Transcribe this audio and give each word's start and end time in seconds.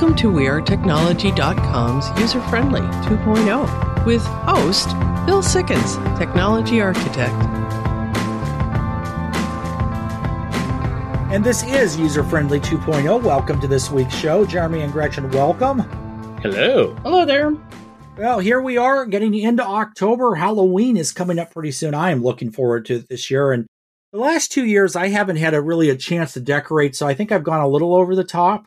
Welcome 0.00 0.16
to 0.16 0.30
WeAreTechnology.com's 0.32 2.18
User 2.18 2.40
Friendly 2.48 2.80
2.0 2.80 4.06
with 4.06 4.22
host 4.24 4.88
Bill 5.26 5.42
Sikkens, 5.42 6.18
Technology 6.18 6.80
Architect. 6.80 7.34
And 11.30 11.44
this 11.44 11.62
is 11.64 11.98
User 11.98 12.24
Friendly 12.24 12.60
2.0. 12.60 13.22
Welcome 13.22 13.60
to 13.60 13.68
this 13.68 13.90
week's 13.90 14.14
show. 14.14 14.46
Jeremy 14.46 14.80
and 14.80 14.90
Gretchen, 14.90 15.30
welcome. 15.32 15.80
Hello. 16.40 16.94
Hello 17.02 17.26
there. 17.26 17.54
Well, 18.16 18.38
here 18.38 18.62
we 18.62 18.78
are 18.78 19.04
getting 19.04 19.34
into 19.34 19.62
October. 19.62 20.34
Halloween 20.34 20.96
is 20.96 21.12
coming 21.12 21.38
up 21.38 21.52
pretty 21.52 21.72
soon. 21.72 21.94
I 21.94 22.10
am 22.10 22.22
looking 22.22 22.50
forward 22.50 22.86
to 22.86 22.94
it 22.94 23.08
this 23.10 23.30
year. 23.30 23.52
And 23.52 23.66
the 24.14 24.18
last 24.18 24.50
two 24.50 24.64
years, 24.64 24.96
I 24.96 25.08
haven't 25.08 25.36
had 25.36 25.52
a 25.52 25.60
really 25.60 25.90
a 25.90 25.94
chance 25.94 26.32
to 26.32 26.40
decorate, 26.40 26.96
so 26.96 27.06
I 27.06 27.12
think 27.12 27.30
I've 27.30 27.44
gone 27.44 27.60
a 27.60 27.68
little 27.68 27.94
over 27.94 28.16
the 28.16 28.24
top. 28.24 28.64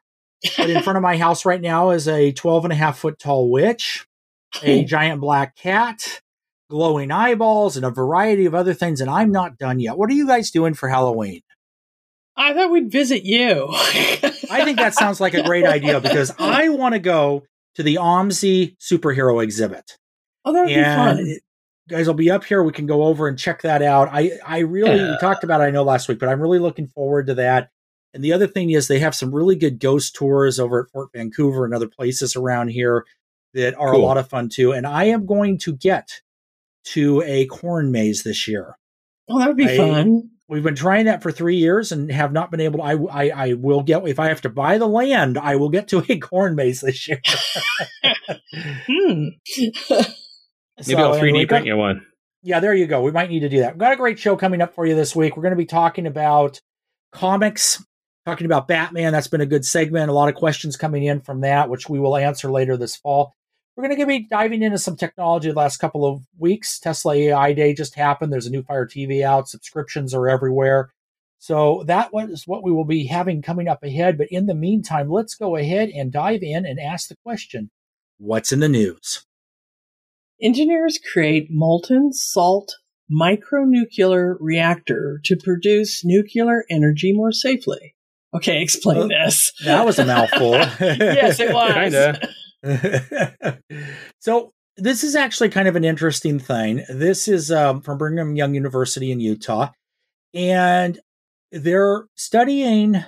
But 0.57 0.70
in 0.70 0.83
front 0.83 0.97
of 0.97 1.03
my 1.03 1.17
house 1.17 1.45
right 1.45 1.61
now 1.61 1.91
is 1.91 2.07
a 2.07 2.31
12 2.31 2.65
and 2.65 2.73
a 2.73 2.75
half 2.75 2.97
foot 2.99 3.17
tall 3.20 3.49
witch, 3.49 4.05
a 4.61 4.84
giant 4.85 5.21
black 5.21 5.55
cat, 5.55 6.21
glowing 6.70 7.11
eyeballs, 7.11 7.77
and 7.77 7.85
a 7.85 7.89
variety 7.91 8.45
of 8.45 8.53
other 8.53 8.73
things. 8.73 8.99
And 9.01 9.09
I'm 9.09 9.31
not 9.31 9.57
done 9.57 9.79
yet. 9.79 9.98
What 9.98 10.09
are 10.09 10.13
you 10.13 10.27
guys 10.27 10.51
doing 10.51 10.73
for 10.73 10.89
Halloween? 10.89 11.41
I 12.35 12.53
thought 12.53 12.71
we'd 12.71 12.91
visit 12.91 13.23
you. 13.23 13.67
I 13.71 14.61
think 14.65 14.79
that 14.79 14.95
sounds 14.95 15.21
like 15.21 15.34
a 15.35 15.43
great 15.43 15.65
idea 15.65 15.99
because 16.01 16.34
I 16.39 16.70
want 16.70 16.93
to 16.93 16.99
go 16.99 17.43
to 17.75 17.84
the 17.84 17.95
OMSI 17.95 18.75
superhero 18.79 19.41
exhibit. 19.43 19.98
Oh, 20.43 20.51
that 20.51 20.62
would 20.62 20.67
be 20.70 20.84
fun. 20.84 21.37
guys 21.87 22.07
will 22.07 22.15
be 22.15 22.31
up 22.31 22.43
here. 22.43 22.63
We 22.63 22.71
can 22.73 22.85
go 22.87 23.03
over 23.03 23.27
and 23.27 23.37
check 23.37 23.62
that 23.62 23.81
out. 23.84 24.09
I, 24.12 24.31
I 24.45 24.59
really 24.59 24.98
Yeah. 24.98 25.12
we 25.12 25.18
talked 25.20 25.43
about 25.43 25.62
it, 25.62 25.65
I 25.65 25.70
know 25.70 25.84
last 25.84 26.09
week, 26.09 26.20
but 26.20 26.27
I'm 26.27 26.41
really 26.41 26.59
looking 26.59 26.87
forward 26.87 27.27
to 27.27 27.35
that. 27.35 27.70
And 28.13 28.23
the 28.23 28.33
other 28.33 28.47
thing 28.47 28.69
is 28.69 28.87
they 28.87 28.99
have 28.99 29.15
some 29.15 29.33
really 29.33 29.55
good 29.55 29.79
ghost 29.79 30.15
tours 30.15 30.59
over 30.59 30.83
at 30.83 30.91
Fort 30.91 31.09
Vancouver 31.13 31.65
and 31.65 31.73
other 31.73 31.87
places 31.87 32.35
around 32.35 32.69
here 32.69 33.05
that 33.53 33.75
are 33.75 33.93
a 33.93 33.97
lot 33.97 34.17
of 34.17 34.29
fun 34.29 34.49
too. 34.49 34.71
And 34.71 34.85
I 34.85 35.05
am 35.05 35.25
going 35.25 35.57
to 35.59 35.75
get 35.75 36.21
to 36.85 37.21
a 37.23 37.45
corn 37.47 37.91
maze 37.91 38.23
this 38.23 38.47
year. 38.47 38.77
Oh, 39.29 39.39
that 39.39 39.47
would 39.47 39.57
be 39.57 39.69
I- 39.69 39.77
fun. 39.77 40.29
We've 40.49 40.61
been 40.61 40.75
trying 40.75 41.05
that 41.05 41.23
for 41.23 41.31
three 41.31 41.55
years 41.55 41.91
and 41.93 42.11
have 42.11 42.34
not 42.34 42.51
been 42.51 42.59
able 42.59 42.79
to. 42.79 42.84
I, 42.84 42.93
I, 43.25 43.29
I 43.49 43.53
will 43.53 43.81
get, 43.81 44.05
if 44.07 44.19
I 44.19 44.27
have 44.27 44.41
to 44.41 44.49
buy 44.49 44.77
the 44.77 44.87
land, 44.87 45.37
I 45.37 45.55
will 45.55 45.69
get 45.69 45.87
to 45.87 46.03
a 46.07 46.19
corn 46.19 46.53
maze 46.55 46.81
this 46.81 47.07
year. 47.07 47.21
Hmm. 48.85 49.29
Maybe 50.87 50.95
I'll 50.95 51.15
3D 51.15 51.21
anyway, 51.29 51.45
print 51.45 51.65
you 51.65 51.77
one. 51.77 52.05
yeah, 52.41 52.59
there 52.59 52.73
you 52.73 52.87
go. 52.87 53.01
We 53.01 53.11
might 53.11 53.29
need 53.29 53.41
to 53.41 53.49
do 53.49 53.59
that. 53.59 53.73
We've 53.73 53.79
got 53.79 53.93
a 53.93 53.97
great 53.97 54.19
show 54.19 54.35
coming 54.35 54.61
up 54.61 54.75
for 54.75 54.85
you 54.85 54.95
this 54.95 55.15
week. 55.15 55.35
We're 55.35 55.43
going 55.43 55.51
to 55.53 55.57
be 55.57 55.65
talking 55.65 56.05
about 56.07 56.59
comics, 57.11 57.84
talking 58.26 58.46
about 58.46 58.68
Batman. 58.68 59.12
That's 59.12 59.27
been 59.27 59.41
a 59.41 59.46
good 59.46 59.66
segment. 59.66 60.10
A 60.10 60.13
lot 60.13 60.29
of 60.29 60.35
questions 60.35 60.77
coming 60.77 61.04
in 61.04 61.21
from 61.21 61.41
that, 61.41 61.70
which 61.70 61.90
we 61.90 61.99
will 61.99 62.18
answer 62.18 62.52
later 62.52 62.77
this 62.77 62.96
fall. 62.96 63.34
We're 63.76 63.88
going 63.88 63.99
to 63.99 64.06
be 64.06 64.28
diving 64.28 64.62
into 64.62 64.78
some 64.78 64.96
technology 64.96 65.50
the 65.50 65.56
last 65.56 65.78
couple 65.78 66.06
of 66.06 66.24
weeks. 66.38 66.80
Tesla 66.80 67.16
AI 67.16 67.53
Day 67.53 67.74
just 67.74 67.96
happened. 67.96 68.31
There's 68.31 68.46
a 68.46 68.52
new 68.52 68.62
Fire 68.62 68.85
TV 68.85 69.24
out. 69.24 69.50
Subscriptions 69.50 70.13
are 70.13 70.30
everywhere. 70.30 70.91
So 71.40 71.84
that 71.88 72.13
was 72.13 72.44
what 72.46 72.63
we 72.63 72.72
will 72.72 72.85
be 72.85 73.07
having 73.07 73.41
coming 73.41 73.68
up 73.68 73.84
ahead. 73.84 74.18
But 74.18 74.28
in 74.30 74.46
the 74.46 74.56
meantime, 74.56 75.09
let's 75.09 75.35
go 75.35 75.56
ahead 75.56 75.90
and 75.90 76.12
dive 76.12 76.44
in 76.44 76.66
and 76.66 76.80
ask 76.80 77.09
the 77.09 77.18
question 77.24 77.72
What's 78.19 78.52
in 78.52 78.59
the 78.59 78.69
news? 78.69 79.25
Engineers 80.41 81.00
create 81.12 81.47
molten 81.50 82.13
salt 82.13 82.75
micronuclear 83.12 84.38
reactor 84.40 85.19
to 85.24 85.35
produce 85.35 86.06
nuclear 86.06 86.63
energy 86.69 87.12
more 87.12 87.31
safely. 87.31 87.96
Okay, 88.35 88.62
explain 88.62 89.03
Uh, 89.03 89.08
this. 89.08 89.52
That 89.63 89.85
was 89.85 90.00
a 90.00 90.06
mouthful. 90.06 90.52
yes, 90.80 91.40
it 91.40 91.53
was. 91.53 91.74
Kinda. 92.63 93.59
so 94.19 94.52
this 94.78 95.03
is 95.03 95.16
actually 95.16 95.50
kind 95.50 95.68
of 95.68 95.75
an 95.75 95.84
interesting 95.84 96.40
thing. 96.40 96.84
This 96.90 97.28
is 97.28 97.52
um, 97.52 97.81
from 97.81 97.97
Brigham 97.97 98.35
Young 98.35 98.56
University 98.56 99.12
in 99.12 99.19
Utah, 99.19 99.69
and 100.34 101.00
they're 101.52 102.06
studying 102.16 103.03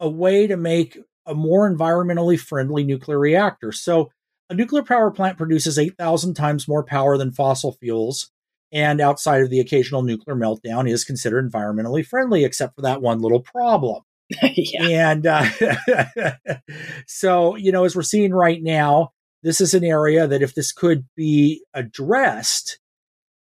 a 0.00 0.08
way 0.08 0.46
to 0.46 0.56
make 0.56 0.98
a 1.26 1.34
more 1.34 1.70
environmentally 1.70 2.38
friendly 2.38 2.84
nuclear 2.84 3.18
reactor. 3.18 3.72
So 3.72 4.10
a 4.48 4.54
nuclear 4.54 4.82
power 4.82 5.10
plant 5.10 5.36
produces 5.36 5.78
8,000 5.78 6.34
times 6.34 6.68
more 6.68 6.84
power 6.84 7.18
than 7.18 7.32
fossil 7.32 7.72
fuels. 7.72 8.30
And 8.72 9.00
outside 9.00 9.42
of 9.42 9.50
the 9.50 9.60
occasional 9.60 10.02
nuclear 10.02 10.36
meltdown, 10.36 10.90
is 10.90 11.04
considered 11.04 11.50
environmentally 11.50 12.04
friendly, 12.04 12.44
except 12.44 12.74
for 12.74 12.82
that 12.82 13.00
one 13.00 13.20
little 13.20 13.40
problem. 13.40 14.02
And 14.80 15.26
uh, 15.26 15.44
so, 17.06 17.56
you 17.56 17.72
know, 17.72 17.84
as 17.84 17.94
we're 17.94 18.02
seeing 18.02 18.32
right 18.32 18.62
now, 18.62 19.10
this 19.42 19.60
is 19.60 19.74
an 19.74 19.84
area 19.84 20.26
that 20.26 20.42
if 20.42 20.54
this 20.54 20.72
could 20.72 21.06
be 21.16 21.62
addressed, 21.74 22.78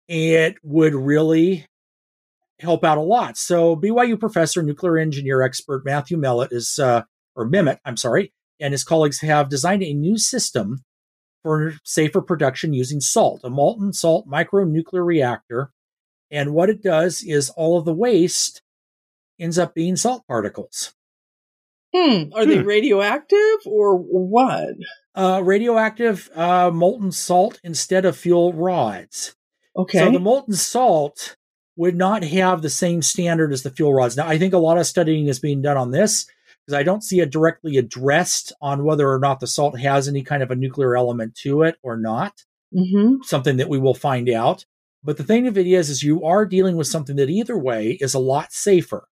it 0.09 0.57
would 0.63 0.95
really 0.95 1.67
help 2.59 2.85
out 2.85 2.99
a 2.99 3.03
lot. 3.03 3.37
So, 3.37 3.77
BYU 3.77 4.19
professor, 4.19 4.63
nuclear 4.63 4.99
engineer 4.99 5.43
expert 5.43 5.85
Matthew 5.85 6.17
Mellett 6.17 6.53
is, 6.53 6.79
uh, 6.79 7.03
or 7.37 7.47
Memmott, 7.47 7.79
I'm 7.85 7.97
sorry, 7.97 8.33
and 8.59 8.73
his 8.73 8.85
colleagues 8.85 9.21
have 9.21 9.49
designed 9.49 9.83
a 9.83 9.95
new 9.95 10.17
system 10.17 10.83
for 11.43 11.75
safer 11.85 12.21
production 12.21 12.73
using 12.73 13.01
salt, 13.01 13.41
a 13.45 13.51
molten 13.51 13.93
salt 13.93 14.29
micronuclear 14.29 15.05
reactor. 15.05 15.71
And 16.31 16.53
what 16.53 16.71
it 16.71 16.83
does 16.83 17.23
is 17.23 17.51
all 17.51 17.79
of 17.79 17.85
the 17.85 17.95
waste 17.95 18.63
ends 19.41 19.59
up 19.59 19.75
being 19.75 19.97
salt 19.97 20.27
particles. 20.27 20.95
Hmm. 21.95 22.33
Are 22.35 22.47
they 22.47 22.59
Hmm. 22.59 22.67
radioactive 22.67 23.59
or 23.67 23.97
what? 23.97 24.75
Uh, 25.15 25.41
radioactive 25.45 26.31
uh, 26.37 26.71
molten 26.73 27.11
salt 27.11 27.59
instead 27.65 28.05
of 28.05 28.17
fuel 28.17 28.53
rods. 28.53 29.35
Okay. 29.77 29.99
So 29.99 30.11
the 30.13 30.21
molten 30.21 30.55
salt 30.55 31.37
would 31.77 31.97
not 31.97 32.23
have 32.23 32.63
the 32.63 32.71
same 32.71 33.03
standard 33.03 33.53
as 33.53 33.63
the 33.63 33.71
fuel 33.71 33.93
rods. 33.95 34.17
Now, 34.17 34.27
I 34.29 34.39
think 34.39 34.53
a 34.55 34.59
lot 34.59 34.79
of 34.79 34.87
studying 34.87 35.27
is 35.27 35.39
being 35.41 35.63
done 35.63 35.77
on 35.77 35.91
this 35.91 36.27
because 36.67 36.79
I 36.79 36.83
don't 36.83 37.03
see 37.03 37.21
it 37.21 37.31
directly 37.31 37.77
addressed 37.77 38.53
on 38.61 38.85
whether 38.85 39.11
or 39.11 39.19
not 39.19 39.41
the 39.41 39.47
salt 39.47 39.79
has 39.81 40.07
any 40.07 40.23
kind 40.23 40.43
of 40.43 40.51
a 40.51 40.57
nuclear 40.57 40.97
element 40.97 41.35
to 41.37 41.63
it 41.63 41.77
or 41.83 41.97
not. 41.97 42.45
mm-hmm. 42.75 43.23
Something 43.23 43.57
that 43.57 43.69
we 43.69 43.79
will 43.79 43.95
find 43.95 44.29
out. 44.29 44.65
But 45.03 45.17
the 45.17 45.25
thing 45.25 45.47
of 45.49 45.57
it 45.57 45.67
is, 45.67 45.89
is 45.91 46.03
you 46.03 46.23
are 46.25 46.45
dealing 46.45 46.77
with 46.77 46.87
something 46.87 47.17
that 47.17 47.31
either 47.31 47.57
way 47.59 47.93
is 48.01 48.13
a 48.15 48.19
lot 48.21 48.53
safer. 48.53 49.09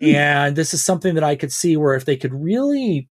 Hmm. 0.00 0.14
And 0.14 0.56
this 0.56 0.72
is 0.74 0.84
something 0.84 1.14
that 1.14 1.24
I 1.24 1.36
could 1.36 1.52
see 1.52 1.76
where 1.76 1.94
if 1.94 2.04
they 2.04 2.16
could 2.16 2.32
really 2.34 3.08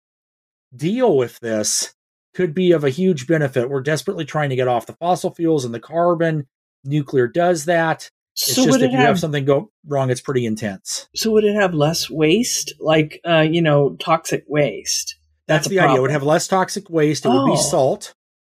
deal 0.74 1.16
with 1.16 1.38
this, 1.40 1.94
could 2.34 2.54
be 2.54 2.72
of 2.72 2.84
a 2.84 2.90
huge 2.90 3.26
benefit. 3.26 3.68
We're 3.68 3.80
desperately 3.80 4.24
trying 4.24 4.50
to 4.50 4.56
get 4.56 4.68
off 4.68 4.86
the 4.86 4.92
fossil 4.94 5.34
fuels 5.34 5.64
and 5.64 5.74
the 5.74 5.80
carbon. 5.80 6.46
Nuclear 6.84 7.26
does 7.26 7.64
that. 7.64 8.08
It's 8.34 8.54
So 8.54 8.64
just 8.64 8.70
would 8.70 8.82
if 8.82 8.88
it 8.88 8.92
you 8.92 8.96
have, 8.98 9.08
have, 9.08 9.18
something 9.20 9.44
go 9.44 9.70
wrong, 9.86 10.10
it's 10.10 10.20
pretty 10.20 10.46
intense. 10.46 11.08
so 11.16 11.32
would 11.32 11.44
it 11.44 11.54
have 11.56 11.74
less 11.74 12.08
waste, 12.08 12.72
like 12.78 13.20
uh, 13.26 13.40
you 13.40 13.60
know, 13.60 13.96
toxic 13.96 14.44
waste? 14.46 15.16
That's, 15.48 15.66
a 15.66 15.70
the 15.70 15.80
idea. 15.80 15.96
It 15.96 16.00
would 16.02 16.10
have 16.12 16.22
less 16.22 16.46
toxic 16.46 16.88
waste. 16.88 17.24
It 17.24 17.30
would 17.30 17.38
Oh. 17.38 17.50
be 17.50 17.56
salt. 17.56 18.14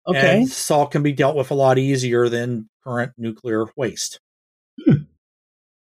Okay. 0.07 0.39
And 0.41 0.49
salt 0.49 0.91
can 0.91 1.01
be 1.03 1.13
dealt 1.13 1.35
with 1.35 1.49
a 1.51 1.55
lot 1.55 1.77
easier 1.79 2.29
than 2.29 2.69
current 2.83 3.13
nuclear 3.17 3.65
waste. 3.75 4.19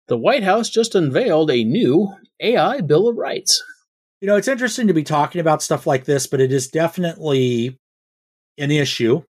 The 0.09 0.17
White 0.17 0.43
House 0.43 0.71
just 0.71 0.95
unveiled 0.95 1.51
a 1.51 1.65
new 1.65 2.15
AI 2.41 2.81
Bill 2.81 3.09
of 3.09 3.17
Rights. 3.17 3.63
You 4.23 4.27
know, 4.27 4.37
it's 4.37 4.49
interesting 4.49 4.87
to 4.87 4.95
be 4.95 5.05
talking 5.05 5.41
about 5.41 5.63
stuff 5.63 5.87
like 5.87 6.07
this, 6.07 6.27
but 6.27 6.41
it 6.41 6.51
is 6.51 6.69
definitely 6.69 7.79
an 8.57 8.71
issue. 8.71 9.23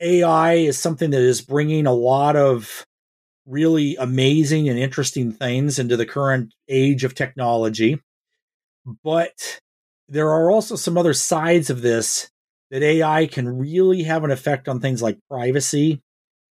AI 0.00 0.54
is 0.54 0.78
something 0.78 1.10
that 1.10 1.20
is 1.20 1.42
bringing 1.42 1.86
a 1.86 1.92
lot 1.92 2.36
of 2.36 2.86
really 3.44 3.96
amazing 3.96 4.68
and 4.68 4.78
interesting 4.78 5.32
things 5.32 5.80
into 5.80 5.96
the 5.96 6.06
current 6.06 6.54
age 6.68 7.02
of 7.02 7.14
technology. 7.14 8.00
But 9.02 9.60
there 10.08 10.30
are 10.30 10.48
also 10.50 10.76
some 10.76 10.96
other 10.96 11.12
sides 11.12 11.70
of 11.70 11.82
this 11.82 12.30
that 12.70 12.82
AI 12.82 13.26
can 13.26 13.48
really 13.48 14.04
have 14.04 14.22
an 14.22 14.30
effect 14.30 14.68
on 14.68 14.80
things 14.80 15.02
like 15.02 15.18
privacy 15.28 16.02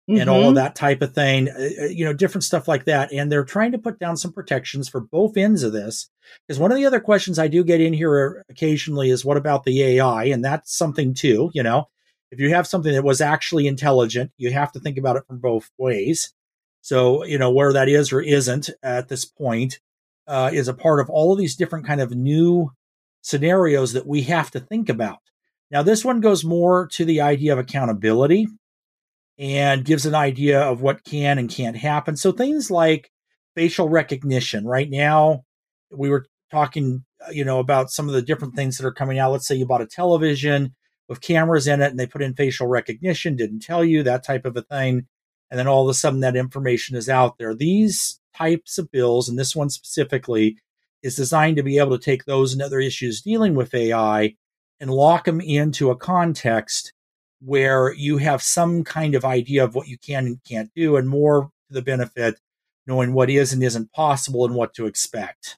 and 0.08 0.30
all 0.30 0.48
of 0.48 0.54
that 0.54 0.74
type 0.76 1.02
of 1.02 1.14
thing, 1.14 1.48
uh, 1.48 1.82
uh, 1.82 1.86
you 1.86 2.04
know, 2.04 2.12
different 2.12 2.44
stuff 2.44 2.68
like 2.68 2.84
that. 2.84 3.12
And 3.12 3.30
they're 3.30 3.44
trying 3.44 3.72
to 3.72 3.78
put 3.78 3.98
down 3.98 4.16
some 4.16 4.32
protections 4.32 4.88
for 4.88 5.00
both 5.00 5.36
ends 5.36 5.62
of 5.62 5.72
this. 5.72 6.08
Because 6.46 6.60
one 6.60 6.70
of 6.70 6.76
the 6.76 6.86
other 6.86 7.00
questions 7.00 7.38
I 7.38 7.48
do 7.48 7.64
get 7.64 7.80
in 7.80 7.92
here 7.92 8.44
occasionally 8.48 9.10
is 9.10 9.24
what 9.24 9.36
about 9.36 9.64
the 9.64 9.82
AI? 9.82 10.24
And 10.24 10.44
that's 10.44 10.76
something 10.76 11.14
too, 11.14 11.50
you 11.54 11.62
know, 11.62 11.88
if 12.30 12.40
you 12.40 12.50
have 12.50 12.66
something 12.66 12.92
that 12.92 13.04
was 13.04 13.20
actually 13.20 13.66
intelligent, 13.66 14.30
you 14.36 14.52
have 14.52 14.72
to 14.72 14.80
think 14.80 14.98
about 14.98 15.16
it 15.16 15.26
from 15.26 15.38
both 15.38 15.70
ways. 15.78 16.32
So, 16.82 17.24
you 17.24 17.38
know, 17.38 17.50
where 17.50 17.72
that 17.72 17.88
is 17.88 18.12
or 18.12 18.20
isn't 18.20 18.70
at 18.82 19.08
this 19.08 19.24
point 19.24 19.80
uh, 20.28 20.50
is 20.52 20.68
a 20.68 20.74
part 20.74 21.00
of 21.00 21.10
all 21.10 21.32
of 21.32 21.38
these 21.38 21.56
different 21.56 21.86
kind 21.86 22.00
of 22.00 22.12
new 22.12 22.72
scenarios 23.22 23.92
that 23.92 24.06
we 24.06 24.22
have 24.22 24.50
to 24.52 24.60
think 24.60 24.88
about. 24.88 25.18
Now, 25.70 25.82
this 25.82 26.04
one 26.04 26.20
goes 26.20 26.44
more 26.44 26.86
to 26.92 27.04
the 27.04 27.20
idea 27.20 27.52
of 27.52 27.58
accountability 27.58 28.46
and 29.38 29.84
gives 29.84 30.06
an 30.06 30.14
idea 30.14 30.60
of 30.60 30.80
what 30.80 31.04
can 31.04 31.38
and 31.38 31.50
can't 31.50 31.76
happen. 31.76 32.16
So 32.16 32.32
things 32.32 32.70
like 32.70 33.10
facial 33.54 33.88
recognition. 33.88 34.66
Right 34.66 34.88
now, 34.88 35.44
we 35.90 36.08
were 36.08 36.26
talking, 36.50 37.04
uh, 37.26 37.30
you 37.30 37.44
know, 37.44 37.58
about 37.58 37.90
some 37.90 38.08
of 38.08 38.14
the 38.14 38.22
different 38.22 38.54
things 38.54 38.78
that 38.78 38.86
are 38.86 38.92
coming 38.92 39.18
out. 39.18 39.32
Let's 39.32 39.46
say 39.46 39.54
you 39.54 39.66
bought 39.66 39.82
a 39.82 39.86
television 39.86 40.74
with 41.08 41.20
cameras 41.20 41.66
in 41.66 41.80
it 41.82 41.90
and 41.90 41.98
they 41.98 42.06
put 42.06 42.22
in 42.22 42.34
facial 42.34 42.66
recognition, 42.66 43.36
didn't 43.36 43.60
tell 43.60 43.84
you 43.84 44.02
that 44.02 44.24
type 44.24 44.44
of 44.44 44.56
a 44.56 44.62
thing. 44.62 45.06
And 45.50 45.58
then 45.58 45.68
all 45.68 45.84
of 45.84 45.90
a 45.90 45.94
sudden 45.94 46.20
that 46.20 46.36
information 46.36 46.96
is 46.96 47.08
out 47.08 47.38
there. 47.38 47.54
These 47.54 48.20
types 48.36 48.78
of 48.78 48.90
bills, 48.90 49.28
and 49.28 49.38
this 49.38 49.54
one 49.54 49.70
specifically, 49.70 50.58
is 51.02 51.14
designed 51.14 51.56
to 51.56 51.62
be 51.62 51.78
able 51.78 51.96
to 51.96 52.04
take 52.04 52.24
those 52.24 52.52
and 52.52 52.60
other 52.60 52.80
issues 52.80 53.22
dealing 53.22 53.54
with 53.54 53.74
AI 53.74 54.34
and 54.80 54.90
lock 54.90 55.24
them 55.24 55.40
into 55.40 55.90
a 55.90 55.96
context 55.96 56.92
where 57.46 57.92
you 57.94 58.18
have 58.18 58.42
some 58.42 58.82
kind 58.84 59.14
of 59.14 59.24
idea 59.24 59.64
of 59.64 59.74
what 59.74 59.86
you 59.86 59.96
can 59.96 60.26
and 60.26 60.44
can't 60.44 60.70
do, 60.74 60.96
and 60.96 61.08
more 61.08 61.50
to 61.68 61.74
the 61.74 61.82
benefit 61.82 62.40
knowing 62.86 63.12
what 63.12 63.30
is 63.30 63.52
and 63.52 63.62
isn't 63.62 63.92
possible 63.92 64.44
and 64.44 64.54
what 64.54 64.74
to 64.74 64.86
expect. 64.86 65.56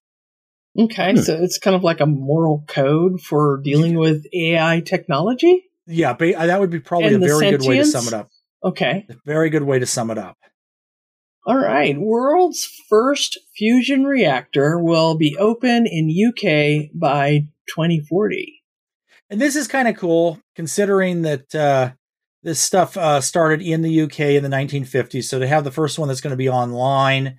Okay, 0.78 1.12
hmm. 1.12 1.18
so 1.18 1.34
it's 1.42 1.58
kind 1.58 1.74
of 1.74 1.82
like 1.82 2.00
a 2.00 2.06
moral 2.06 2.64
code 2.68 3.20
for 3.20 3.60
dealing 3.62 3.98
with 3.98 4.24
AI 4.32 4.80
technology? 4.80 5.64
Yeah, 5.86 6.12
but 6.12 6.34
uh, 6.34 6.46
that 6.46 6.60
would 6.60 6.70
be 6.70 6.80
probably 6.80 7.14
and 7.14 7.24
a 7.24 7.26
very 7.26 7.40
sentience? 7.40 7.64
good 7.64 7.68
way 7.68 7.76
to 7.78 7.84
sum 7.84 8.06
it 8.06 8.12
up. 8.12 8.28
Okay. 8.62 9.06
A 9.08 9.14
very 9.24 9.50
good 9.50 9.62
way 9.62 9.78
to 9.78 9.86
sum 9.86 10.10
it 10.10 10.18
up. 10.18 10.36
All 11.46 11.56
right. 11.56 11.96
World's 11.98 12.68
first 12.90 13.38
fusion 13.56 14.04
reactor 14.04 14.78
will 14.78 15.16
be 15.16 15.36
open 15.38 15.86
in 15.86 16.10
UK 16.10 16.90
by 16.92 17.46
2040. 17.68 18.57
And 19.30 19.40
this 19.40 19.56
is 19.56 19.68
kind 19.68 19.88
of 19.88 19.96
cool 19.96 20.40
considering 20.56 21.22
that 21.22 21.54
uh, 21.54 21.92
this 22.42 22.60
stuff 22.60 22.96
uh, 22.96 23.20
started 23.20 23.60
in 23.60 23.82
the 23.82 24.02
UK 24.02 24.20
in 24.20 24.42
the 24.42 24.48
1950s. 24.48 25.24
So 25.24 25.38
to 25.38 25.46
have 25.46 25.64
the 25.64 25.70
first 25.70 25.98
one 25.98 26.08
that's 26.08 26.20
going 26.20 26.30
to 26.32 26.36
be 26.36 26.48
online 26.48 27.38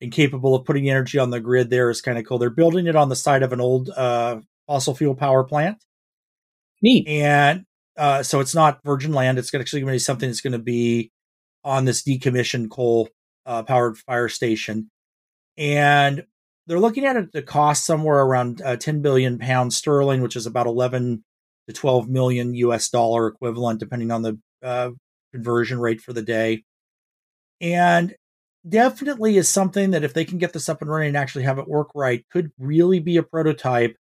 and 0.00 0.12
capable 0.12 0.54
of 0.54 0.64
putting 0.64 0.88
energy 0.88 1.18
on 1.18 1.30
the 1.30 1.40
grid 1.40 1.70
there 1.70 1.90
is 1.90 2.00
kind 2.00 2.18
of 2.18 2.26
cool. 2.26 2.38
They're 2.38 2.50
building 2.50 2.86
it 2.86 2.96
on 2.96 3.08
the 3.08 3.16
side 3.16 3.42
of 3.42 3.52
an 3.52 3.60
old 3.60 3.90
uh, 3.90 4.40
fossil 4.66 4.94
fuel 4.94 5.14
power 5.14 5.44
plant. 5.44 5.78
Neat. 6.82 7.08
And 7.08 7.64
uh, 7.96 8.22
so 8.22 8.40
it's 8.40 8.54
not 8.54 8.80
virgin 8.84 9.12
land. 9.12 9.38
It's 9.38 9.54
actually 9.54 9.80
going 9.80 9.92
to 9.92 9.96
be 9.96 9.98
something 10.00 10.28
that's 10.28 10.40
going 10.40 10.52
to 10.52 10.58
be 10.58 11.10
on 11.64 11.84
this 11.84 12.02
decommissioned 12.02 12.70
coal 12.70 13.08
uh, 13.46 13.62
powered 13.62 13.96
fire 13.98 14.28
station. 14.28 14.90
And 15.56 16.26
they're 16.66 16.80
looking 16.80 17.04
at 17.04 17.16
it 17.16 17.32
to 17.32 17.42
cost 17.42 17.84
somewhere 17.84 18.20
around 18.20 18.62
uh, 18.62 18.76
10 18.76 19.02
billion 19.02 19.38
pounds 19.38 19.76
sterling, 19.76 20.22
which 20.22 20.36
is 20.36 20.46
about 20.46 20.66
11 20.66 21.24
to 21.68 21.72
12 21.74 22.08
million 22.08 22.54
US 22.54 22.88
dollar 22.88 23.26
equivalent, 23.26 23.80
depending 23.80 24.10
on 24.10 24.22
the 24.22 24.38
uh, 24.62 24.90
conversion 25.32 25.78
rate 25.78 26.00
for 26.00 26.12
the 26.12 26.22
day. 26.22 26.64
And 27.60 28.14
definitely 28.66 29.36
is 29.36 29.48
something 29.48 29.90
that 29.90 30.04
if 30.04 30.14
they 30.14 30.24
can 30.24 30.38
get 30.38 30.52
this 30.52 30.68
up 30.68 30.80
and 30.80 30.90
running 30.90 31.08
and 31.08 31.16
actually 31.16 31.44
have 31.44 31.58
it 31.58 31.68
work 31.68 31.88
right, 31.94 32.24
could 32.30 32.50
really 32.58 33.00
be 33.00 33.16
a 33.16 33.22
prototype 33.22 33.96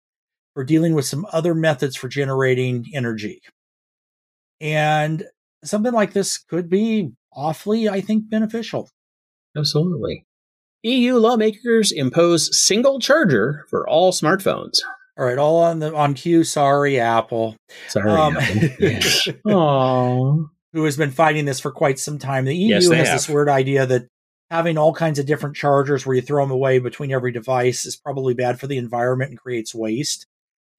for 0.53 0.63
dealing 0.63 0.93
with 0.93 1.05
some 1.05 1.25
other 1.31 1.53
methods 1.53 1.95
for 1.95 2.07
generating 2.07 2.85
energy. 2.93 3.41
And 4.61 5.23
something 5.63 5.93
like 5.93 6.13
this 6.13 6.37
could 6.37 6.69
be 6.69 7.11
awfully, 7.33 7.89
I 7.89 8.01
think, 8.01 8.29
beneficial. 8.29 8.89
Absolutely. 9.57 10.25
EU 10.83 11.17
lawmakers 11.17 11.91
impose 11.91 12.55
single 12.57 12.99
charger 12.99 13.65
for 13.69 13.87
all 13.87 14.11
smartphones. 14.11 14.79
All 15.17 15.25
right, 15.25 15.37
all 15.37 15.63
on 15.63 15.79
the 15.79 15.95
on 15.95 16.13
cue. 16.13 16.43
Sorry, 16.43 16.99
Apple. 16.99 17.55
Sorry, 17.87 18.09
um, 18.09 18.37
Apple. 18.37 19.39
who 20.73 20.85
has 20.85 20.97
been 20.97 21.11
fighting 21.11 21.45
this 21.45 21.59
for 21.59 21.71
quite 21.71 21.99
some 21.99 22.17
time. 22.17 22.45
The 22.45 22.55
EU 22.55 22.69
yes, 22.69 22.89
has 22.89 23.07
have. 23.07 23.17
this 23.17 23.29
weird 23.29 23.47
idea 23.47 23.85
that 23.85 24.07
having 24.49 24.77
all 24.77 24.93
kinds 24.93 25.19
of 25.19 25.25
different 25.25 25.55
chargers 25.55 26.05
where 26.05 26.15
you 26.15 26.21
throw 26.21 26.43
them 26.43 26.51
away 26.51 26.79
between 26.79 27.11
every 27.11 27.31
device 27.31 27.85
is 27.85 27.95
probably 27.95 28.33
bad 28.33 28.59
for 28.59 28.67
the 28.67 28.77
environment 28.77 29.29
and 29.29 29.39
creates 29.39 29.73
waste. 29.73 30.25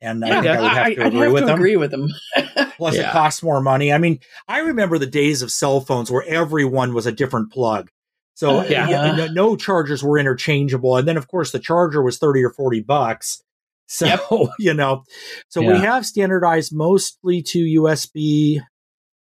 And 0.01 0.21
yeah, 0.21 0.27
I 0.27 0.43
think 0.43 0.47
I 0.47 0.61
would 0.61 0.71
have 0.71 0.95
to 0.95 1.03
I, 1.03 1.07
agree, 1.07 1.21
have 1.21 1.33
with 1.33 1.47
to 1.47 1.55
agree 1.55 1.77
with 1.77 1.91
them. 1.93 2.09
Plus, 2.77 2.97
yeah. 2.97 3.09
it 3.09 3.13
costs 3.13 3.43
more 3.43 3.61
money. 3.61 3.93
I 3.93 3.99
mean, 3.99 4.19
I 4.49 4.59
remember 4.59 4.99
the 4.99 5.07
days 5.07 5.43
of 5.43 5.51
cell 5.51 5.81
phones 5.81 6.11
where 6.11 6.25
everyone 6.27 6.93
was 6.93 7.07
a 7.07 7.13
different 7.13 7.53
plug. 7.53 7.89
So 8.35 8.61
uh, 8.61 8.67
yeah. 8.69 9.15
no, 9.17 9.27
no, 9.29 9.57
chargers 9.57 10.03
were 10.03 10.19
interchangeable. 10.19 10.97
And 10.97 11.07
then, 11.07 11.17
of 11.17 11.29
course, 11.29 11.53
the 11.53 11.61
charger 11.61 12.03
was 12.03 12.19
30 12.19 12.45
or 12.45 12.51
40 12.51 12.81
bucks. 12.81 13.41
So, 13.87 14.07
yep. 14.07 14.21
you 14.59 14.73
know, 14.73 15.05
so 15.51 15.61
yeah. 15.61 15.73
we 15.75 15.79
have 15.81 16.07
standardized 16.07 16.75
mostly 16.75 17.43
to 17.43 17.83
USB 17.83 18.63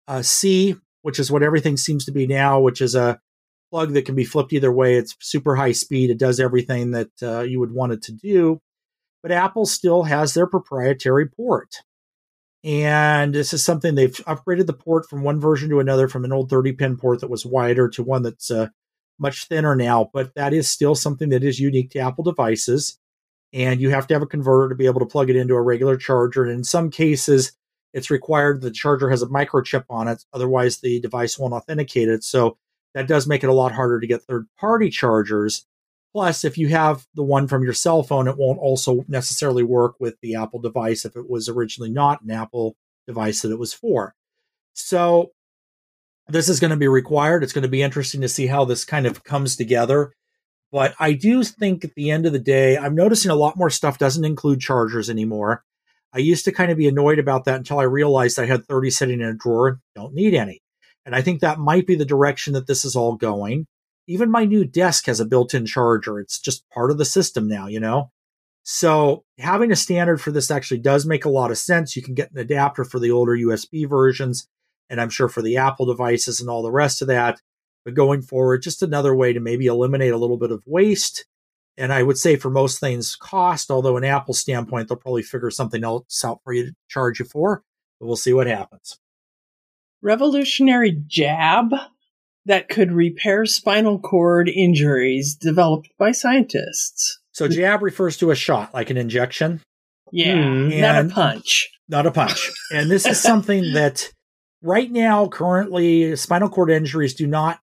uh, 0.08 0.22
C, 0.22 0.76
which 1.02 1.20
is 1.20 1.30
what 1.30 1.44
everything 1.44 1.76
seems 1.76 2.06
to 2.06 2.14
be 2.14 2.26
now, 2.26 2.62
which 2.62 2.80
is 2.80 2.96
a 2.96 3.20
plug 3.70 3.92
that 3.94 4.06
can 4.06 4.16
be 4.16 4.24
flipped 4.24 4.54
either 4.54 4.72
way. 4.72 4.96
It's 4.96 5.14
super 5.20 5.58
high 5.58 5.74
speed. 5.74 6.10
It 6.10 6.18
does 6.18 6.40
everything 6.40 6.92
that 6.92 7.10
uh, 7.22 7.42
you 7.42 7.60
would 7.60 7.74
want 7.74 7.92
it 7.92 8.02
to 8.04 8.14
do. 8.14 8.62
But 9.22 9.34
Apple 9.34 9.66
still 9.66 10.04
has 10.04 10.34
their 10.34 10.48
proprietary 10.48 11.28
port. 11.28 11.76
And 12.64 13.36
this 13.36 13.54
is 13.54 13.64
something 13.64 13.94
they've 13.94 14.16
upgraded 14.26 14.68
the 14.68 14.74
port 14.74 15.08
from 15.10 15.22
one 15.22 15.40
version 15.40 15.70
to 15.70 15.82
another 15.82 16.08
from 16.08 16.24
an 16.26 16.32
old 16.32 16.50
30 16.50 16.72
pin 16.72 16.98
port 16.98 17.20
that 17.20 17.30
was 17.30 17.46
wider 17.46 17.90
to 17.90 18.04
one 18.04 18.24
that's 18.24 18.50
uh, 18.50 18.70
much 19.20 19.48
thinner 19.48 19.76
now. 19.76 20.10
But 20.14 20.36
that 20.36 20.54
is 20.54 20.70
still 20.70 20.96
something 20.96 21.30
that 21.30 21.44
is 21.44 21.60
unique 21.60 21.92
to 21.92 22.00
Apple 22.00 22.24
devices. 22.24 23.00
And 23.54 23.80
you 23.80 23.90
have 23.90 24.08
to 24.08 24.14
have 24.14 24.24
a 24.24 24.28
converter 24.28 24.70
to 24.70 24.76
be 24.76 24.86
able 24.86 25.00
to 25.00 25.06
plug 25.06 25.30
it 25.30 25.36
into 25.36 25.56
a 25.56 25.62
regular 25.62 25.98
charger. 25.98 26.44
And 26.44 26.52
in 26.52 26.64
some 26.64 26.90
cases, 26.90 27.54
it's 27.94 28.12
required 28.12 28.62
the 28.62 28.72
charger 28.72 29.10
has 29.10 29.22
a 29.22 29.28
microchip 29.28 29.86
on 29.90 30.10
it. 30.10 30.26
Otherwise, 30.34 30.80
the 30.80 31.00
device 31.00 31.40
won't 31.40 31.54
authenticate 31.54 32.10
it. 32.10 32.24
So 32.24 32.58
that 32.94 33.08
does 33.08 33.28
make 33.28 33.44
it 33.44 33.50
a 33.50 33.54
lot 33.54 33.72
harder 33.72 34.00
to 34.00 34.08
get 34.08 34.24
third 34.24 34.48
party 34.60 34.90
chargers. 34.90 35.66
Plus, 36.12 36.44
if 36.44 36.58
you 36.58 36.70
have 36.70 37.06
the 37.14 37.24
one 37.24 37.48
from 37.48 37.64
your 37.64 37.74
cell 37.74 38.04
phone, 38.04 38.28
it 38.28 38.38
won't 38.38 38.60
also 38.60 39.04
necessarily 39.08 39.64
work 39.64 39.96
with 40.00 40.20
the 40.22 40.36
Apple 40.36 40.60
device 40.60 41.06
if 41.06 41.16
it 41.16 41.30
was 41.30 41.50
originally 41.50 41.92
not 41.92 42.22
an 42.22 42.32
Apple 42.32 42.76
device 43.06 43.42
that 43.42 43.52
it 43.52 43.60
was 43.60 43.74
for. 43.74 44.16
So, 44.74 45.32
this 46.28 46.50
is 46.50 46.60
going 46.60 46.72
to 46.72 46.78
be 46.78 46.88
required. 46.88 47.44
It's 47.44 47.54
going 47.54 47.64
to 47.64 47.70
be 47.70 47.84
interesting 47.84 48.22
to 48.22 48.30
see 48.30 48.48
how 48.48 48.66
this 48.66 48.86
kind 48.86 49.06
of 49.06 49.24
comes 49.24 49.56
together. 49.56 50.14
But 50.72 50.96
I 51.00 51.14
do 51.14 51.44
think 51.44 51.86
at 51.86 51.96
the 51.96 52.12
end 52.12 52.26
of 52.26 52.34
the 52.34 52.40
day, 52.40 52.78
I'm 52.78 52.96
noticing 52.96 53.32
a 53.32 53.36
lot 53.36 53.58
more 53.58 53.70
stuff 53.70 53.98
doesn't 53.98 54.26
include 54.26 54.60
chargers 54.60 55.10
anymore. 55.10 55.64
I 56.14 56.20
used 56.20 56.46
to 56.46 56.52
kind 56.52 56.72
of 56.72 56.78
be 56.78 56.88
annoyed 56.88 57.20
about 57.20 57.46
that 57.46 57.58
until 57.58 57.80
I 57.80 57.84
realized 57.84 58.40
I 58.40 58.46
had 58.46 58.66
30 58.66 58.90
sitting 58.90 59.22
in 59.22 59.28
a 59.28 59.34
drawer, 59.34 59.80
don't 59.96 60.14
need 60.14 60.34
any. 60.34 60.62
And 61.06 61.16
I 61.16 61.22
think 61.22 61.42
that 61.42 61.60
might 61.60 61.86
be 61.86 61.96
the 61.96 62.06
direction 62.06 62.54
that 62.54 62.68
this 62.68 62.84
is 62.84 62.96
all 62.96 63.16
going. 63.16 63.68
Even 64.08 64.32
my 64.32 64.46
new 64.46 64.66
desk 64.66 65.06
has 65.06 65.20
a 65.20 65.26
built 65.26 65.54
in 65.54 65.66
charger. 65.66 66.20
It's 66.20 66.40
just 66.40 66.68
part 66.70 66.92
of 66.92 66.98
the 66.98 67.06
system 67.06 67.48
now, 67.48 67.68
you 67.68 67.80
know? 67.80 68.12
So 68.64 69.24
having 69.38 69.72
a 69.72 69.76
standard 69.76 70.20
for 70.20 70.32
this 70.32 70.50
actually 70.50 70.80
does 70.80 71.06
make 71.06 71.26
a 71.26 71.30
lot 71.30 71.52
of 71.52 71.58
sense. 71.58 71.96
You 71.96 72.02
can 72.02 72.16
get 72.16 72.32
an 72.32 72.38
adapter 72.40 72.84
for 72.84 73.00
the 73.00 73.12
older 73.12 73.36
USB 73.36 73.88
versions, 73.88 74.48
and 74.90 75.02
I'm 75.02 75.10
sure 75.10 75.30
for 75.30 75.42
the 75.42 75.58
Apple 75.58 75.86
devices 75.86 76.42
and 76.42 76.50
all 76.50 76.64
the 76.64 76.72
rest 76.72 77.02
of 77.02 77.08
that. 77.08 77.42
But 77.84 77.94
going 77.94 78.22
forward, 78.22 78.64
just 78.64 78.82
another 78.82 79.16
way 79.16 79.34
to 79.34 79.40
maybe 79.40 79.68
eliminate 79.68 80.12
a 80.12 80.18
little 80.18 80.38
bit 80.38 80.52
of 80.52 80.64
waste. 80.66 81.26
And 81.78 81.94
I 81.94 82.04
would 82.04 82.18
say 82.18 82.36
for 82.36 82.50
most 82.50 82.80
things, 82.80 83.16
cost, 83.16 83.70
although 83.70 83.98
an 83.98 84.04
Apple 84.04 84.34
standpoint, 84.34 84.88
they'll 84.88 84.98
probably 84.98 85.24
figure 85.24 85.52
something 85.52 85.84
else 85.84 86.24
out 86.24 86.40
for 86.44 86.54
you 86.54 86.68
to 86.68 86.72
charge 86.90 87.20
you 87.20 87.26
for. 87.26 87.64
But 88.00 88.08
we'll 88.08 88.16
see 88.16 88.34
what 88.34 88.48
happens 88.48 88.98
revolutionary 90.06 91.02
jab 91.08 91.74
that 92.46 92.70
could 92.70 92.92
repair 92.92 93.46
spinal 93.46 94.00
cord 94.00 94.48
injuries 94.48 95.36
developed 95.36 95.90
by 95.98 96.12
scientists. 96.12 97.20
So 97.32 97.48
jab 97.48 97.82
refers 97.82 98.16
to 98.18 98.32
a 98.32 98.36
shot, 98.36 98.74
like 98.74 98.92
an 98.92 98.98
injection. 98.98 99.62
Yeah, 100.12 100.36
mm, 100.36 100.80
not 100.80 101.06
a 101.06 101.10
punch. 101.10 101.68
Not 101.90 102.06
a 102.06 102.12
punch. 102.12 102.52
and 102.72 102.90
this 102.90 103.06
is 103.06 103.20
something 103.20 103.64
that 103.74 104.12
right 104.66 104.92
now, 104.92 105.28
currently, 105.28 106.16
spinal 106.16 106.50
cord 106.50 106.72
injuries 106.72 107.14
do 107.14 107.28
not 107.28 107.60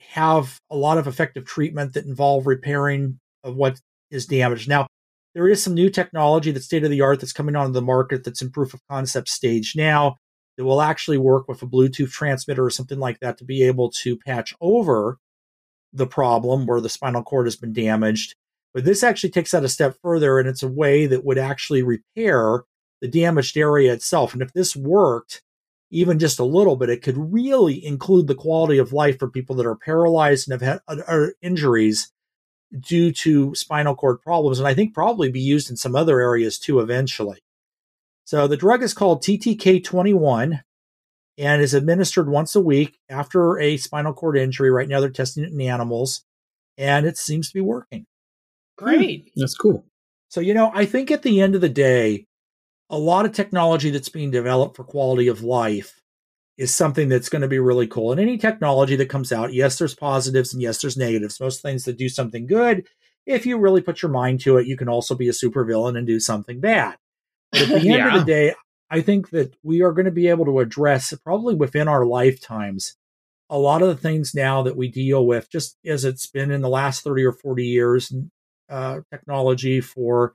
have 0.00 0.58
a 0.70 0.76
lot 0.76 0.98
of 0.98 1.06
effective 1.06 1.44
treatment 1.44 1.94
that 1.94 2.04
involve 2.04 2.46
repairing 2.46 3.18
of 3.42 3.56
what 3.56 3.80
is 4.10 4.26
damaged. 4.26 4.68
Now, 4.68 4.86
there 5.34 5.48
is 5.48 5.62
some 5.62 5.74
new 5.74 5.88
technology 5.88 6.50
that's 6.50 6.66
state 6.66 6.84
of 6.84 6.90
the 6.90 7.00
art 7.00 7.20
that's 7.20 7.32
coming 7.32 7.56
onto 7.56 7.72
the 7.72 7.80
market 7.80 8.22
that's 8.22 8.42
in 8.42 8.50
proof 8.50 8.74
of 8.74 8.80
concept 8.90 9.28
stage 9.28 9.74
now 9.74 10.16
that 10.58 10.64
will 10.64 10.82
actually 10.82 11.16
work 11.16 11.48
with 11.48 11.62
a 11.62 11.66
Bluetooth 11.66 12.10
transmitter 12.10 12.64
or 12.64 12.70
something 12.70 12.98
like 12.98 13.18
that 13.20 13.38
to 13.38 13.44
be 13.44 13.62
able 13.62 13.90
to 13.90 14.18
patch 14.18 14.54
over 14.60 15.18
the 15.94 16.06
problem 16.06 16.66
where 16.66 16.80
the 16.80 16.90
spinal 16.90 17.22
cord 17.22 17.46
has 17.46 17.56
been 17.56 17.72
damaged. 17.72 18.34
But 18.74 18.84
this 18.84 19.02
actually 19.02 19.30
takes 19.30 19.52
that 19.52 19.64
a 19.64 19.68
step 19.68 19.96
further, 20.02 20.38
and 20.38 20.48
it's 20.48 20.62
a 20.62 20.68
way 20.68 21.06
that 21.06 21.24
would 21.24 21.38
actually 21.38 21.82
repair 21.82 22.62
the 23.00 23.08
damaged 23.08 23.56
area 23.56 23.92
itself. 23.92 24.34
And 24.34 24.42
if 24.42 24.52
this 24.52 24.76
worked, 24.76 25.42
even 25.92 26.18
just 26.18 26.38
a 26.38 26.44
little 26.44 26.74
bit, 26.74 26.88
it 26.88 27.02
could 27.02 27.32
really 27.32 27.84
include 27.84 28.26
the 28.26 28.34
quality 28.34 28.78
of 28.78 28.94
life 28.94 29.18
for 29.18 29.28
people 29.28 29.54
that 29.56 29.66
are 29.66 29.76
paralyzed 29.76 30.48
and 30.50 30.60
have 30.60 30.80
had 30.88 31.00
uh, 31.06 31.26
injuries 31.42 32.10
due 32.76 33.12
to 33.12 33.54
spinal 33.54 33.94
cord 33.94 34.22
problems. 34.22 34.58
And 34.58 34.66
I 34.66 34.72
think 34.72 34.94
probably 34.94 35.30
be 35.30 35.40
used 35.40 35.70
in 35.70 35.76
some 35.76 35.94
other 35.94 36.18
areas 36.18 36.58
too 36.58 36.80
eventually. 36.80 37.40
So 38.24 38.46
the 38.48 38.56
drug 38.56 38.82
is 38.82 38.94
called 38.94 39.22
TTK21 39.22 40.62
and 41.36 41.62
is 41.62 41.74
administered 41.74 42.28
once 42.28 42.54
a 42.54 42.60
week 42.60 42.98
after 43.10 43.58
a 43.58 43.76
spinal 43.76 44.14
cord 44.14 44.38
injury. 44.38 44.70
Right 44.70 44.88
now, 44.88 45.00
they're 45.00 45.10
testing 45.10 45.44
it 45.44 45.52
in 45.52 45.60
animals, 45.60 46.24
and 46.78 47.04
it 47.06 47.18
seems 47.18 47.48
to 47.48 47.54
be 47.54 47.60
working. 47.60 48.06
Great. 48.78 49.30
That's 49.36 49.56
cool. 49.56 49.84
So, 50.28 50.40
you 50.40 50.54
know, 50.54 50.70
I 50.74 50.86
think 50.86 51.10
at 51.10 51.22
the 51.22 51.42
end 51.42 51.54
of 51.54 51.60
the 51.60 51.68
day, 51.68 52.26
a 52.92 52.98
lot 52.98 53.24
of 53.24 53.32
technology 53.32 53.90
that's 53.90 54.10
being 54.10 54.30
developed 54.30 54.76
for 54.76 54.84
quality 54.84 55.26
of 55.26 55.42
life 55.42 56.02
is 56.58 56.74
something 56.74 57.08
that's 57.08 57.30
going 57.30 57.42
to 57.42 57.48
be 57.48 57.58
really 57.58 57.86
cool. 57.86 58.12
And 58.12 58.20
any 58.20 58.36
technology 58.36 58.94
that 58.96 59.08
comes 59.08 59.32
out, 59.32 59.54
yes, 59.54 59.78
there's 59.78 59.94
positives 59.94 60.52
and 60.52 60.62
yes, 60.62 60.80
there's 60.80 60.96
negatives. 60.96 61.40
Most 61.40 61.62
things 61.62 61.84
that 61.84 61.96
do 61.96 62.10
something 62.10 62.46
good, 62.46 62.86
if 63.26 63.46
you 63.46 63.58
really 63.58 63.80
put 63.80 64.02
your 64.02 64.10
mind 64.10 64.40
to 64.40 64.58
it, 64.58 64.66
you 64.66 64.76
can 64.76 64.90
also 64.90 65.14
be 65.14 65.28
a 65.28 65.32
supervillain 65.32 65.96
and 65.96 66.06
do 66.06 66.20
something 66.20 66.60
bad. 66.60 66.96
But 67.50 67.62
at 67.62 67.82
the 67.82 67.88
end 67.92 68.08
of 68.08 68.20
the 68.20 68.26
day, 68.26 68.54
I 68.90 69.00
think 69.00 69.30
that 69.30 69.56
we 69.62 69.80
are 69.80 69.92
going 69.92 70.04
to 70.04 70.10
be 70.10 70.28
able 70.28 70.44
to 70.44 70.60
address 70.60 71.14
probably 71.24 71.54
within 71.54 71.88
our 71.88 72.04
lifetimes 72.04 72.94
a 73.48 73.58
lot 73.58 73.82
of 73.82 73.88
the 73.88 73.96
things 73.96 74.34
now 74.34 74.62
that 74.62 74.76
we 74.76 74.88
deal 74.88 75.26
with, 75.26 75.50
just 75.50 75.78
as 75.84 76.04
it's 76.04 76.26
been 76.26 76.50
in 76.50 76.60
the 76.60 76.68
last 76.68 77.04
30 77.04 77.24
or 77.24 77.32
40 77.32 77.64
years, 77.64 78.12
uh, 78.68 79.00
technology 79.10 79.80
for 79.80 80.34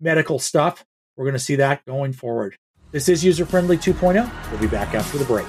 medical 0.00 0.38
stuff. 0.38 0.84
We're 1.18 1.24
going 1.24 1.32
to 1.32 1.40
see 1.40 1.56
that 1.56 1.84
going 1.84 2.12
forward. 2.12 2.54
This 2.92 3.08
is 3.08 3.24
User 3.24 3.44
Friendly 3.44 3.76
2.0. 3.76 4.50
We'll 4.52 4.60
be 4.60 4.68
back 4.68 4.94
after 4.94 5.18
the 5.18 5.24
break. 5.24 5.48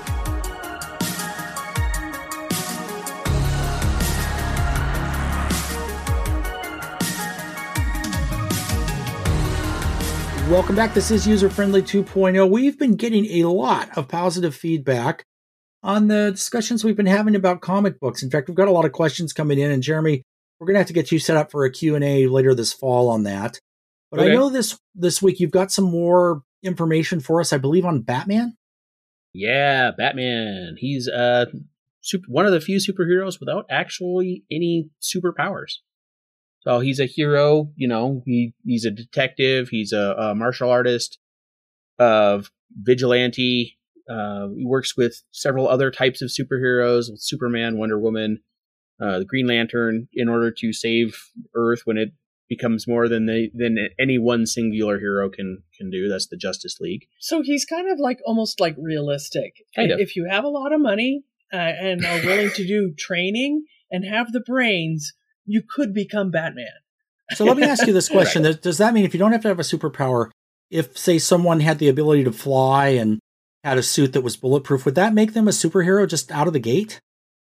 Welcome 10.49 10.75
back. 10.75 10.95
This 10.95 11.11
is 11.11 11.27
User 11.27 11.51
Friendly 11.51 11.83
2.0. 11.83 12.49
We've 12.49 12.79
been 12.79 12.95
getting 12.95 13.25
a 13.25 13.43
lot 13.43 13.95
of 13.95 14.07
positive 14.07 14.55
feedback 14.55 15.23
on 15.83 16.07
the 16.07 16.31
discussions 16.31 16.83
we've 16.83 16.97
been 16.97 17.05
having 17.05 17.35
about 17.35 17.61
comic 17.61 17.99
books. 17.99 18.23
In 18.23 18.31
fact, 18.31 18.47
we've 18.47 18.57
got 18.57 18.67
a 18.67 18.71
lot 18.71 18.85
of 18.85 18.91
questions 18.91 19.33
coming 19.33 19.59
in 19.59 19.69
and 19.69 19.83
Jeremy, 19.83 20.23
we're 20.59 20.65
going 20.65 20.73
to 20.73 20.79
have 20.79 20.87
to 20.87 20.93
get 20.93 21.11
you 21.11 21.19
set 21.19 21.37
up 21.37 21.51
for 21.51 21.63
a 21.63 21.71
Q&A 21.71 22.25
later 22.25 22.55
this 22.55 22.73
fall 22.73 23.07
on 23.09 23.21
that. 23.23 23.59
But 24.11 24.21
okay. 24.21 24.31
I 24.31 24.33
know 24.33 24.49
this 24.49 24.79
this 24.95 25.21
week 25.21 25.39
you've 25.39 25.51
got 25.51 25.71
some 25.71 25.85
more 25.85 26.43
information 26.63 27.19
for 27.19 27.39
us, 27.39 27.53
I 27.53 27.57
believe, 27.57 27.85
on 27.85 28.01
Batman. 28.01 28.57
Yeah, 29.33 29.91
Batman. 29.95 30.75
He's 30.77 31.07
uh 31.07 31.45
super, 32.01 32.25
one 32.27 32.45
of 32.45 32.51
the 32.51 32.61
few 32.61 32.77
superheroes 32.77 33.39
without 33.39 33.65
actually 33.69 34.43
any 34.51 34.89
superpowers. 35.01 35.75
So 36.61 36.79
he's 36.79 36.99
a 36.99 37.05
hero, 37.05 37.71
you 37.75 37.87
know. 37.87 38.21
He 38.25 38.53
he's 38.65 38.85
a 38.85 38.91
detective. 38.91 39.69
He's 39.69 39.93
a, 39.93 40.15
a 40.17 40.35
martial 40.35 40.69
artist, 40.69 41.19
of 41.99 42.45
uh, 42.45 42.47
vigilante. 42.83 43.77
Uh, 44.09 44.47
he 44.57 44.65
works 44.65 44.97
with 44.97 45.21
several 45.31 45.67
other 45.67 45.91
types 45.91 46.21
of 46.21 46.29
superheroes, 46.29 47.05
Superman, 47.17 47.77
Wonder 47.77 47.99
Woman, 47.99 48.39
uh, 48.99 49.19
the 49.19 49.25
Green 49.25 49.47
Lantern, 49.47 50.07
in 50.13 50.27
order 50.27 50.51
to 50.51 50.73
save 50.73 51.15
Earth 51.53 51.81
when 51.85 51.97
it 51.97 52.09
becomes 52.49 52.87
more 52.87 53.07
than 53.07 53.27
they 53.27 53.51
than 53.53 53.77
any 53.99 54.17
one 54.17 54.45
singular 54.45 54.99
hero 54.99 55.29
can 55.29 55.63
can 55.77 55.89
do. 55.89 56.09
That's 56.09 56.27
the 56.27 56.35
Justice 56.35 56.79
League. 56.79 57.07
So 57.19 57.41
he's 57.41 57.63
kind 57.63 57.89
of 57.89 57.99
like 57.99 58.19
almost 58.25 58.59
like 58.59 58.75
realistic. 58.77 59.65
Kind 59.75 59.91
of. 59.91 59.99
If 59.99 60.15
you 60.15 60.27
have 60.29 60.43
a 60.43 60.49
lot 60.49 60.73
of 60.73 60.81
money 60.81 61.23
uh, 61.53 61.57
and 61.57 62.03
are 62.03 62.25
willing 62.25 62.49
to 62.51 62.67
do 62.67 62.93
training 62.97 63.65
and 63.91 64.03
have 64.03 64.31
the 64.31 64.41
brains, 64.41 65.13
you 65.45 65.61
could 65.61 65.93
become 65.93 66.31
Batman. 66.31 66.67
So 67.35 67.45
let 67.45 67.57
me 67.57 67.63
ask 67.63 67.85
you 67.85 67.93
this 67.93 68.09
question: 68.09 68.43
right. 68.43 68.59
Does 68.59 68.79
that 68.79 68.93
mean 68.93 69.05
if 69.05 69.13
you 69.13 69.19
don't 69.19 69.31
have 69.31 69.43
to 69.43 69.47
have 69.47 69.59
a 69.59 69.63
superpower, 69.63 70.31
if 70.71 70.97
say 70.97 71.19
someone 71.19 71.59
had 71.59 71.77
the 71.79 71.87
ability 71.87 72.23
to 72.23 72.31
fly 72.31 72.87
and 72.89 73.19
had 73.63 73.77
a 73.77 73.83
suit 73.83 74.13
that 74.13 74.21
was 74.21 74.35
bulletproof, 74.35 74.85
would 74.85 74.95
that 74.95 75.13
make 75.13 75.33
them 75.33 75.47
a 75.47 75.51
superhero 75.51 76.07
just 76.07 76.31
out 76.31 76.47
of 76.47 76.53
the 76.53 76.59
gate? 76.59 76.99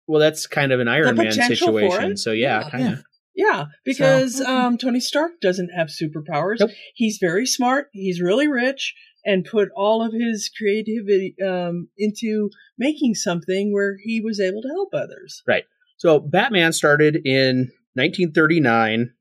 Well, 0.08 0.22
that's 0.22 0.48
kind 0.48 0.72
of 0.72 0.80
an 0.80 0.88
Iron 0.88 1.16
Man 1.16 1.32
situation. 1.32 2.18
So 2.18 2.32
yeah, 2.32 2.62
yeah. 2.62 2.70
kind 2.70 2.94
of. 2.94 3.04
Yeah, 3.38 3.66
because 3.86 4.40
so, 4.40 4.44
okay. 4.44 4.52
um, 4.52 4.78
Tony 4.80 5.00
Stark 5.00 5.40
doesn't 5.42 5.70
have 5.70 5.90
superpowers. 5.90 6.58
Nope. 6.60 6.72
He's 6.96 7.20
very 7.22 7.46
smart. 7.46 7.88
He's 7.94 8.20
really 8.20 8.48
rich, 8.48 8.96
and 9.24 9.46
put 9.46 9.70
all 9.76 10.04
of 10.04 10.12
his 10.12 10.50
creativity 10.58 11.36
um, 11.46 11.88
into 12.00 12.50
making 12.80 13.14
something 13.14 13.72
where 13.72 13.98
he 14.04 14.22
was 14.22 14.40
able 14.40 14.64
to 14.64 14.70
help 14.70 14.90
others. 14.92 15.44
Right. 15.48 15.66
So 15.98 16.20
Batman 16.20 16.74
started 16.74 17.16
in 17.26 17.70
1939 17.94 19.14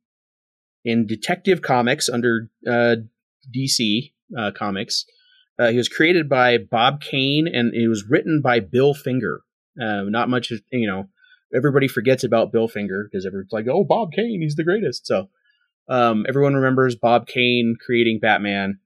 in 0.87 1.07
Detective 1.07 1.61
Comics 1.61 2.09
under 2.09 2.49
uh, 2.67 2.97
DC 3.55 4.13
uh, 4.37 4.51
Comics. 4.57 5.05
Uh, 5.59 5.69
he 5.69 5.77
was 5.77 5.91
created 5.91 6.27
by 6.27 6.57
Bob 6.57 7.03
Kane, 7.03 7.47
and 7.47 7.75
it 7.75 7.89
was 7.89 8.07
written 8.09 8.41
by 8.43 8.61
Bill 8.61 8.95
Finger. 8.95 9.43
Uh, 9.79 10.05
not 10.05 10.31
much, 10.31 10.51
you 10.73 10.87
know 10.87 11.11
everybody 11.57 11.89
forgets 11.89 12.23
about 12.23 12.53
Bill 12.53 12.69
Finger 12.69 13.09
because 13.11 13.27
everyone's 13.27 13.53
like, 13.53 13.67
"Oh, 13.69 13.85
Bob 13.85 14.13
Kane, 14.13 14.41
he's 14.43 14.57
the 14.57 14.65
greatest." 14.65 15.07
So 15.07 15.29
um, 15.89 16.27
everyone 16.29 16.55
remembers 16.55 16.97
Bob 16.97 17.27
Kane 17.27 17.77
creating 17.85 18.21
Batman. 18.21 18.79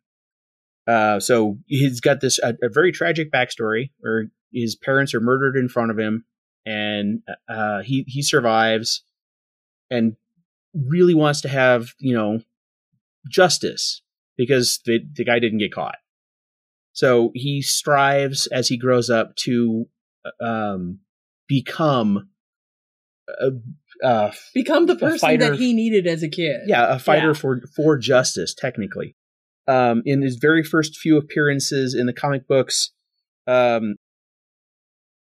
Uh, 0.86 1.20
so 1.20 1.58
he's 1.66 2.00
got 2.00 2.20
this 2.20 2.38
a, 2.38 2.56
a, 2.62 2.68
very 2.68 2.92
tragic 2.92 3.30
backstory 3.30 3.90
where 4.00 4.26
his 4.52 4.76
parents 4.76 5.14
are 5.14 5.20
murdered 5.20 5.56
in 5.56 5.68
front 5.68 5.90
of 5.90 5.98
him, 5.98 6.24
and 6.64 7.22
uh, 7.48 7.82
he 7.82 8.04
he 8.08 8.22
survives, 8.22 9.04
and 9.90 10.16
really 10.74 11.14
wants 11.14 11.40
to 11.42 11.48
have 11.48 11.90
you 11.98 12.14
know 12.14 12.40
justice 13.28 14.02
because 14.36 14.80
the 14.86 15.00
the 15.14 15.24
guy 15.24 15.38
didn't 15.38 15.58
get 15.58 15.74
caught. 15.74 15.96
So 16.92 17.30
he 17.34 17.62
strives 17.62 18.46
as 18.48 18.68
he 18.68 18.76
grows 18.76 19.10
up 19.10 19.36
to 19.36 19.86
um, 20.40 21.00
become 21.46 22.29
uh, 24.02 24.30
become 24.54 24.86
the 24.86 24.96
person 24.96 25.18
fighter, 25.18 25.50
that 25.50 25.58
he 25.58 25.72
needed 25.72 26.06
as 26.06 26.22
a 26.22 26.28
kid. 26.28 26.62
Yeah, 26.66 26.94
a 26.94 26.98
fighter 26.98 27.28
yeah. 27.28 27.32
for 27.34 27.62
for 27.74 27.98
justice, 27.98 28.54
technically. 28.54 29.16
Um, 29.68 30.02
in 30.04 30.22
his 30.22 30.36
very 30.36 30.64
first 30.64 30.96
few 30.96 31.16
appearances 31.16 31.94
in 31.94 32.06
the 32.06 32.12
comic 32.12 32.48
books, 32.48 32.92
um, 33.46 33.96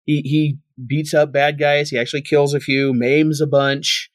he 0.06 0.22
he 0.22 0.58
beats 0.88 1.14
up 1.14 1.32
bad 1.32 1.60
guys. 1.60 1.90
He 1.90 1.98
actually 1.98 2.22
kills 2.22 2.54
a 2.54 2.60
few, 2.60 2.94
maims 2.94 3.42
a 3.42 3.48
bunch, 3.48 4.10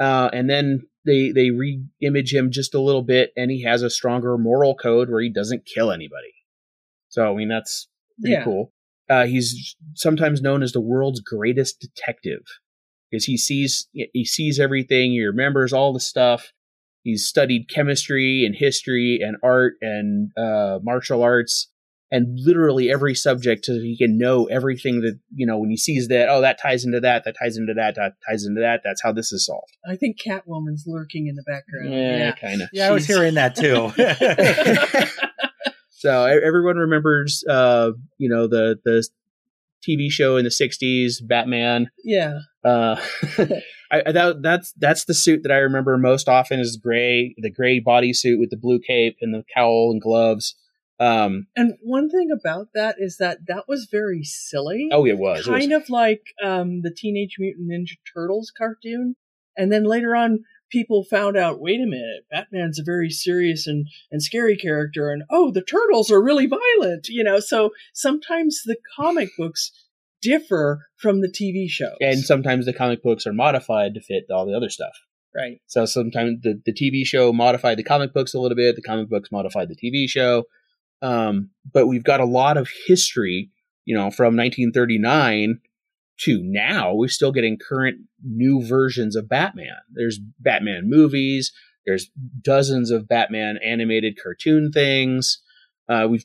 uh, 0.00 0.30
and 0.32 0.48
then 0.48 0.86
they 1.04 1.30
they 1.30 1.50
re-image 1.50 2.34
him 2.34 2.50
just 2.50 2.74
a 2.74 2.80
little 2.80 3.02
bit, 3.02 3.32
and 3.36 3.50
he 3.50 3.62
has 3.62 3.82
a 3.82 3.90
stronger 3.90 4.36
moral 4.38 4.74
code 4.74 5.10
where 5.10 5.20
he 5.20 5.30
doesn't 5.30 5.66
kill 5.66 5.92
anybody. 5.92 6.32
So 7.08 7.32
I 7.32 7.36
mean 7.36 7.48
that's 7.48 7.88
pretty 8.20 8.34
yeah. 8.34 8.44
cool. 8.44 8.72
Uh, 9.08 9.26
he's 9.26 9.76
sometimes 9.94 10.42
known 10.42 10.64
as 10.64 10.72
the 10.72 10.80
world's 10.80 11.20
greatest 11.20 11.80
detective 11.80 12.42
because 13.10 13.24
he 13.24 13.36
sees 13.36 13.88
he 13.92 14.24
sees 14.24 14.58
everything. 14.58 15.12
He 15.12 15.24
remembers 15.24 15.72
all 15.72 15.92
the 15.92 16.00
stuff. 16.00 16.52
He's 17.02 17.24
studied 17.24 17.68
chemistry 17.68 18.44
and 18.44 18.54
history 18.56 19.20
and 19.22 19.36
art 19.42 19.74
and 19.80 20.30
uh, 20.36 20.80
martial 20.82 21.22
arts 21.22 21.68
and 22.10 22.38
literally 22.38 22.90
every 22.90 23.14
subject 23.14 23.64
so 23.64 23.74
he 23.74 23.96
can 23.96 24.16
know 24.18 24.46
everything 24.46 25.00
that 25.00 25.18
you 25.34 25.46
know 25.46 25.58
when 25.58 25.70
he 25.70 25.76
sees 25.76 26.08
that 26.08 26.28
oh 26.28 26.40
that 26.40 26.60
ties 26.60 26.84
into 26.84 27.00
that 27.00 27.24
that 27.24 27.34
ties 27.38 27.56
into 27.56 27.74
that 27.74 27.94
that 27.96 28.14
ties 28.28 28.44
into 28.44 28.60
that 28.60 28.80
that's 28.84 29.02
how 29.02 29.12
this 29.12 29.32
is 29.32 29.46
solved 29.46 29.76
i 29.86 29.96
think 29.96 30.16
catwoman's 30.20 30.84
lurking 30.86 31.26
in 31.26 31.34
the 31.34 31.42
background 31.42 31.92
yeah, 31.92 32.16
yeah. 32.18 32.32
kind 32.32 32.62
of 32.62 32.68
yeah 32.72 32.84
She's... 32.84 32.90
i 32.90 32.92
was 32.92 33.06
hearing 33.06 33.34
that 33.34 33.56
too 33.56 33.92
so 35.90 36.24
everyone 36.24 36.76
remembers 36.76 37.44
uh 37.48 37.90
you 38.18 38.28
know 38.28 38.46
the 38.46 38.76
the 38.84 39.06
tv 39.86 40.10
show 40.10 40.36
in 40.36 40.44
the 40.44 40.50
60s 40.50 41.26
batman 41.26 41.90
yeah 42.04 42.38
uh, 42.64 43.00
I, 43.90 44.10
that, 44.10 44.42
that's 44.42 44.72
that's 44.72 45.04
the 45.04 45.14
suit 45.14 45.44
that 45.44 45.52
I 45.52 45.58
remember 45.58 45.96
most 45.96 46.28
often 46.28 46.58
is 46.58 46.76
gray, 46.76 47.34
the 47.38 47.50
gray 47.50 47.80
bodysuit 47.80 48.40
with 48.40 48.50
the 48.50 48.56
blue 48.56 48.80
cape 48.80 49.18
and 49.20 49.32
the 49.32 49.44
cowl 49.54 49.90
and 49.92 50.00
gloves. 50.00 50.56
Um, 50.98 51.46
and 51.54 51.74
one 51.82 52.08
thing 52.08 52.30
about 52.30 52.68
that 52.74 52.96
is 52.98 53.18
that 53.18 53.46
that 53.46 53.64
was 53.68 53.86
very 53.90 54.24
silly. 54.24 54.88
Oh, 54.90 55.06
it 55.06 55.18
was 55.18 55.46
kind 55.46 55.70
it 55.70 55.74
was. 55.74 55.84
of 55.84 55.90
like 55.90 56.22
um, 56.42 56.82
the 56.82 56.90
Teenage 56.90 57.36
Mutant 57.38 57.70
Ninja 57.70 57.96
Turtles 58.12 58.52
cartoon. 58.56 59.14
And 59.58 59.72
then 59.72 59.84
later 59.84 60.16
on, 60.16 60.44
people 60.70 61.04
found 61.04 61.36
out, 61.36 61.60
wait 61.60 61.80
a 61.80 61.86
minute, 61.86 62.24
Batman's 62.30 62.78
a 62.78 62.84
very 62.84 63.10
serious 63.10 63.66
and, 63.66 63.86
and 64.10 64.22
scary 64.22 64.56
character, 64.56 65.10
and 65.10 65.22
oh, 65.30 65.50
the 65.50 65.62
turtles 65.62 66.10
are 66.10 66.22
really 66.22 66.46
violent, 66.46 67.08
you 67.08 67.24
know. 67.24 67.40
So 67.40 67.70
sometimes 67.92 68.62
the 68.64 68.76
comic 68.96 69.30
books 69.38 69.72
differ 70.22 70.86
from 70.96 71.20
the 71.20 71.28
TV 71.28 71.68
shows. 71.68 71.96
And 72.00 72.20
sometimes 72.20 72.66
the 72.66 72.72
comic 72.72 73.02
books 73.02 73.26
are 73.26 73.32
modified 73.32 73.94
to 73.94 74.00
fit 74.00 74.24
all 74.30 74.46
the 74.46 74.56
other 74.56 74.70
stuff. 74.70 74.96
Right. 75.34 75.60
So 75.66 75.84
sometimes 75.84 76.40
the, 76.42 76.60
the 76.64 76.72
TV 76.72 77.04
show 77.04 77.32
modified 77.32 77.76
the 77.76 77.84
comic 77.84 78.14
books 78.14 78.32
a 78.32 78.40
little 78.40 78.56
bit, 78.56 78.74
the 78.74 78.82
comic 78.82 79.10
books 79.10 79.30
modified 79.30 79.68
the 79.68 79.76
TV 79.76 80.08
show. 80.08 80.44
Um, 81.02 81.50
but 81.70 81.86
we've 81.86 82.04
got 82.04 82.20
a 82.20 82.24
lot 82.24 82.56
of 82.56 82.70
history, 82.86 83.50
you 83.84 83.94
know, 83.94 84.10
from 84.10 84.34
1939 84.36 85.60
to 86.20 86.40
now. 86.42 86.94
We're 86.94 87.08
still 87.08 87.32
getting 87.32 87.58
current 87.58 87.98
new 88.24 88.66
versions 88.66 89.16
of 89.16 89.28
Batman. 89.28 89.76
There's 89.92 90.18
Batman 90.40 90.88
movies, 90.88 91.52
there's 91.86 92.10
dozens 92.42 92.90
of 92.90 93.08
Batman 93.08 93.58
animated 93.64 94.18
cartoon 94.20 94.72
things. 94.72 95.40
Uh, 95.88 96.08
we've 96.10 96.24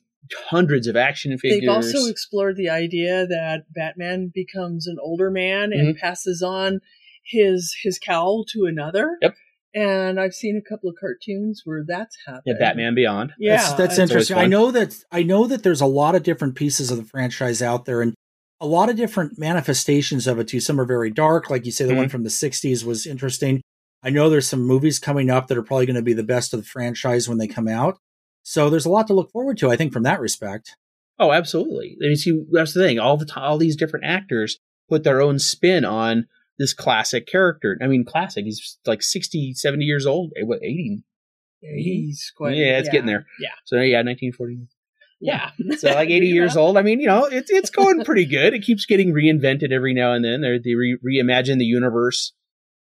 hundreds 0.50 0.88
of 0.88 0.96
action 0.96 1.38
figures. 1.38 1.62
They've 1.62 1.70
also 1.70 2.10
explored 2.10 2.56
the 2.56 2.70
idea 2.70 3.28
that 3.28 3.66
Batman 3.74 4.32
becomes 4.34 4.88
an 4.88 4.98
older 5.02 5.30
man 5.30 5.72
and 5.72 5.96
mm-hmm. 5.96 6.00
passes 6.00 6.42
on 6.42 6.80
his 7.24 7.76
his 7.84 8.00
cowl 8.00 8.44
to 8.54 8.66
another. 8.66 9.18
Yep. 9.22 9.36
and 9.74 10.20
I've 10.20 10.34
seen 10.34 10.58
a 10.58 10.70
couple 10.70 10.90
of 10.90 10.96
cartoons 11.00 11.62
where 11.64 11.84
that's 11.88 12.18
happened. 12.26 12.44
Yeah, 12.46 12.54
Batman 12.60 12.96
Beyond. 12.96 13.34
Yeah, 13.38 13.58
that's, 13.58 13.74
that's 13.74 14.00
interesting. 14.00 14.38
I 14.38 14.48
know 14.48 14.72
that 14.72 14.96
I 15.12 15.24
know 15.24 15.48
that 15.48 15.64
there's 15.64 15.82
a 15.82 15.86
lot 15.86 16.16
of 16.16 16.24
different 16.24 16.56
pieces 16.56 16.92
of 16.92 16.98
the 16.98 17.06
franchise 17.06 17.62
out 17.62 17.86
there, 17.86 18.02
and 18.02 18.16
a 18.62 18.66
lot 18.68 18.90
of 18.90 18.96
different 18.96 19.38
manifestations 19.38 20.28
of 20.28 20.40
it 20.40 20.48
too. 20.48 20.60
Some 20.62 20.80
are 20.80 20.86
very 20.86 21.10
dark, 21.12 21.50
like 21.50 21.66
you 21.66 21.72
say. 21.74 21.86
The 21.86 21.96
one 21.96 22.08
Mhm. 22.08 22.12
from 22.12 22.24
the 22.24 22.30
'60s 22.30 22.86
was 22.86 23.06
interesting. 23.06 23.62
I 24.04 24.10
know 24.10 24.30
there's 24.30 24.48
some 24.48 24.62
movies 24.62 25.00
coming 25.00 25.30
up 25.30 25.48
that 25.48 25.58
are 25.58 25.64
probably 25.64 25.86
going 25.86 25.96
to 25.98 26.02
be 26.02 26.14
the 26.14 26.24
best 26.24 26.54
of 26.54 26.60
the 26.62 26.66
franchise 26.66 27.28
when 27.28 27.38
they 27.40 27.48
come 27.48 27.68
out. 27.68 27.98
So 28.44 28.70
there's 28.70 28.86
a 28.86 28.90
lot 28.90 29.08
to 29.08 29.14
look 29.14 29.32
forward 29.32 29.58
to. 29.60 29.70
I 29.70 29.76
think 29.76 29.92
from 29.94 30.04
that 30.04 30.20
respect. 30.22 30.76
Oh, 31.20 31.32
absolutely. 31.32 31.98
I 32.02 32.08
mean, 32.08 32.16
see, 32.16 32.44
that's 32.52 32.74
the 32.74 32.82
thing. 32.84 32.98
All 32.98 33.18
the 33.18 33.26
time, 33.26 33.44
all 33.44 33.58
these 33.60 33.76
different 33.76 34.06
actors 34.06 34.58
put 34.90 35.04
their 35.04 35.22
own 35.22 35.38
spin 35.38 35.86
on 35.86 36.26
this 36.58 36.74
classic 36.74 37.28
character. 37.28 37.78
I 37.82 37.86
mean, 37.88 38.04
classic. 38.06 38.46
He's 38.46 38.80
like 38.88 39.04
60, 39.04 39.54
70 39.54 39.86
years 39.86 40.06
old. 40.08 40.32
Eh, 40.36 40.44
What, 40.44 40.64
80? 40.64 41.04
He's 41.62 42.32
quite. 42.36 42.58
yeah, 42.58 42.80
it's 42.80 42.90
getting 42.90 43.06
there. 43.06 43.28
Yeah. 43.40 43.50
So, 43.66 43.76
yeah, 43.82 44.02
1940. 44.02 44.68
Yeah. 45.22 45.52
So, 45.78 45.90
like 45.94 46.10
80 46.10 46.28
years 46.28 46.58
old. 46.58 46.78
I 46.78 46.82
mean, 46.82 47.00
you 47.00 47.08
know, 47.08 47.26
it's 47.26 47.50
it's 47.50 47.70
going 47.70 48.04
pretty 48.04 48.26
good. 48.26 48.54
It 48.54 48.64
keeps 48.64 48.86
getting 48.86 49.14
reinvented 49.14 49.72
every 49.72 49.94
now 49.94 50.14
and 50.14 50.24
then. 50.26 50.42
They 50.42 50.58
they 50.64 50.76
re- 50.76 50.98
reimagine 51.06 51.58
the 51.60 51.66
universe 51.66 52.34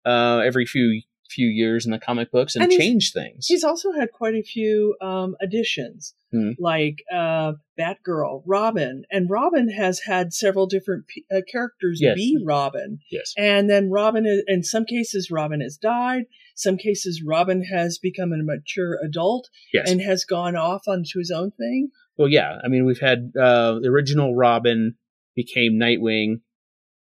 uh, 0.05 0.41
every 0.43 0.65
few 0.65 1.01
few 1.29 1.47
years 1.47 1.85
in 1.85 1.91
the 1.93 1.99
comic 1.99 2.29
books 2.31 2.55
and, 2.55 2.63
And 2.65 2.73
change 2.73 3.13
things. 3.13 3.45
He's 3.47 3.63
also 3.63 3.93
had 3.93 4.11
quite 4.11 4.33
a 4.35 4.43
few 4.43 4.95
um, 5.01 5.35
additions, 5.41 6.13
Hmm. 6.33 6.51
like 6.59 6.95
uh, 7.13 7.53
Batgirl, 7.79 8.43
Robin, 8.45 9.03
and 9.09 9.29
Robin 9.29 9.69
has 9.69 10.01
had 10.01 10.33
several 10.33 10.67
different 10.67 11.07
p- 11.07 11.23
uh, 11.33 11.39
characters 11.49 11.99
Yes. 12.01 12.15
be 12.15 12.37
Robin. 12.45 12.99
yes. 13.09 13.33
And 13.37 13.69
then 13.69 13.89
Robin, 13.89 14.25
is, 14.25 14.43
in 14.47 14.63
some 14.63 14.83
cases, 14.83 15.29
Robin 15.31 15.61
has 15.61 15.77
died. 15.77 16.23
Some 16.55 16.75
cases, 16.77 17.23
Robin 17.25 17.63
has 17.63 17.97
become 17.97 18.33
a 18.33 18.43
mature 18.43 18.97
adult 19.01 19.49
Yes. 19.73 19.89
and 19.89 20.01
has 20.01 20.25
gone 20.25 20.57
off 20.57 20.81
onto 20.85 21.19
his 21.19 21.31
own 21.31 21.51
thing. 21.51 21.91
Well, 22.21 22.29
yeah. 22.29 22.57
I 22.63 22.67
mean, 22.67 22.85
we've 22.85 22.99
had 22.99 23.31
uh, 23.39 23.79
the 23.81 23.89
original 23.89 24.35
Robin 24.35 24.95
became 25.35 25.79
Nightwing. 25.79 26.41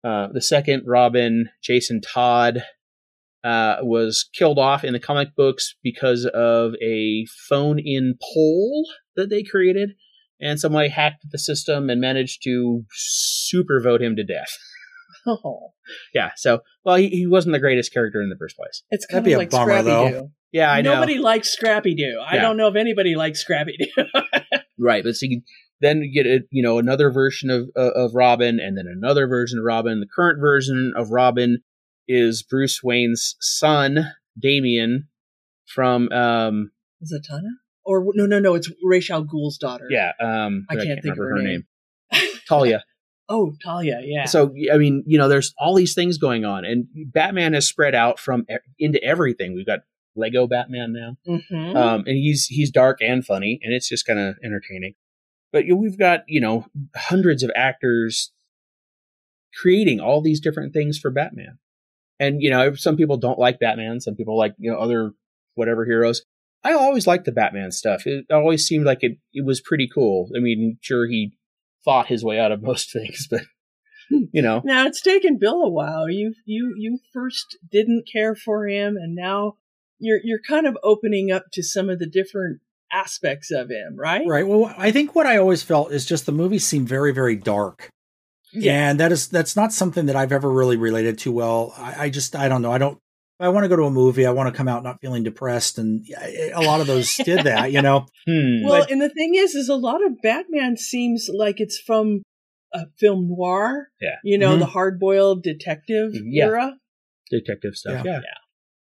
Uh, 0.04 0.28
the 0.34 0.42
second 0.42 0.84
Robin, 0.86 1.50
Jason 1.64 2.02
Todd, 2.02 2.64
uh, 3.44 3.78
was 3.82 4.28
killed 4.34 4.60
off 4.60 4.84
in 4.84 4.92
the 4.94 5.00
comic 5.00 5.30
books 5.36 5.76
because 5.84 6.26
of 6.34 6.74
a 6.82 7.26
phone-in 7.48 8.16
poll 8.22 8.86
that 9.16 9.30
they 9.30 9.44
created, 9.44 9.92
and 10.42 10.60
somebody 10.60 10.90
hacked 10.90 11.26
the 11.32 11.40
system 11.40 11.90
and 11.90 12.02
managed 12.02 12.44
to 12.44 12.84
super 12.92 13.80
vote 13.82 14.02
him 14.02 14.16
to 14.16 14.24
death. 14.24 14.58
Oh, 15.30 15.74
Yeah. 16.14 16.32
So, 16.38 16.60
well, 16.86 16.96
he, 16.96 17.10
he 17.10 17.28
wasn't 17.28 17.52
the 17.52 17.60
greatest 17.60 17.94
character 17.94 18.22
in 18.22 18.30
the 18.30 18.38
first 18.40 18.56
place. 18.56 18.84
it's 18.92 19.06
That'd 19.08 19.14
kind 19.14 19.26
be 19.26 19.34
of 19.34 19.38
a 19.38 19.40
like 19.40 19.50
bummer, 19.50 19.72
Scrappy 19.72 19.90
though. 19.90 20.10
Doo. 20.10 20.32
Yeah, 20.54 20.72
I 20.72 20.82
know. 20.82 20.94
Nobody 20.94 21.18
likes 21.18 21.50
Scrappy 21.50 21.96
Doo. 21.96 22.22
I 22.26 22.36
Yeah. 22.36 22.42
don't 22.44 22.56
know 22.56 22.70
if 22.70 22.76
anybody 22.78 23.16
likes 23.16 23.42
Scrappy 23.42 23.76
Doo. 23.78 24.04
Right, 24.80 25.04
but 25.04 25.16
see, 25.16 25.42
then 25.82 26.02
you 26.02 26.14
get 26.14 26.30
a, 26.30 26.40
you 26.52 26.64
know 26.64 26.78
another 26.80 27.12
version 27.12 27.50
of 27.50 27.70
uh, 27.76 27.92
of 27.92 28.16
Robin, 28.16 28.60
and 28.60 28.78
then 28.78 28.86
another 28.88 29.28
version 29.28 29.60
of 29.60 29.66
Robin. 29.66 30.00
The 30.00 30.08
current 30.08 30.40
version 30.40 30.94
of 30.96 31.12
Robin 31.12 31.60
is 32.08 32.44
Bruce 32.44 32.82
Wayne's 32.84 33.36
son, 33.40 34.14
Damian, 34.40 35.08
from 35.68 36.12
um 36.12 36.72
Zatanna? 37.04 37.50
Or 37.86 38.06
no, 38.14 38.26
no, 38.26 38.40
no. 38.40 38.56
It's 38.56 38.70
Ra's 38.84 39.10
al 39.10 39.24
Ghul's 39.24 39.58
daughter. 39.58 39.88
yeah 39.90 40.12
um 40.20 40.66
I 40.70 40.76
can't 40.76 41.02
think 41.02 41.14
of 41.14 41.20
remember 41.20 41.38
her 41.38 41.44
name. 41.44 41.68
Talia. 42.48 42.84
Oh, 43.30 43.54
Talia. 43.64 44.00
Yeah. 44.04 44.26
So 44.26 44.54
I 44.74 44.78
mean, 44.78 45.04
you 45.06 45.18
know, 45.18 45.28
there's 45.28 45.54
all 45.58 45.76
these 45.76 45.94
things 45.94 46.18
going 46.18 46.46
on, 46.46 46.64
and 46.66 46.88
Batman 47.12 47.54
has 47.54 47.68
spread 47.68 47.94
out 47.94 48.20
from 48.20 48.46
into 48.80 49.04
everything. 49.04 49.54
We've 49.54 49.66
got 49.66 49.80
Lego 50.18 50.48
Batman 50.48 50.94
now. 50.94 51.18
Mhm. 51.28 51.76
um, 51.76 52.00
and 52.06 52.18
he's 52.18 52.46
he's 52.48 52.72
dark 52.72 53.00
and 53.02 53.26
funny, 53.26 53.60
and 53.64 53.74
it's 53.74 53.88
just 53.88 54.06
kind 54.06 54.20
of 54.20 54.36
entertaining. 54.44 54.96
But 55.52 55.66
you 55.66 55.76
know, 55.76 55.82
we've 55.82 55.98
got 55.98 56.24
you 56.28 56.42
know 56.42 56.66
hundreds 56.96 57.44
of 57.44 57.52
actors 57.56 58.32
creating 59.62 60.00
all 60.00 60.22
these 60.22 60.40
different 60.40 60.74
things 60.74 60.98
for 61.00 61.10
Batman, 61.12 61.58
and 62.20 62.42
you 62.42 62.50
know 62.50 62.74
some 62.76 62.98
people 62.98 63.18
don't 63.18 63.40
like 63.40 63.60
Batman, 63.60 64.00
some 64.02 64.16
people 64.16 64.38
like 64.38 64.56
you 64.58 64.72
know 64.72 64.78
other 64.78 65.12
whatever 65.56 65.86
heroes. 65.86 66.24
I 66.64 66.74
always 66.74 67.08
liked 67.08 67.26
the 67.26 67.32
Batman 67.32 67.72
stuff. 67.72 68.06
It 68.06 68.26
always 68.32 68.66
seemed 68.66 68.86
like 68.86 69.00
it 69.04 69.18
it 69.34 69.46
was 69.46 69.62
pretty 69.62 69.88
cool. 69.88 70.30
I 70.36 70.40
mean, 70.40 70.78
sure 70.82 71.08
he 71.08 71.34
fought 71.86 72.08
his 72.08 72.24
way 72.24 72.40
out 72.40 72.52
of 72.52 72.62
most 72.70 72.92
things, 72.92 73.28
but 73.30 73.42
you 74.10 74.42
know, 74.42 74.62
Now 74.64 74.86
it's 74.86 75.02
taken 75.02 75.38
Bill 75.38 75.62
a 75.64 75.70
while. 75.70 76.10
You 76.10 76.34
you 76.46 76.74
you 76.78 77.00
first 77.14 77.58
didn't 77.72 78.08
care 78.12 78.36
for 78.36 78.68
him, 78.68 78.98
and 78.98 79.16
now 79.16 79.54
you're 80.00 80.20
you're 80.24 80.42
kind 80.48 80.68
of 80.68 80.78
opening 80.84 81.32
up 81.32 81.46
to 81.54 81.64
some 81.64 81.90
of 81.90 82.00
the 82.00 82.08
different 82.08 82.60
aspects 82.92 83.52
of 83.52 83.70
him, 83.70 83.96
right? 83.98 84.26
Right. 84.28 84.48
Well, 84.48 84.74
I 84.78 84.92
think 84.92 85.14
what 85.16 85.26
I 85.28 85.38
always 85.38 85.64
felt 85.64 85.92
is 85.92 86.06
just 86.06 86.26
the 86.26 86.32
movies 86.32 86.66
seem 86.66 86.86
very, 86.86 87.14
very 87.14 87.36
dark. 87.36 87.90
Yeah. 88.54 88.90
And 88.90 89.00
that 89.00 89.12
is 89.12 89.28
that's 89.28 89.56
not 89.56 89.74
something 89.74 90.06
that 90.06 90.16
I've 90.16 90.32
ever 90.32 90.50
really 90.52 90.78
related 90.78 91.18
to 91.20 91.32
well. 91.32 91.74
I, 91.78 92.06
I 92.06 92.10
just 92.10 92.36
I 92.36 92.48
don't 92.48 92.62
know. 92.62 92.72
I 92.72 92.78
don't. 92.78 92.98
I 93.40 93.50
want 93.50 93.66
to 93.66 93.68
go 93.68 93.76
to 93.76 93.84
a 93.84 93.92
movie, 93.92 94.26
I 94.26 94.32
want 94.32 94.52
to 94.52 94.58
come 94.58 94.68
out 94.68 94.82
not 94.82 95.00
feeling 95.00 95.22
depressed, 95.22 95.78
and 95.78 96.04
a 96.56 96.62
lot 96.62 96.82
of 96.82 96.88
those 96.88 97.16
did 97.18 97.44
that. 97.46 97.72
You 97.72 97.84
know. 97.84 98.08
hmm. 98.28 98.64
Well, 98.66 98.82
But- 98.82 98.92
and 98.92 99.00
the 99.02 99.10
thing 99.10 99.36
is, 99.36 99.54
is 99.54 99.70
a 99.70 99.76
lot 99.76 100.04
of 100.04 100.14
Batman 100.24 100.76
seems 100.78 101.30
like 101.32 101.60
it's 101.60 101.78
from 101.78 102.24
a 102.74 102.86
film 102.98 103.28
noir. 103.30 103.90
Yeah. 104.02 104.16
You 104.24 104.38
know, 104.40 104.56
Mhm. 104.56 104.60
the 104.60 104.66
hard 104.66 105.00
boiled 105.00 105.44
detective 105.44 106.12
Yeah. 106.16 106.46
era. 106.46 106.74
detective 107.30 107.76
stuff. 107.76 108.06
Yeah. 108.06 108.22
Yeah. 108.22 108.38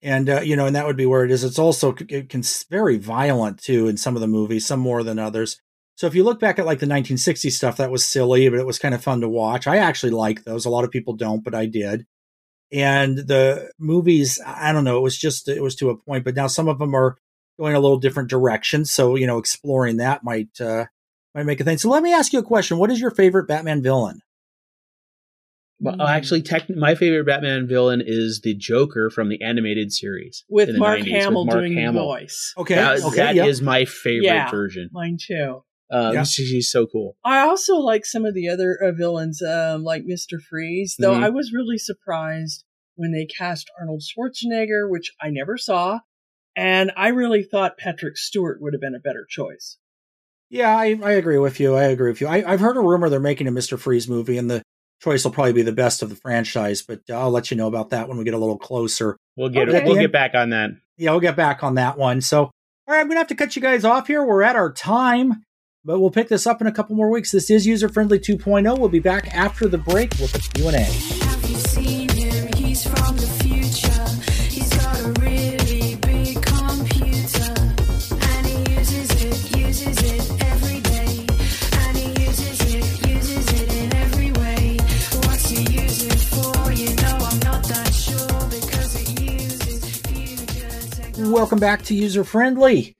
And 0.02 0.28
uh, 0.28 0.40
you 0.40 0.56
know, 0.56 0.66
and 0.66 0.74
that 0.74 0.86
would 0.86 0.96
be 0.96 1.06
where 1.06 1.24
it 1.24 1.30
is. 1.30 1.44
It's 1.44 1.58
also 1.58 1.94
it 2.08 2.28
can 2.28 2.42
very 2.70 2.98
violent 2.98 3.62
too 3.62 3.88
in 3.88 3.96
some 3.96 4.16
of 4.16 4.20
the 4.20 4.26
movies, 4.26 4.66
some 4.66 4.80
more 4.80 5.02
than 5.02 5.18
others. 5.18 5.60
So 5.94 6.06
if 6.06 6.14
you 6.14 6.24
look 6.24 6.40
back 6.40 6.58
at 6.58 6.66
like 6.66 6.80
the 6.80 6.86
1960s 6.86 7.52
stuff, 7.52 7.76
that 7.76 7.90
was 7.90 8.04
silly, 8.04 8.48
but 8.48 8.58
it 8.58 8.66
was 8.66 8.78
kind 8.78 8.94
of 8.94 9.04
fun 9.04 9.20
to 9.20 9.28
watch. 9.28 9.66
I 9.66 9.76
actually 9.76 10.10
like 10.10 10.42
those. 10.42 10.64
A 10.64 10.70
lot 10.70 10.84
of 10.84 10.90
people 10.90 11.14
don't, 11.14 11.44
but 11.44 11.54
I 11.54 11.66
did. 11.66 12.06
And 12.72 13.18
the 13.18 13.70
movies, 13.78 14.40
I 14.44 14.72
don't 14.72 14.84
know, 14.84 14.96
it 14.96 15.02
was 15.02 15.18
just 15.18 15.48
it 15.48 15.62
was 15.62 15.76
to 15.76 15.90
a 15.90 15.96
point, 15.96 16.24
but 16.24 16.34
now 16.34 16.46
some 16.46 16.68
of 16.68 16.78
them 16.78 16.94
are 16.94 17.16
going 17.60 17.76
a 17.76 17.80
little 17.80 17.98
different 17.98 18.30
direction. 18.30 18.84
So 18.84 19.14
you 19.14 19.26
know, 19.26 19.38
exploring 19.38 19.98
that 19.98 20.24
might 20.24 20.60
uh, 20.60 20.86
might 21.34 21.46
make 21.46 21.60
a 21.60 21.64
thing. 21.64 21.78
So 21.78 21.90
let 21.90 22.02
me 22.02 22.12
ask 22.12 22.32
you 22.32 22.40
a 22.40 22.44
question: 22.44 22.78
What 22.78 22.90
is 22.90 23.00
your 23.00 23.10
favorite 23.10 23.46
Batman 23.46 23.82
villain? 23.82 24.20
Well, 25.82 25.96
Mm. 25.96 26.08
actually, 26.08 26.42
tech, 26.42 26.70
my 26.70 26.94
favorite 26.94 27.24
Batman 27.26 27.66
villain 27.66 28.02
is 28.04 28.40
the 28.42 28.54
Joker 28.54 29.10
from 29.10 29.28
the 29.28 29.42
animated 29.42 29.92
series 29.92 30.44
With 30.48 30.76
Mark 30.76 31.00
90s, 31.00 31.10
Hamill 31.10 31.44
with 31.44 31.54
Mark 31.54 31.60
doing 31.66 31.74
Hamill. 31.74 32.02
the 32.02 32.20
voice. 32.20 32.54
Okay, 32.56 32.74
That, 32.76 33.02
okay, 33.02 33.16
that 33.16 33.34
yeah. 33.34 33.46
is 33.46 33.60
my 33.60 33.84
favorite 33.84 34.26
Yeah. 34.26 34.50
version. 34.50 34.88
Mine 34.92 35.18
too. 35.20 35.64
Uh, 35.92 36.12
Yeah. 36.14 36.20
he's, 36.20 36.34
he's 36.36 36.70
so 36.70 36.86
cool. 36.86 37.16
I 37.24 37.40
also 37.40 37.76
like 37.76 38.06
some 38.06 38.24
of 38.24 38.32
the 38.34 38.48
other 38.48 38.78
uh, 38.80 38.92
villains, 38.92 39.42
um, 39.42 39.82
like 39.82 40.04
Mister 40.06 40.38
Freeze. 40.38 40.94
Though 40.98 41.12
Mhm. 41.14 41.24
I 41.24 41.28
was 41.30 41.52
really 41.52 41.78
surprised 41.78 42.64
when 42.94 43.10
they 43.12 43.26
cast 43.26 43.68
Arnold 43.78 44.02
Schwarzenegger, 44.02 44.88
which 44.88 45.10
I 45.20 45.30
never 45.30 45.58
saw, 45.58 45.98
and 46.54 46.92
I 46.96 47.08
really 47.08 47.42
thought 47.42 47.76
Patrick 47.76 48.16
Stewart 48.16 48.58
would 48.62 48.72
have 48.72 48.80
been 48.80 48.94
a 48.94 49.00
better 49.00 49.26
choice. 49.28 49.78
Yeah, 50.48 50.76
I, 50.76 50.98
I 51.02 51.12
agree 51.12 51.38
with 51.38 51.58
you. 51.60 51.74
I 51.74 51.84
agree 51.84 52.10
with 52.10 52.20
you. 52.20 52.26
I, 52.26 52.44
I've 52.50 52.60
heard 52.60 52.76
a 52.76 52.80
rumor 52.80 53.08
they're 53.08 53.18
making 53.20 53.48
a 53.48 53.50
Mister 53.50 53.76
Freeze 53.76 54.08
movie, 54.08 54.38
and 54.38 54.48
the 54.50 54.62
choice 55.02 55.24
will 55.24 55.32
probably 55.32 55.52
be 55.52 55.62
the 55.62 55.72
best 55.72 56.02
of 56.02 56.08
the 56.08 56.14
franchise. 56.16 56.82
But 56.82 57.00
I'll 57.10 57.30
let 57.30 57.50
you 57.50 57.56
know 57.56 57.66
about 57.66 57.90
that 57.90 58.08
when 58.08 58.18
we 58.18 58.24
get 58.24 58.34
a 58.34 58.38
little 58.38 58.58
closer. 58.58 59.16
We'll 59.36 59.48
get 59.48 59.68
Okay. 59.68 59.84
we'll 59.84 59.96
get 59.96 60.12
back 60.12 60.34
on 60.34 60.50
that. 60.50 60.70
Yeah, 60.96 61.10
we'll 61.10 61.20
get 61.20 61.36
back 61.36 61.64
on 61.64 61.74
that 61.76 61.98
one. 61.98 62.20
So, 62.20 62.42
all 62.44 62.50
right, 62.88 63.00
I'm 63.00 63.08
gonna 63.08 63.20
have 63.20 63.26
to 63.28 63.34
cut 63.34 63.56
you 63.56 63.62
guys 63.62 63.84
off 63.84 64.06
here. 64.06 64.24
We're 64.24 64.42
at 64.42 64.56
our 64.56 64.72
time, 64.72 65.44
but 65.84 65.98
we'll 66.00 66.10
pick 66.10 66.28
this 66.28 66.46
up 66.46 66.60
in 66.60 66.66
a 66.66 66.72
couple 66.72 66.94
more 66.96 67.10
weeks. 67.10 67.32
This 67.32 67.50
is 67.50 67.66
User 67.66 67.88
Friendly 67.88 68.18
2.0. 68.18 68.78
We'll 68.78 68.88
be 68.88 69.00
back 69.00 69.34
after 69.34 69.66
the 69.68 69.78
break 69.78 70.10
with 70.20 70.34
a 70.34 70.38
Q 70.38 70.68
and 70.68 70.76
A. 70.76 71.31
Welcome 91.52 91.60
back 91.60 91.82
to 91.82 91.94
User 91.94 92.24
Friendly. 92.24 92.96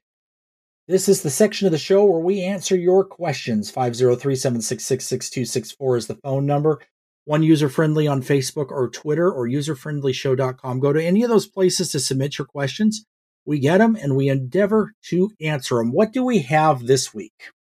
This 0.87 1.09
is 1.09 1.23
the 1.23 1.31
section 1.31 1.67
of 1.67 1.73
the 1.73 1.79
show 1.79 2.05
where 2.05 2.21
we 2.21 2.43
answer 2.43 2.77
your 2.77 3.03
questions. 3.03 3.71
503 3.71 4.37
766 4.37 5.07
6264 5.07 5.97
is 5.97 6.07
the 6.07 6.17
phone 6.17 6.45
number. 6.45 6.79
One 7.25 7.43
user 7.43 7.71
friendly 7.71 8.07
on 8.07 8.21
Facebook 8.21 8.71
or 8.71 8.91
Twitter 8.91 9.33
or 9.33 9.49
userfriendlyshow.com. 9.49 10.81
Go 10.81 10.93
to 10.93 11.03
any 11.03 11.23
of 11.23 11.31
those 11.31 11.47
places 11.47 11.93
to 11.93 11.99
submit 11.99 12.37
your 12.37 12.45
questions. 12.45 13.07
We 13.47 13.59
get 13.59 13.79
them 13.79 13.97
and 13.97 14.17
we 14.17 14.29
endeavor 14.29 14.93
to 15.05 15.31
answer 15.41 15.77
them. 15.77 15.91
What 15.91 16.13
do 16.13 16.23
we 16.23 16.41
have 16.41 16.87
this 16.87 17.15
week? 17.15 17.53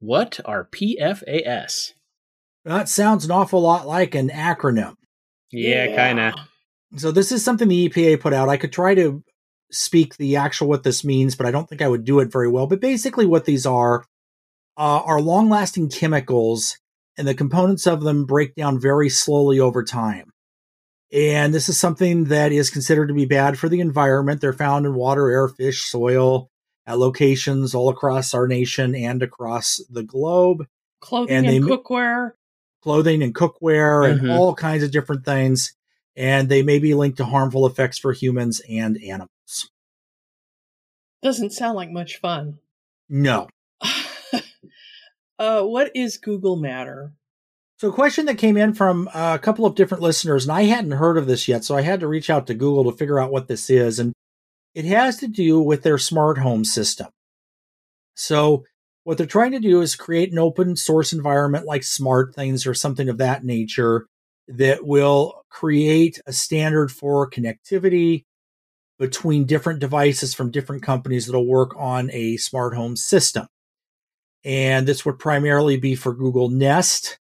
What 0.00 0.40
are 0.44 0.68
PFAS? 0.72 1.92
That 2.64 2.88
sounds 2.88 3.24
an 3.24 3.30
awful 3.30 3.60
lot 3.60 3.86
like 3.86 4.16
an 4.16 4.30
acronym. 4.30 4.96
Yeah, 5.52 5.94
kind 5.94 6.18
of. 6.18 6.34
So 6.96 7.12
this 7.12 7.30
is 7.30 7.44
something 7.44 7.68
the 7.68 7.88
EPA 7.88 8.18
put 8.18 8.32
out. 8.32 8.48
I 8.48 8.56
could 8.56 8.72
try 8.72 8.96
to 8.96 9.22
speak 9.74 10.16
the 10.16 10.36
actual 10.36 10.68
what 10.68 10.82
this 10.82 11.04
means, 11.04 11.34
but 11.36 11.46
I 11.46 11.50
don't 11.50 11.68
think 11.68 11.82
I 11.82 11.88
would 11.88 12.04
do 12.04 12.20
it 12.20 12.32
very 12.32 12.48
well. 12.48 12.66
But 12.66 12.80
basically, 12.80 13.26
what 13.26 13.44
these 13.44 13.66
are 13.66 14.04
uh, 14.76 15.02
are 15.04 15.20
long 15.20 15.48
lasting 15.48 15.88
chemicals, 15.90 16.78
and 17.16 17.28
the 17.28 17.34
components 17.34 17.86
of 17.86 18.02
them 18.02 18.24
break 18.26 18.54
down 18.54 18.80
very 18.80 19.08
slowly 19.08 19.60
over 19.60 19.84
time. 19.84 20.30
And 21.12 21.54
this 21.54 21.68
is 21.68 21.78
something 21.78 22.24
that 22.24 22.50
is 22.50 22.70
considered 22.70 23.06
to 23.08 23.14
be 23.14 23.24
bad 23.26 23.56
for 23.58 23.68
the 23.68 23.80
environment. 23.80 24.40
They're 24.40 24.52
found 24.52 24.84
in 24.84 24.94
water, 24.94 25.30
air, 25.30 25.48
fish, 25.48 25.84
soil 25.84 26.48
at 26.86 26.98
locations 26.98 27.74
all 27.74 27.88
across 27.88 28.34
our 28.34 28.48
nation 28.48 28.94
and 28.96 29.22
across 29.22 29.80
the 29.88 30.02
globe, 30.02 30.66
Clothing 31.00 31.36
And 31.36 31.46
and, 31.46 31.64
cookware. 31.66 32.32
clothing 32.82 33.22
and 33.22 33.34
cookware 33.34 34.10
and 34.10 34.20
Mhm. 34.22 34.34
all 34.34 34.54
kinds 34.54 34.82
of 34.82 34.90
different 34.90 35.24
things. 35.24 35.74
And 36.16 36.48
they 36.48 36.62
may 36.62 36.78
be 36.78 36.94
linked 36.94 37.16
to 37.18 37.24
harmful 37.24 37.66
effects 37.66 37.98
for 37.98 38.12
humans 38.12 38.60
and 38.68 39.02
animals. 39.02 39.70
Doesn't 41.22 41.52
sound 41.52 41.76
like 41.76 41.90
much 41.90 42.18
fun. 42.18 42.58
No. 43.08 43.48
uh, 45.38 45.62
what 45.62 45.90
is 45.94 46.18
Google 46.18 46.56
Matter? 46.56 47.12
So, 47.78 47.88
a 47.88 47.92
question 47.92 48.26
that 48.26 48.38
came 48.38 48.56
in 48.56 48.72
from 48.72 49.08
a 49.14 49.38
couple 49.38 49.66
of 49.66 49.74
different 49.74 50.02
listeners, 50.02 50.44
and 50.44 50.52
I 50.52 50.62
hadn't 50.62 50.92
heard 50.92 51.18
of 51.18 51.26
this 51.26 51.48
yet, 51.48 51.64
so 51.64 51.76
I 51.76 51.82
had 51.82 52.00
to 52.00 52.08
reach 52.08 52.30
out 52.30 52.46
to 52.46 52.54
Google 52.54 52.90
to 52.90 52.96
figure 52.96 53.18
out 53.18 53.32
what 53.32 53.48
this 53.48 53.68
is. 53.68 53.98
And 53.98 54.12
it 54.74 54.84
has 54.84 55.16
to 55.18 55.28
do 55.28 55.60
with 55.60 55.82
their 55.82 55.98
smart 55.98 56.38
home 56.38 56.64
system. 56.64 57.08
So, 58.14 58.64
what 59.02 59.18
they're 59.18 59.26
trying 59.26 59.52
to 59.52 59.60
do 59.60 59.80
is 59.80 59.96
create 59.96 60.30
an 60.30 60.38
open 60.38 60.76
source 60.76 61.12
environment 61.12 61.66
like 61.66 61.82
Smart 61.82 62.34
Things 62.34 62.66
or 62.66 62.74
something 62.74 63.08
of 63.08 63.18
that 63.18 63.44
nature 63.44 64.06
that 64.48 64.84
will 64.84 65.44
create 65.48 66.20
a 66.26 66.32
standard 66.32 66.90
for 66.90 67.30
connectivity 67.30 68.24
between 68.98 69.44
different 69.44 69.80
devices 69.80 70.34
from 70.34 70.50
different 70.50 70.82
companies 70.82 71.26
that'll 71.26 71.46
work 71.46 71.74
on 71.76 72.10
a 72.12 72.36
smart 72.36 72.74
home 72.74 72.96
system. 72.96 73.46
And 74.44 74.86
this 74.86 75.04
would 75.04 75.18
primarily 75.18 75.76
be 75.76 75.94
for 75.94 76.14
Google 76.14 76.50
Nest 76.50 77.18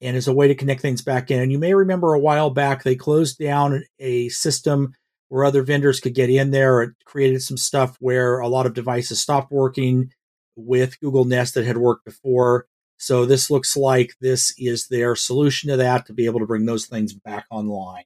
and 0.00 0.16
is 0.16 0.28
a 0.28 0.32
way 0.32 0.48
to 0.48 0.54
connect 0.54 0.80
things 0.80 1.02
back 1.02 1.30
in. 1.30 1.40
And 1.40 1.50
you 1.50 1.58
may 1.58 1.74
remember 1.74 2.14
a 2.14 2.20
while 2.20 2.50
back 2.50 2.82
they 2.82 2.94
closed 2.94 3.38
down 3.38 3.82
a 3.98 4.28
system 4.28 4.94
where 5.28 5.44
other 5.44 5.62
vendors 5.62 6.00
could 6.00 6.14
get 6.14 6.30
in 6.30 6.50
there. 6.50 6.82
It 6.82 6.90
created 7.04 7.42
some 7.42 7.56
stuff 7.56 7.96
where 8.00 8.38
a 8.38 8.48
lot 8.48 8.66
of 8.66 8.74
devices 8.74 9.20
stopped 9.20 9.50
working 9.50 10.12
with 10.56 11.00
Google 11.00 11.24
Nest 11.24 11.54
that 11.54 11.66
had 11.66 11.78
worked 11.78 12.04
before. 12.04 12.66
So 12.98 13.24
this 13.24 13.50
looks 13.50 13.76
like 13.76 14.14
this 14.20 14.52
is 14.58 14.88
their 14.88 15.14
solution 15.14 15.70
to 15.70 15.76
that 15.76 16.06
to 16.06 16.12
be 16.12 16.26
able 16.26 16.40
to 16.40 16.46
bring 16.46 16.66
those 16.66 16.86
things 16.86 17.12
back 17.12 17.46
online. 17.50 18.04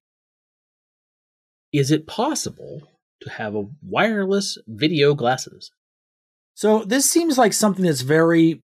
Is 1.73 1.91
it 1.91 2.07
possible 2.07 2.83
to 3.23 3.31
have 3.31 3.55
a 3.55 3.65
wireless 3.83 4.59
video 4.67 5.15
glasses? 5.15 5.71
So 6.55 6.85
this 6.85 7.11
seems 7.11 7.39
like 7.39 7.55
something 7.55 7.87
that's 7.87 8.03
very 8.03 8.61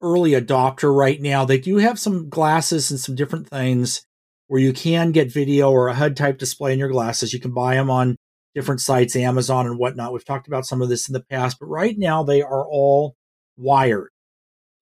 early 0.00 0.30
adopter 0.30 0.94
right 0.94 1.20
now. 1.20 1.44
They 1.44 1.58
do 1.58 1.76
have 1.76 1.98
some 1.98 2.30
glasses 2.30 2.90
and 2.90 2.98
some 2.98 3.14
different 3.14 3.48
things 3.48 4.06
where 4.48 4.60
you 4.60 4.72
can 4.72 5.12
get 5.12 5.32
video 5.32 5.70
or 5.70 5.88
a 5.88 5.94
HUD 5.94 6.16
type 6.16 6.38
display 6.38 6.72
in 6.72 6.78
your 6.78 6.88
glasses. 6.88 7.34
You 7.34 7.40
can 7.40 7.52
buy 7.52 7.74
them 7.74 7.90
on 7.90 8.16
different 8.54 8.80
sites, 8.80 9.16
Amazon 9.16 9.66
and 9.66 9.78
whatnot. 9.78 10.12
We've 10.12 10.24
talked 10.24 10.46
about 10.46 10.64
some 10.64 10.80
of 10.80 10.88
this 10.88 11.08
in 11.08 11.12
the 11.12 11.24
past, 11.24 11.58
but 11.60 11.66
right 11.66 11.96
now 11.98 12.22
they 12.22 12.40
are 12.40 12.66
all 12.66 13.14
wired. 13.56 14.10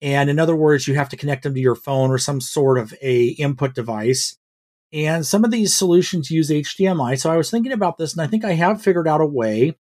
And 0.03 0.29
in 0.29 0.41
other 0.41 0.57
words, 0.57 0.89
you 0.89 0.97
have 0.97 1.09
to 1.11 1.17
connect 1.17 1.45
them 1.45 1.55
to 1.55 1.61
your 1.61 1.77
phone 1.77 2.11
or 2.11 2.19
some 2.19 2.41
sort 2.41 2.77
of 2.77 2.93
a 3.01 3.29
input 3.29 3.73
device. 3.73 4.37
And 4.93 5.25
some 5.25 5.45
of 5.45 5.53
these 5.53 5.75
solutions 5.75 6.31
use 6.31 6.51
HDMI. 6.51 7.19
So 7.19 7.31
I 7.31 7.37
was 7.37 7.51
thinking 7.51 7.73
about 7.73 7.99
this 7.99 8.13
and 8.13 8.21
I 8.21 8.27
think 8.27 8.45
I 8.45 8.55
have 8.55 8.83
figured 8.83 9.07
out 9.07 9.21
a 9.21 9.27
way 9.27 9.77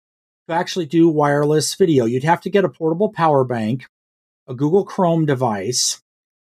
to 0.49 0.55
actually 0.55 0.87
do 0.87 1.09
wireless 1.09 1.75
video. 1.75 2.07
You'd 2.07 2.25
have 2.25 2.41
to 2.41 2.51
get 2.51 2.65
a 2.65 2.69
portable 2.71 3.13
power 3.13 3.45
bank, 3.45 3.85
a 4.49 4.55
Google 4.55 4.87
Chrome 4.87 5.27
device 5.27 6.01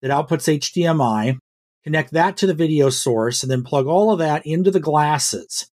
that 0.01 0.12
outputs 0.12 0.47
HDMI, 0.47 1.38
connect 1.84 2.12
that 2.13 2.38
to 2.38 2.47
the 2.47 2.53
video 2.53 2.89
source, 2.89 3.43
and 3.43 3.51
then 3.51 3.63
plug 3.63 3.86
all 3.86 4.12
of 4.12 4.19
that 4.19 4.45
into 4.45 4.71
the 4.71 4.80
glasses 4.80 5.69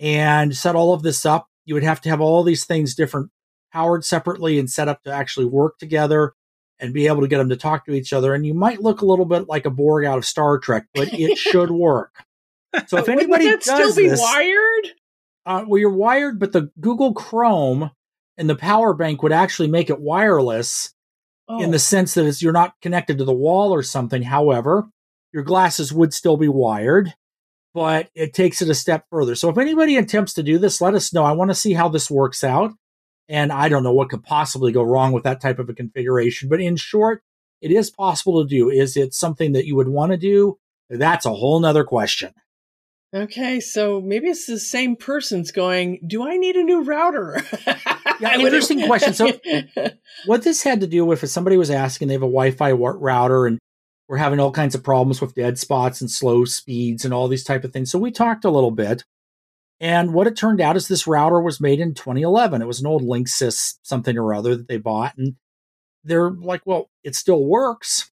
and 0.00 0.56
set 0.56 0.74
all 0.74 0.92
of 0.92 1.02
this 1.02 1.24
up. 1.24 1.46
You 1.64 1.74
would 1.74 1.84
have 1.84 2.00
to 2.00 2.08
have 2.08 2.20
all 2.20 2.42
these 2.42 2.64
things 2.64 2.94
different 2.94 3.30
powered 3.72 4.04
separately 4.04 4.58
and 4.58 4.68
set 4.68 4.88
up 4.88 5.02
to 5.04 5.12
actually 5.12 5.46
work 5.46 5.78
together 5.78 6.32
and 6.80 6.94
be 6.94 7.06
able 7.06 7.22
to 7.22 7.28
get 7.28 7.38
them 7.38 7.48
to 7.48 7.56
talk 7.56 7.86
to 7.86 7.92
each 7.92 8.12
other. 8.12 8.34
And 8.34 8.46
you 8.46 8.54
might 8.54 8.80
look 8.80 9.00
a 9.00 9.06
little 9.06 9.24
bit 9.24 9.48
like 9.48 9.66
a 9.66 9.70
Borg 9.70 10.04
out 10.04 10.18
of 10.18 10.24
Star 10.24 10.58
Trek, 10.58 10.86
but 10.94 11.12
it 11.12 11.36
should 11.38 11.70
work. 11.70 12.24
So 12.86 12.98
if 12.98 13.08
anybody 13.08 13.46
that 13.46 13.62
does 13.62 13.92
still 13.92 13.94
be 13.94 14.08
this, 14.08 14.20
wired? 14.20 14.88
uh, 15.46 15.64
well, 15.66 15.78
you're 15.80 15.90
wired, 15.90 16.38
but 16.38 16.52
the 16.52 16.70
Google 16.80 17.14
Chrome 17.14 17.90
and 18.36 18.48
the 18.48 18.54
power 18.56 18.94
bank 18.94 19.22
would 19.22 19.32
actually 19.32 19.68
make 19.68 19.90
it 19.90 20.00
wireless 20.00 20.94
Oh, 21.48 21.62
in 21.62 21.70
the 21.70 21.78
sense 21.78 22.12
that 22.14 22.26
it's, 22.26 22.42
you're 22.42 22.52
not 22.52 22.74
connected 22.82 23.16
to 23.18 23.24
the 23.24 23.32
wall 23.32 23.72
or 23.72 23.82
something. 23.82 24.22
However, 24.22 24.86
your 25.32 25.42
glasses 25.42 25.92
would 25.94 26.12
still 26.12 26.36
be 26.36 26.48
wired, 26.48 27.14
but 27.72 28.10
it 28.14 28.34
takes 28.34 28.60
it 28.60 28.68
a 28.68 28.74
step 28.74 29.06
further. 29.10 29.34
So 29.34 29.48
if 29.48 29.56
anybody 29.56 29.96
attempts 29.96 30.34
to 30.34 30.42
do 30.42 30.58
this, 30.58 30.82
let 30.82 30.92
us 30.92 31.12
know. 31.14 31.24
I 31.24 31.32
want 31.32 31.50
to 31.50 31.54
see 31.54 31.72
how 31.72 31.88
this 31.88 32.10
works 32.10 32.44
out. 32.44 32.72
And 33.28 33.52
I 33.52 33.68
don't 33.68 33.82
know 33.82 33.92
what 33.92 34.08
could 34.08 34.22
possibly 34.24 34.72
go 34.72 34.82
wrong 34.82 35.12
with 35.12 35.24
that 35.24 35.40
type 35.40 35.58
of 35.58 35.68
a 35.68 35.74
configuration. 35.74 36.48
But 36.48 36.60
in 36.60 36.76
short, 36.76 37.22
it 37.60 37.70
is 37.70 37.90
possible 37.90 38.42
to 38.42 38.48
do. 38.48 38.70
Is 38.70 38.96
it 38.96 39.12
something 39.14 39.52
that 39.52 39.66
you 39.66 39.76
would 39.76 39.88
want 39.88 40.12
to 40.12 40.16
do? 40.18 40.58
That's 40.88 41.26
a 41.26 41.34
whole 41.34 41.60
nother 41.60 41.84
question. 41.84 42.32
okay. 43.14 43.60
So 43.60 44.00
maybe 44.00 44.28
it's 44.28 44.46
the 44.46 44.58
same 44.58 44.96
person's 44.96 45.50
going. 45.50 46.00
Do 46.06 46.26
I 46.26 46.36
need 46.36 46.56
a 46.56 46.62
new 46.64 46.82
router? 46.82 47.42
Yeah, 48.20 48.36
interesting 48.36 48.84
question. 48.84 49.14
So- 49.14 49.30
what 50.26 50.42
this 50.42 50.64
had 50.64 50.80
to 50.80 50.88
do 50.88 51.04
with 51.04 51.22
is 51.22 51.30
somebody 51.30 51.56
was 51.56 51.70
asking 51.70 52.08
they 52.08 52.14
have 52.14 52.22
a 52.22 52.26
wi-fi 52.26 52.72
wa- 52.72 52.94
router 52.98 53.46
and 53.46 53.60
we're 54.08 54.16
having 54.16 54.40
all 54.40 54.50
kinds 54.50 54.74
of 54.74 54.82
problems 54.82 55.20
with 55.20 55.36
dead 55.36 55.56
spots 55.56 56.00
and 56.00 56.10
slow 56.10 56.44
speeds 56.44 57.04
and 57.04 57.14
all 57.14 57.28
these 57.28 57.44
type 57.44 57.62
of 57.62 57.72
things 57.72 57.92
so 57.92 57.96
we 58.00 58.10
talked 58.10 58.44
a 58.44 58.50
little 58.50 58.72
bit 58.72 59.04
and 59.80 60.12
what 60.12 60.26
it 60.26 60.36
turned 60.36 60.60
out 60.60 60.76
is 60.76 60.88
this 60.88 61.06
router 61.06 61.40
was 61.40 61.60
made 61.60 61.80
in 61.80 61.94
2011 61.94 62.62
it 62.62 62.66
was 62.66 62.80
an 62.80 62.86
old 62.86 63.02
linksys 63.02 63.76
something 63.82 64.16
or 64.16 64.34
other 64.34 64.56
that 64.56 64.68
they 64.68 64.78
bought 64.78 65.16
and 65.16 65.36
they're 66.04 66.30
like 66.30 66.62
well 66.64 66.88
it 67.04 67.14
still 67.14 67.44
works 67.44 68.10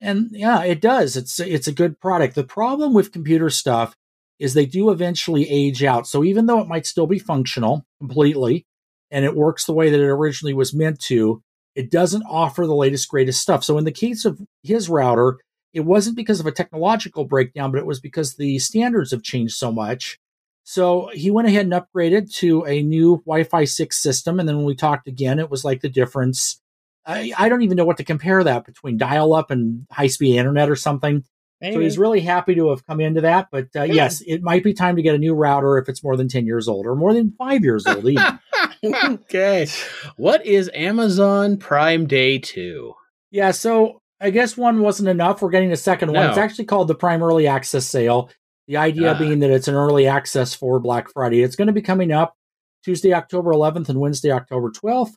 and 0.00 0.28
yeah 0.32 0.62
it 0.62 0.80
does 0.80 1.16
it's 1.16 1.40
it's 1.40 1.68
a 1.68 1.72
good 1.72 1.98
product 2.00 2.34
the 2.34 2.44
problem 2.44 2.94
with 2.94 3.12
computer 3.12 3.50
stuff 3.50 3.94
is 4.38 4.54
they 4.54 4.66
do 4.66 4.90
eventually 4.90 5.48
age 5.48 5.84
out 5.84 6.06
so 6.06 6.24
even 6.24 6.46
though 6.46 6.60
it 6.60 6.68
might 6.68 6.86
still 6.86 7.06
be 7.06 7.18
functional 7.18 7.84
completely 7.98 8.66
and 9.12 9.26
it 9.26 9.36
works 9.36 9.66
the 9.66 9.74
way 9.74 9.90
that 9.90 10.00
it 10.00 10.08
originally 10.08 10.54
was 10.54 10.74
meant 10.74 10.98
to, 10.98 11.42
it 11.76 11.90
doesn't 11.90 12.24
offer 12.24 12.66
the 12.66 12.74
latest, 12.74 13.08
greatest 13.08 13.40
stuff. 13.40 13.62
So 13.62 13.78
in 13.78 13.84
the 13.84 13.92
case 13.92 14.24
of 14.24 14.40
his 14.62 14.88
router, 14.88 15.38
it 15.74 15.80
wasn't 15.80 16.16
because 16.16 16.40
of 16.40 16.46
a 16.46 16.52
technological 16.52 17.24
breakdown, 17.24 17.70
but 17.70 17.78
it 17.78 17.86
was 17.86 18.00
because 18.00 18.34
the 18.34 18.58
standards 18.58 19.10
have 19.10 19.22
changed 19.22 19.54
so 19.54 19.70
much. 19.70 20.18
So 20.64 21.10
he 21.12 21.30
went 21.30 21.48
ahead 21.48 21.66
and 21.66 21.72
upgraded 21.72 22.32
to 22.36 22.64
a 22.66 22.82
new 22.82 23.22
Wi 23.26 23.44
Fi 23.44 23.64
6 23.64 24.00
system. 24.00 24.38
And 24.38 24.48
then 24.48 24.56
when 24.56 24.66
we 24.66 24.74
talked 24.74 25.08
again, 25.08 25.38
it 25.38 25.50
was 25.50 25.64
like 25.64 25.80
the 25.80 25.88
difference. 25.88 26.60
I, 27.04 27.32
I 27.36 27.48
don't 27.48 27.62
even 27.62 27.76
know 27.76 27.84
what 27.84 27.96
to 27.96 28.04
compare 28.04 28.44
that 28.44 28.64
between 28.64 28.96
dial 28.96 29.34
up 29.34 29.50
and 29.50 29.86
high 29.90 30.06
speed 30.06 30.36
internet 30.36 30.70
or 30.70 30.76
something. 30.76 31.24
So 31.62 31.78
he's 31.78 31.98
really 31.98 32.20
happy 32.20 32.56
to 32.56 32.70
have 32.70 32.84
come 32.86 33.00
into 33.00 33.20
that. 33.20 33.46
But 33.52 33.68
uh, 33.76 33.84
yes, 33.84 34.20
it 34.26 34.42
might 34.42 34.64
be 34.64 34.74
time 34.74 34.96
to 34.96 35.02
get 35.02 35.14
a 35.14 35.18
new 35.18 35.32
router 35.32 35.78
if 35.78 35.88
it's 35.88 36.02
more 36.02 36.16
than 36.16 36.26
10 36.26 36.44
years 36.44 36.66
old 36.66 36.86
or 36.86 36.96
more 36.96 37.14
than 37.14 37.34
five 37.38 37.62
years 37.62 37.86
old, 37.86 38.04
even. 38.04 38.40
okay. 39.04 39.68
What 40.16 40.44
is 40.44 40.68
Amazon 40.74 41.56
Prime 41.58 42.06
Day 42.08 42.38
2? 42.38 42.94
Yeah, 43.30 43.52
so 43.52 44.02
I 44.20 44.30
guess 44.30 44.56
one 44.56 44.80
wasn't 44.80 45.08
enough. 45.08 45.40
We're 45.40 45.50
getting 45.50 45.70
a 45.70 45.76
second 45.76 46.12
one. 46.12 46.24
No. 46.24 46.28
It's 46.30 46.38
actually 46.38 46.64
called 46.64 46.88
the 46.88 46.96
Prime 46.96 47.22
Early 47.22 47.46
Access 47.46 47.86
Sale. 47.86 48.30
The 48.72 48.78
idea 48.78 49.12
Ah. 49.12 49.18
being 49.18 49.40
that 49.40 49.50
it's 49.50 49.68
an 49.68 49.74
early 49.74 50.06
access 50.06 50.54
for 50.54 50.80
Black 50.80 51.10
Friday. 51.12 51.42
It's 51.42 51.56
going 51.56 51.66
to 51.66 51.74
be 51.74 51.82
coming 51.82 52.10
up 52.10 52.38
Tuesday, 52.82 53.12
October 53.12 53.52
11th 53.52 53.90
and 53.90 54.00
Wednesday, 54.00 54.30
October 54.30 54.70
12th. 54.70 55.12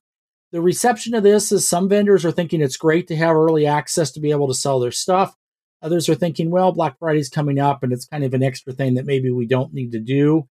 The 0.51 0.59
reception 0.61 1.13
of 1.13 1.23
this 1.23 1.53
is 1.53 1.65
some 1.65 1.87
vendors 1.87 2.25
are 2.25 2.33
thinking 2.33 2.59
it's 2.59 2.75
great 2.75 3.07
to 3.07 3.15
have 3.15 3.33
early 3.33 3.65
access 3.65 4.11
to 4.11 4.19
be 4.19 4.31
able 4.31 4.49
to 4.49 4.53
sell 4.53 4.81
their 4.81 4.91
stuff. 4.91 5.37
Others 5.81 6.09
are 6.09 6.15
thinking, 6.15 6.51
well, 6.51 6.73
Black 6.73 6.99
Friday's 6.99 7.29
coming 7.29 7.57
up 7.57 7.81
and 7.81 7.93
it's 7.93 8.05
kind 8.05 8.25
of 8.25 8.33
an 8.33 8.43
extra 8.43 8.73
thing 8.73 8.95
that 8.95 9.05
maybe 9.05 9.31
we 9.31 9.45
don't 9.45 9.73
need 9.73 9.93
to 9.93 9.99
do. 10.01 10.49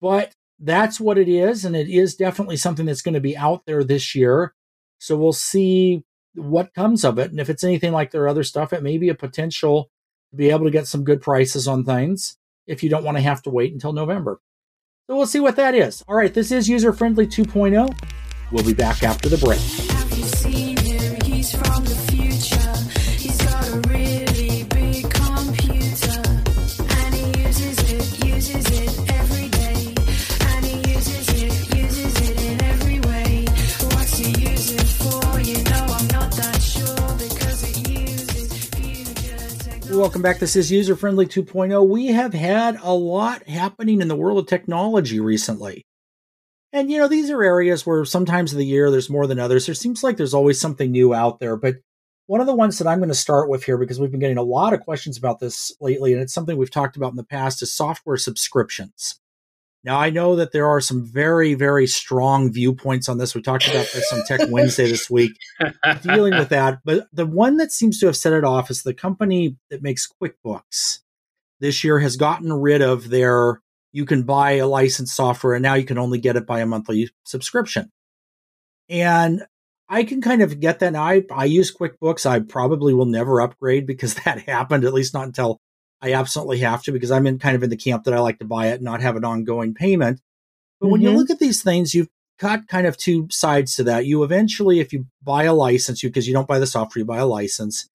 But 0.00 0.34
that's 0.58 0.98
what 0.98 1.18
it 1.18 1.28
is. 1.28 1.66
And 1.66 1.76
it 1.76 1.90
is 1.90 2.14
definitely 2.14 2.56
something 2.56 2.86
that's 2.86 3.02
going 3.02 3.12
to 3.12 3.20
be 3.20 3.36
out 3.36 3.66
there 3.66 3.84
this 3.84 4.14
year. 4.14 4.54
So 4.98 5.14
we'll 5.14 5.34
see 5.34 6.04
what 6.34 6.72
comes 6.72 7.04
of 7.04 7.18
it. 7.18 7.30
And 7.32 7.38
if 7.38 7.50
it's 7.50 7.64
anything 7.64 7.92
like 7.92 8.12
their 8.12 8.28
other 8.28 8.44
stuff, 8.44 8.72
it 8.72 8.82
may 8.82 8.96
be 8.96 9.10
a 9.10 9.14
potential 9.14 9.90
be 10.34 10.50
able 10.50 10.64
to 10.64 10.70
get 10.70 10.86
some 10.86 11.04
good 11.04 11.20
prices 11.20 11.66
on 11.66 11.84
things 11.84 12.36
if 12.66 12.82
you 12.82 12.90
don't 12.90 13.04
want 13.04 13.16
to 13.16 13.22
have 13.22 13.42
to 13.42 13.50
wait 13.50 13.72
until 13.72 13.92
November. 13.92 14.40
So 15.08 15.16
we'll 15.16 15.26
see 15.26 15.40
what 15.40 15.56
that 15.56 15.74
is. 15.74 16.04
All 16.06 16.14
right, 16.14 16.32
this 16.32 16.52
is 16.52 16.68
User 16.68 16.92
Friendly 16.92 17.26
2.0. 17.26 17.96
We'll 18.52 18.64
be 18.64 18.74
back 18.74 19.02
after 19.02 19.28
the 19.28 19.38
break. 19.38 19.99
Welcome 40.00 40.22
back. 40.22 40.38
This 40.38 40.56
is 40.56 40.72
User 40.72 40.96
Friendly 40.96 41.26
2.0. 41.26 41.86
We 41.86 42.06
have 42.06 42.32
had 42.32 42.78
a 42.82 42.94
lot 42.94 43.46
happening 43.46 44.00
in 44.00 44.08
the 44.08 44.16
world 44.16 44.38
of 44.38 44.46
technology 44.46 45.20
recently. 45.20 45.84
And, 46.72 46.90
you 46.90 46.96
know, 46.96 47.06
these 47.06 47.28
are 47.28 47.42
areas 47.42 47.84
where 47.84 48.06
sometimes 48.06 48.52
of 48.52 48.58
the 48.58 48.64
year 48.64 48.90
there's 48.90 49.10
more 49.10 49.26
than 49.26 49.38
others. 49.38 49.66
There 49.66 49.74
seems 49.74 50.02
like 50.02 50.16
there's 50.16 50.32
always 50.32 50.58
something 50.58 50.90
new 50.90 51.12
out 51.12 51.38
there. 51.38 51.54
But 51.54 51.76
one 52.28 52.40
of 52.40 52.46
the 52.46 52.54
ones 52.54 52.78
that 52.78 52.86
I'm 52.86 52.98
going 52.98 53.10
to 53.10 53.14
start 53.14 53.50
with 53.50 53.64
here, 53.64 53.76
because 53.76 54.00
we've 54.00 54.10
been 54.10 54.20
getting 54.20 54.38
a 54.38 54.42
lot 54.42 54.72
of 54.72 54.80
questions 54.80 55.18
about 55.18 55.38
this 55.38 55.70
lately, 55.82 56.14
and 56.14 56.22
it's 56.22 56.32
something 56.32 56.56
we've 56.56 56.70
talked 56.70 56.96
about 56.96 57.10
in 57.10 57.16
the 57.16 57.22
past, 57.22 57.60
is 57.60 57.70
software 57.70 58.16
subscriptions. 58.16 59.19
Now, 59.82 59.98
I 59.98 60.10
know 60.10 60.36
that 60.36 60.52
there 60.52 60.66
are 60.66 60.80
some 60.80 61.06
very, 61.06 61.54
very 61.54 61.86
strong 61.86 62.52
viewpoints 62.52 63.08
on 63.08 63.16
this. 63.16 63.34
We 63.34 63.40
talked 63.40 63.66
about 63.66 63.88
this 63.94 64.12
on 64.12 64.22
Tech 64.26 64.40
Wednesday 64.50 64.86
this 64.86 65.08
week, 65.08 65.32
dealing 66.02 66.36
with 66.36 66.50
that. 66.50 66.80
But 66.84 67.06
the 67.12 67.24
one 67.24 67.56
that 67.56 67.72
seems 67.72 67.98
to 68.00 68.06
have 68.06 68.16
set 68.16 68.34
it 68.34 68.44
off 68.44 68.70
is 68.70 68.82
the 68.82 68.92
company 68.92 69.56
that 69.70 69.82
makes 69.82 70.06
QuickBooks 70.22 71.00
this 71.60 71.82
year 71.82 71.98
has 72.00 72.16
gotten 72.16 72.52
rid 72.52 72.82
of 72.82 73.08
their 73.10 73.60
you 73.92 74.04
can 74.04 74.22
buy 74.22 74.52
a 74.52 74.66
licensed 74.66 75.16
software 75.16 75.54
and 75.54 75.62
now 75.62 75.74
you 75.74 75.84
can 75.84 75.98
only 75.98 76.18
get 76.18 76.36
it 76.36 76.46
by 76.46 76.60
a 76.60 76.66
monthly 76.66 77.10
subscription. 77.24 77.90
And 78.88 79.44
I 79.88 80.04
can 80.04 80.20
kind 80.20 80.42
of 80.42 80.60
get 80.60 80.78
that. 80.78 80.92
Now, 80.92 81.02
I, 81.02 81.24
I 81.32 81.46
use 81.46 81.74
QuickBooks. 81.74 82.24
I 82.24 82.40
probably 82.40 82.94
will 82.94 83.06
never 83.06 83.40
upgrade 83.40 83.86
because 83.86 84.14
that 84.24 84.42
happened, 84.42 84.84
at 84.84 84.94
least 84.94 85.14
not 85.14 85.26
until 85.26 85.58
I 86.02 86.12
absolutely 86.12 86.58
have 86.58 86.82
to, 86.84 86.92
because 86.92 87.10
I'm 87.10 87.26
in 87.26 87.38
kind 87.38 87.56
of 87.56 87.62
in 87.62 87.70
the 87.70 87.76
camp 87.76 88.04
that 88.04 88.14
I 88.14 88.20
like 88.20 88.38
to 88.38 88.44
buy 88.44 88.68
it 88.68 88.74
and 88.74 88.82
not 88.82 89.02
have 89.02 89.16
an 89.16 89.24
ongoing 89.24 89.74
payment. 89.74 90.20
But 90.80 90.88
when 90.88 91.02
you 91.02 91.10
Mhm. 91.10 91.16
look 91.16 91.30
at 91.30 91.38
these 91.38 91.62
things, 91.62 91.94
you've 91.94 92.08
got 92.38 92.68
kind 92.68 92.86
of 92.86 92.96
two 92.96 93.28
sides 93.30 93.76
to 93.76 93.84
that. 93.84 94.06
You 94.06 94.22
eventually, 94.22 94.80
if 94.80 94.92
you 94.92 95.06
buy 95.22 95.44
a 95.44 95.52
license, 95.52 96.02
you 96.02 96.08
because 96.08 96.26
you 96.26 96.32
don't 96.32 96.48
buy 96.48 96.58
the 96.58 96.66
software, 96.66 97.00
you 97.00 97.04
buy 97.06 97.18
a 97.18 97.26
license 97.26 97.86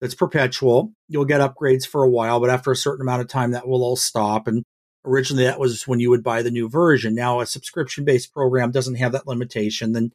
that's 0.00 0.14
perpetual. 0.14 0.92
You'll 1.08 1.24
get 1.24 1.40
upgrades 1.40 1.86
for 1.86 2.02
a 2.02 2.10
while, 2.10 2.38
but 2.38 2.50
after 2.50 2.70
a 2.70 2.76
certain 2.76 3.00
amount 3.00 3.22
of 3.22 3.28
time, 3.28 3.52
that 3.52 3.66
will 3.66 3.82
all 3.82 3.96
stop. 3.96 4.46
And 4.46 4.62
originally, 5.06 5.44
that 5.44 5.58
was 5.58 5.88
when 5.88 6.00
you 6.00 6.10
would 6.10 6.22
buy 6.22 6.42
the 6.42 6.50
new 6.50 6.68
version. 6.68 7.14
Now, 7.14 7.40
a 7.40 7.46
subscription 7.46 8.04
based 8.04 8.32
program 8.34 8.70
doesn't 8.70 8.96
have 8.96 9.12
that 9.12 9.26
limitation. 9.26 9.92
Then, 9.92 10.12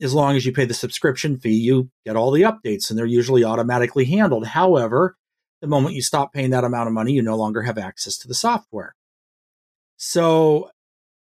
as 0.00 0.14
long 0.14 0.36
as 0.36 0.46
you 0.46 0.52
pay 0.52 0.64
the 0.64 0.72
subscription 0.72 1.38
fee, 1.38 1.50
you 1.54 1.90
get 2.06 2.16
all 2.16 2.30
the 2.30 2.42
updates, 2.42 2.88
and 2.88 2.98
they're 2.98 3.04
usually 3.04 3.44
automatically 3.44 4.06
handled. 4.06 4.46
However, 4.46 5.16
the 5.60 5.66
moment 5.66 5.94
you 5.94 6.02
stop 6.02 6.32
paying 6.32 6.50
that 6.50 6.64
amount 6.64 6.88
of 6.88 6.92
money, 6.92 7.12
you 7.12 7.22
no 7.22 7.36
longer 7.36 7.62
have 7.62 7.78
access 7.78 8.16
to 8.18 8.28
the 8.28 8.34
software. 8.34 8.94
So, 9.96 10.70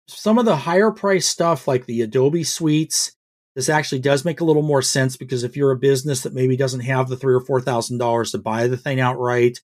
some 0.08 0.38
of 0.38 0.44
the 0.44 0.56
higher 0.56 0.90
price 0.90 1.26
stuff 1.26 1.66
like 1.66 1.86
the 1.86 2.02
Adobe 2.02 2.44
suites, 2.44 3.12
this 3.54 3.68
actually 3.68 4.00
does 4.00 4.24
make 4.24 4.40
a 4.40 4.44
little 4.44 4.62
more 4.62 4.82
sense 4.82 5.16
because 5.16 5.42
if 5.42 5.56
you're 5.56 5.72
a 5.72 5.78
business 5.78 6.22
that 6.22 6.34
maybe 6.34 6.56
doesn't 6.56 6.80
have 6.80 7.08
the 7.08 7.16
three 7.16 7.34
or 7.34 7.40
four 7.40 7.60
thousand 7.60 7.98
dollars 7.98 8.32
to 8.32 8.38
buy 8.38 8.68
the 8.68 8.76
thing 8.76 9.00
outright, 9.00 9.60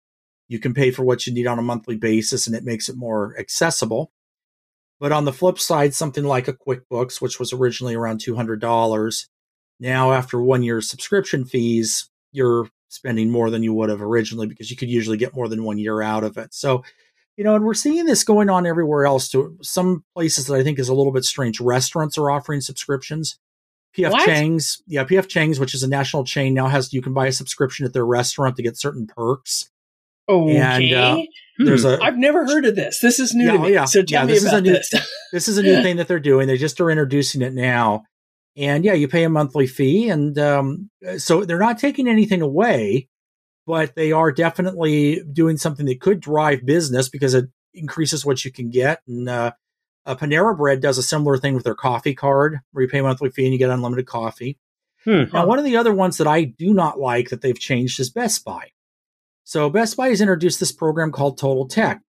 you 0.49 0.59
can 0.59 0.75
pay 0.75 0.91
for 0.91 1.05
what 1.05 1.27
you 1.27 1.33
need 1.33 1.47
on 1.47 1.59
a 1.59 1.63
monthly 1.63 1.97
basis 1.97 2.47
and 2.47 2.57
it 2.57 2.65
makes 2.65 2.89
it 2.89 2.97
more 2.97 3.37
accessible. 3.39 4.13
But 4.99 5.13
on 5.13 5.25
the 5.25 5.33
flip 5.33 5.59
side, 5.59 5.95
something 5.95 6.25
like 6.25 6.47
a 6.47 6.53
QuickBooks, 6.53 7.21
which 7.21 7.41
was 7.41 7.53
originally 7.53 7.95
around 7.95 8.21
$200, 8.21 9.27
now 9.81 10.13
after 10.13 10.41
one 10.41 10.63
year 10.63 10.81
subscription 10.81 11.45
fees, 11.45 12.09
you're 12.31 12.69
spending 12.93 13.31
more 13.31 13.51
than 13.51 13.63
you 13.63 13.73
would 13.75 13.91
have 13.91 14.03
originally 14.03 14.47
because 14.47 14.71
you 14.71 14.77
could 14.77 14.89
usually 14.91 15.17
get 15.17 15.35
more 15.35 15.49
than 15.49 15.65
one 15.65 15.79
year 15.79 16.03
out 16.03 16.25
of 16.25 16.37
it. 16.37 16.53
So, 16.55 16.85
you 17.37 17.45
know, 17.45 17.55
and 17.57 17.65
we're 17.65 17.75
seeing 17.75 18.05
this 18.05 18.25
going 18.25 18.51
on 18.51 18.67
everywhere 18.67 19.07
else 19.07 19.29
to 19.31 19.57
some 19.63 20.05
places 20.15 20.47
that 20.47 20.55
I 20.55 20.63
think 20.63 20.79
is 20.79 20.89
a 20.89 20.95
little 20.95 21.13
bit 21.13 21.25
strange. 21.25 21.61
Restaurants 21.61 22.19
are 22.19 22.31
offering 22.31 22.61
subscriptions. 22.61 23.39
PF 23.97 24.13
What? 24.13 24.27
Chang's, 24.27 24.83
yeah, 24.87 25.05
PF 25.05 25.29
Chang's, 25.29 25.59
which 25.61 25.75
is 25.75 25.83
a 25.83 25.89
national 25.89 26.25
chain, 26.25 26.55
now 26.55 26.69
has 26.69 26.93
you 26.93 27.03
can 27.03 27.13
buy 27.15 27.27
a 27.27 27.33
subscription 27.33 27.85
at 27.87 27.93
their 27.93 28.07
restaurant 28.07 28.57
to 28.57 28.63
get 28.63 28.77
certain 28.79 29.07
perks. 29.07 29.71
Okay. 30.29 30.57
And, 30.57 30.93
uh, 30.95 31.17
Hmm. 31.59 31.67
There's 31.67 31.85
a 31.85 32.03
I've 32.03 32.17
never 32.17 32.47
heard 32.47 32.65
of 32.65 32.77
this. 32.77 33.01
This 33.01 33.19
is 33.21 33.35
new 33.35 33.45
Yeah, 33.45 33.53
to 33.53 33.59
me. 33.59 33.73
yeah. 33.75 33.85
So 33.85 34.03
tell 34.03 34.21
Yeah, 34.23 34.27
me 34.27 34.33
this 34.33 34.43
is 34.43 34.47
a 34.47 34.55
about 34.57 34.63
new- 34.63 34.73
this. 34.73 34.95
this 35.33 35.49
is 35.49 35.59
a 35.59 35.63
new 35.63 35.83
thing 35.83 35.97
that 35.99 36.09
they're 36.09 36.19
doing. 36.19 36.47
They 36.47 36.57
just 36.57 36.81
are 36.81 36.91
introducing 36.91 37.43
it 37.43 37.53
now. 37.53 38.05
And 38.57 38.85
yeah, 38.85 38.93
you 38.93 39.09
pay 39.09 39.25
a 39.25 39.31
monthly 39.31 39.67
fee. 39.67 40.09
And 40.09 40.39
um, 40.39 40.91
so 41.19 41.45
they're 41.45 41.59
not 41.59 41.79
taking 41.79 42.09
anything 42.09 42.43
away, 42.43 43.09
but 43.67 43.95
they 43.95 44.13
are 44.13 44.31
definitely 44.31 45.23
doing 45.33 45.57
something 45.57 45.87
that 45.87 46.01
could 46.01 46.21
drive 46.21 46.67
business 46.67 47.09
because 47.09 47.35
it 47.35 47.47
increases 47.75 48.25
what 48.27 48.45
you 48.45 48.53
can 48.53 48.71
get. 48.71 49.01
And 49.07 49.29
uh, 49.29 49.53
uh, 50.05 50.17
Panera 50.17 50.57
Bread 50.57 50.81
does 50.81 50.99
a 50.99 51.03
similar 51.03 51.39
thing 51.39 51.55
with 51.55 51.65
their 51.65 51.75
coffee 51.75 52.15
card 52.15 52.61
where 52.73 52.83
you 52.83 52.91
pay 52.91 52.99
a 52.99 53.03
monthly 53.03 53.31
fee 53.31 53.45
and 53.45 53.53
you 53.53 53.59
get 53.59 53.71
unlimited 53.71 54.07
coffee. 54.07 54.59
Hmm. 55.05 55.25
Now, 55.33 55.47
one 55.47 55.59
of 55.59 55.65
the 55.65 55.77
other 55.77 55.95
ones 55.95 56.19
that 56.19 56.27
I 56.27 56.45
do 56.45 56.73
not 56.73 56.99
like 57.01 57.31
that 57.31 57.41
they've 57.41 57.59
changed 57.59 57.99
is 57.99 58.11
Best 58.11 58.45
Buy. 58.45 58.71
So 59.45 59.69
Best 59.69 59.97
Buy 59.97 60.09
has 60.09 60.21
introduced 60.21 60.61
this 60.61 60.73
program 60.73 61.11
called 61.11 61.39
Total 61.39 61.67
Tech, 61.67 62.01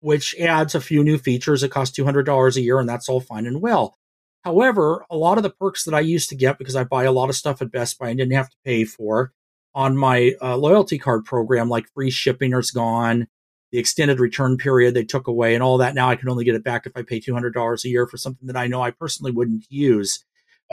which 0.00 0.34
adds 0.38 0.74
a 0.74 0.80
few 0.80 1.02
new 1.02 1.16
features. 1.16 1.62
It 1.62 1.70
costs 1.70 1.98
$200 1.98 2.56
a 2.56 2.60
year, 2.60 2.78
and 2.78 2.88
that's 2.88 3.08
all 3.08 3.20
fine 3.20 3.46
and 3.46 3.62
well. 3.62 3.96
However, 4.44 5.04
a 5.10 5.16
lot 5.16 5.36
of 5.36 5.42
the 5.44 5.50
perks 5.50 5.84
that 5.84 5.94
I 5.94 6.00
used 6.00 6.28
to 6.30 6.34
get 6.36 6.58
because 6.58 6.74
I 6.76 6.84
buy 6.84 7.04
a 7.04 7.12
lot 7.12 7.28
of 7.30 7.36
stuff 7.36 7.62
at 7.62 7.70
Best 7.70 7.98
Buy 7.98 8.08
and 8.08 8.18
didn't 8.18 8.32
have 8.34 8.50
to 8.50 8.56
pay 8.64 8.84
for 8.84 9.32
on 9.74 9.96
my 9.96 10.32
uh, 10.42 10.56
loyalty 10.56 10.98
card 10.98 11.24
program, 11.24 11.68
like 11.68 11.86
free 11.94 12.10
shipping 12.10 12.52
is 12.52 12.70
gone, 12.70 13.26
the 13.70 13.78
extended 13.78 14.20
return 14.20 14.56
period 14.56 14.94
they 14.94 15.04
took 15.04 15.28
away, 15.28 15.54
and 15.54 15.62
all 15.62 15.78
that. 15.78 15.94
Now 15.94 16.10
I 16.10 16.16
can 16.16 16.28
only 16.28 16.44
get 16.44 16.54
it 16.56 16.64
back 16.64 16.86
if 16.86 16.92
I 16.96 17.02
pay 17.02 17.20
$200 17.20 17.84
a 17.84 17.88
year 17.88 18.06
for 18.06 18.16
something 18.16 18.46
that 18.48 18.56
I 18.56 18.66
know 18.66 18.82
I 18.82 18.90
personally 18.90 19.32
wouldn't 19.32 19.64
use. 19.70 20.24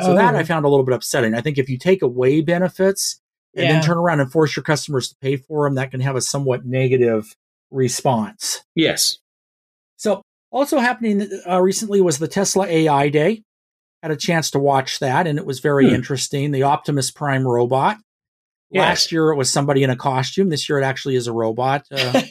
So 0.02 0.14
that 0.16 0.34
I 0.36 0.42
Oh. 0.42 0.46
found 0.46 0.66
a 0.66 0.70
little 0.70 0.86
bit 0.86 0.96
upsetting. 0.96 1.34
I 1.34 1.42
think 1.42 1.58
if 1.58 1.70
you 1.70 1.78
take 1.78 2.02
away 2.02 2.42
benefits 2.42 3.22
and 3.56 3.66
Yeah. 3.66 3.76
then 3.76 3.84
turn 3.84 3.98
around 3.98 4.20
and 4.20 4.32
force 4.32 4.56
your 4.56 4.64
customers 4.64 5.10
to 5.10 5.16
pay 5.22 5.36
for 5.36 5.66
them, 5.68 5.76
that 5.76 5.92
can 5.92 6.00
have 6.02 6.16
a 6.16 6.22
somewhat 6.22 6.66
negative 6.66 7.36
response. 7.70 8.64
Yes. 8.76 9.18
So, 9.98 10.22
also 10.52 10.80
happening 10.80 11.30
uh, 11.48 11.62
recently 11.62 12.02
was 12.02 12.18
the 12.18 12.28
Tesla 12.28 12.66
AI 12.66 13.10
Day. 13.10 13.44
Had 14.02 14.12
a 14.12 14.16
chance 14.16 14.52
to 14.52 14.60
watch 14.60 15.00
that, 15.00 15.28
and 15.28 15.38
it 15.38 15.46
was 15.46 15.60
very 15.60 15.90
Hmm. 15.90 15.96
interesting. 15.96 16.52
The 16.52 16.64
Optimus 16.64 17.12
Prime 17.12 17.46
robot. 17.46 17.98
Yes. 18.72 18.82
Last 18.82 19.12
year 19.12 19.32
it 19.32 19.36
was 19.36 19.52
somebody 19.52 19.84
in 19.84 19.90
a 19.90 19.96
costume. 19.96 20.50
This 20.50 20.70
year 20.70 20.80
it 20.80 20.84
actually 20.86 21.16
is 21.16 21.28
a 21.28 21.34
robot. 21.34 21.86
Uh, 21.92 22.22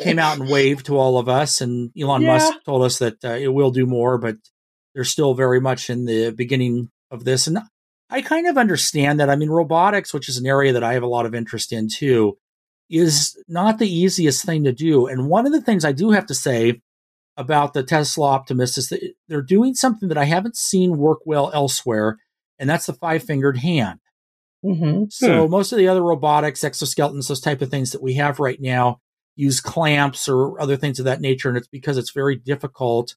came 0.00 0.18
out 0.18 0.38
and 0.38 0.48
waved 0.48 0.86
to 0.86 0.96
all 0.96 1.18
of 1.18 1.28
us, 1.28 1.60
and 1.60 1.90
Elon 2.00 2.22
Yeah. 2.22 2.34
Musk 2.34 2.52
told 2.64 2.82
us 2.84 2.98
that 2.98 3.16
uh, 3.24 3.30
it 3.30 3.48
will 3.48 3.70
do 3.72 3.84
more, 3.84 4.16
but 4.16 4.36
they're 4.94 5.04
still 5.04 5.34
very 5.34 5.60
much 5.60 5.90
in 5.90 6.04
the 6.04 6.30
beginning 6.30 6.88
of 7.10 7.24
this. 7.24 7.46
And 7.46 7.58
I 8.10 8.22
kind 8.22 8.46
of 8.46 8.56
understand 8.56 9.20
that. 9.20 9.28
I 9.28 9.36
mean, 9.36 9.50
robotics, 9.50 10.14
which 10.14 10.28
is 10.28 10.38
an 10.38 10.46
area 10.46 10.72
that 10.72 10.84
I 10.84 10.92
have 10.94 11.02
a 11.02 11.06
lot 11.08 11.26
of 11.26 11.34
interest 11.34 11.72
in 11.72 11.88
too, 11.88 12.38
is 12.88 13.36
not 13.48 13.78
the 13.78 13.88
easiest 13.92 14.44
thing 14.44 14.64
to 14.64 14.72
do. 14.72 15.06
And 15.08 15.28
one 15.28 15.46
of 15.46 15.52
the 15.52 15.62
things 15.62 15.84
I 15.84 15.92
do 15.92 16.10
have 16.10 16.26
to 16.26 16.34
say 16.34 16.80
about 17.36 17.72
the 17.72 17.82
Tesla 17.82 18.26
Optimus 18.28 18.76
is 18.76 18.88
that 18.88 19.00
they're 19.28 19.42
doing 19.42 19.74
something 19.74 20.08
that 20.08 20.18
I 20.18 20.24
haven't 20.24 20.56
seen 20.56 20.98
work 20.98 21.20
well 21.24 21.50
elsewhere, 21.54 22.18
and 22.58 22.68
that's 22.68 22.86
the 22.86 22.92
five 22.92 23.22
fingered 23.22 23.58
hand. 23.58 24.00
hmm 24.62 25.04
So 25.08 25.48
most 25.48 25.72
of 25.72 25.78
the 25.78 25.88
other 25.88 26.02
robotics, 26.02 26.60
exoskeletons, 26.60 27.28
those 27.28 27.40
type 27.40 27.62
of 27.62 27.70
things 27.70 27.92
that 27.92 28.02
we 28.02 28.14
have 28.14 28.38
right 28.38 28.60
now 28.60 28.98
use 29.34 29.60
clamps 29.60 30.28
or 30.28 30.60
other 30.60 30.76
things 30.76 30.98
of 30.98 31.06
that 31.06 31.20
nature, 31.20 31.48
and 31.48 31.56
it's 31.56 31.68
because 31.68 31.96
it's 31.96 32.12
very 32.12 32.36
difficult 32.36 33.16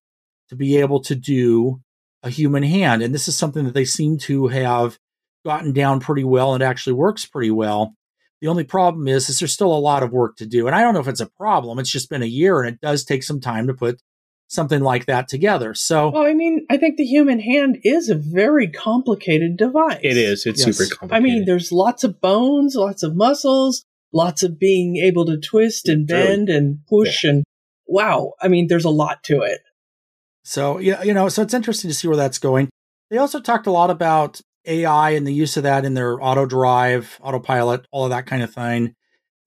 to 0.50 0.56
be 0.56 0.78
able 0.78 1.02
to 1.02 1.16
do 1.16 1.82
a 2.24 2.30
human 2.30 2.64
hand. 2.64 3.02
And 3.02 3.14
this 3.14 3.28
is 3.28 3.38
something 3.38 3.66
that 3.66 3.74
they 3.74 3.86
seem 3.86 4.18
to 4.20 4.48
have 4.48 4.98
gotten 5.46 5.74
down 5.74 6.00
pretty 6.00 6.24
well 6.24 6.54
and 6.54 6.64
actually 6.64 6.94
works 6.94 7.26
pretty 7.26 7.52
well. 7.52 7.96
The 8.42 8.48
only 8.48 8.64
problem 8.64 9.08
is, 9.08 9.30
is 9.30 9.40
there's 9.40 9.54
still 9.54 9.74
a 9.74 9.78
lot 9.78 10.04
of 10.04 10.12
work 10.12 10.36
to 10.38 10.46
do. 10.46 10.68
And 10.68 10.76
I 10.76 10.82
don't 10.82 10.94
know 10.94 11.00
if 11.00 11.08
it's 11.08 11.22
a 11.22 11.30
problem. 11.38 11.80
It's 11.80 11.92
just 11.92 12.10
been 12.10 12.24
a 12.24 12.28
year 12.28 12.62
and 12.62 12.74
it 12.74 12.82
does 12.82 13.04
take 13.04 13.24
some 13.24 13.40
time 13.40 13.68
to 13.68 13.74
put 13.74 14.02
something 14.48 14.82
like 14.82 15.06
that 15.06 15.28
together. 15.28 15.74
So 15.74 16.12
Well, 16.12 16.24
I 16.24 16.34
mean, 16.34 16.66
I 16.70 16.78
think 16.78 16.98
the 16.98 17.06
human 17.06 17.40
hand 17.40 17.80
is 17.84 18.10
a 18.10 18.16
very 18.16 18.68
complicated 18.70 19.58
device. 19.58 20.00
It 20.04 20.18
is. 20.18 20.46
It's 20.46 20.66
Yes. 20.66 20.78
super 20.78 20.90
complicated. 20.96 21.14
I 21.14 21.20
mean, 21.20 21.46
there's 21.46 21.72
lots 21.72 22.04
of 22.04 22.22
bones, 22.22 22.76
lots 22.76 23.04
of 23.04 23.16
muscles, 23.16 23.84
lots 24.14 24.44
of 24.44 24.60
being 24.60 24.98
able 24.98 25.26
to 25.26 25.38
twist 25.38 25.90
and 25.90 26.10
Really- 26.10 26.28
bend 26.28 26.50
and 26.50 26.80
push 26.88 27.24
and 27.24 27.44
wow. 27.88 28.34
I 28.42 28.48
mean, 28.48 28.68
there's 28.68 28.86
a 28.86 28.90
lot 28.90 29.24
to 29.26 29.42
it. 29.42 29.62
So 30.44 30.78
yeah, 30.80 31.02
you 31.04 31.14
know, 31.14 31.28
so 31.30 31.42
it's 31.42 31.54
interesting 31.54 31.90
to 31.90 31.94
see 31.96 32.08
where 32.08 32.18
that's 32.18 32.38
going. 32.40 32.70
They 33.10 33.18
also 33.18 33.40
talked 33.40 33.68
a 33.68 33.72
lot 33.72 33.90
about 33.90 34.42
AI 34.68 35.12
and 35.12 35.26
the 35.28 35.34
use 35.34 35.58
of 35.58 35.64
that 35.64 35.86
in 35.86 35.94
their 35.96 36.22
auto 36.24 36.46
drive, 36.46 37.20
autopilot, 37.22 37.86
all 37.92 38.06
of 38.06 38.10
that 38.12 38.26
kind 38.26 38.42
of 38.44 38.54
thing 38.54 38.94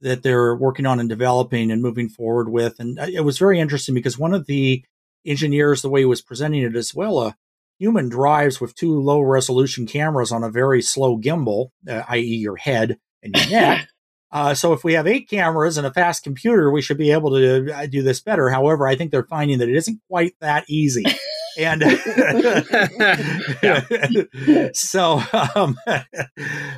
that 0.01 0.23
they're 0.23 0.55
working 0.55 0.87
on 0.87 1.01
and 1.01 1.09
developing 1.09 1.71
and 1.71 1.83
moving 1.83 2.09
forward 2.09 2.49
with. 2.49 2.79
And 2.79 2.99
it 2.99 3.25
was 3.25 3.39
very 3.39 3.59
interesting 3.59 3.95
because 3.95 4.19
one 4.19 4.35
of 4.35 4.47
the 4.47 4.85
engineers, 5.27 5.83
the 5.83 5.89
way 5.89 6.01
he 6.01 6.07
was 6.07 6.23
presenting 6.23 6.63
it 6.63 6.77
as 6.77 6.95
well, 6.95 7.21
a 7.21 7.37
human 7.79 8.09
drives 8.09 8.61
with 8.61 8.75
two 8.75 9.01
low 9.01 9.21
resolution 9.21 9.87
cameras 9.87 10.33
on 10.33 10.45
a 10.45 10.51
very 10.51 10.83
slow 10.83 11.19
gimbal, 11.19 11.71
uh, 11.89 12.03
i.e., 12.09 12.37
your 12.37 12.57
head 12.57 12.99
and 13.23 13.37
your 13.37 13.51
neck. 13.51 13.89
Uh, 14.31 14.53
so 14.53 14.75
if 14.75 14.85
we 14.85 14.93
have 14.93 15.07
eight 15.07 15.27
cameras 15.27 15.79
and 15.79 15.87
a 15.87 15.91
fast 15.91 16.23
computer, 16.23 16.71
we 16.71 16.83
should 16.83 16.99
be 16.99 17.11
able 17.11 17.31
to 17.31 17.73
uh, 17.75 17.87
do 17.87 18.03
this 18.03 18.21
better. 18.21 18.51
However, 18.51 18.87
I 18.87 18.95
think 18.95 19.11
they're 19.11 19.25
finding 19.25 19.59
that 19.59 19.71
it 19.71 19.75
isn't 19.75 20.03
quite 20.07 20.35
that 20.43 20.67
easy. 20.69 21.03
And 21.59 21.83
so, 24.77 25.21
um, 25.57 25.77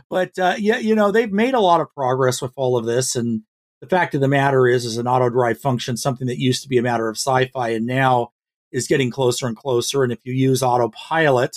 but 0.09 0.39
uh, 0.39 0.55
yeah, 0.59 0.79
you 0.79 0.95
know, 0.95 1.13
they've 1.13 1.31
made 1.31 1.53
a 1.53 1.61
lot 1.61 1.83
of 1.83 1.95
progress 1.95 2.41
with 2.41 2.55
all 2.57 2.79
of 2.79 2.87
this, 2.87 3.15
and 3.15 3.43
the 3.83 3.87
fact 3.87 4.15
of 4.15 4.23
the 4.23 4.29
matter 4.29 4.67
is, 4.67 4.87
is 4.87 4.97
an 4.97 5.07
auto 5.07 5.29
drive 5.29 5.61
function, 5.61 5.99
something 5.99 6.27
that 6.29 6.39
used 6.39 6.63
to 6.63 6.69
be 6.69 6.79
a 6.79 6.83
matter 6.83 7.09
of 7.09 7.17
sci-fi 7.17 7.71
and 7.71 7.87
now 7.87 8.31
is 8.73 8.87
getting 8.87 9.11
closer 9.11 9.47
and 9.47 9.57
closer. 9.57 10.03
And 10.03 10.13
if 10.13 10.19
you 10.25 10.33
use 10.33 10.63
autopilot 10.63 11.57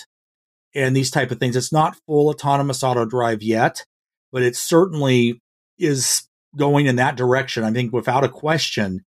and 0.75 0.95
these 0.95 1.11
type 1.11 1.31
of 1.31 1.39
things, 1.39 1.55
it's 1.55 1.71
not 1.71 1.97
full 2.05 2.29
autonomous 2.29 2.83
auto 2.83 3.05
drive 3.05 3.41
yet, 3.41 3.85
but 4.31 4.41
it 4.41 4.55
certainly 4.55 5.41
is 5.77 6.27
going 6.55 6.87
in 6.87 6.97
that 6.97 7.15
direction. 7.15 7.63
I 7.63 7.71
think 7.71 7.93
without 7.93 8.23
a 8.23 8.29
question, 8.29 9.05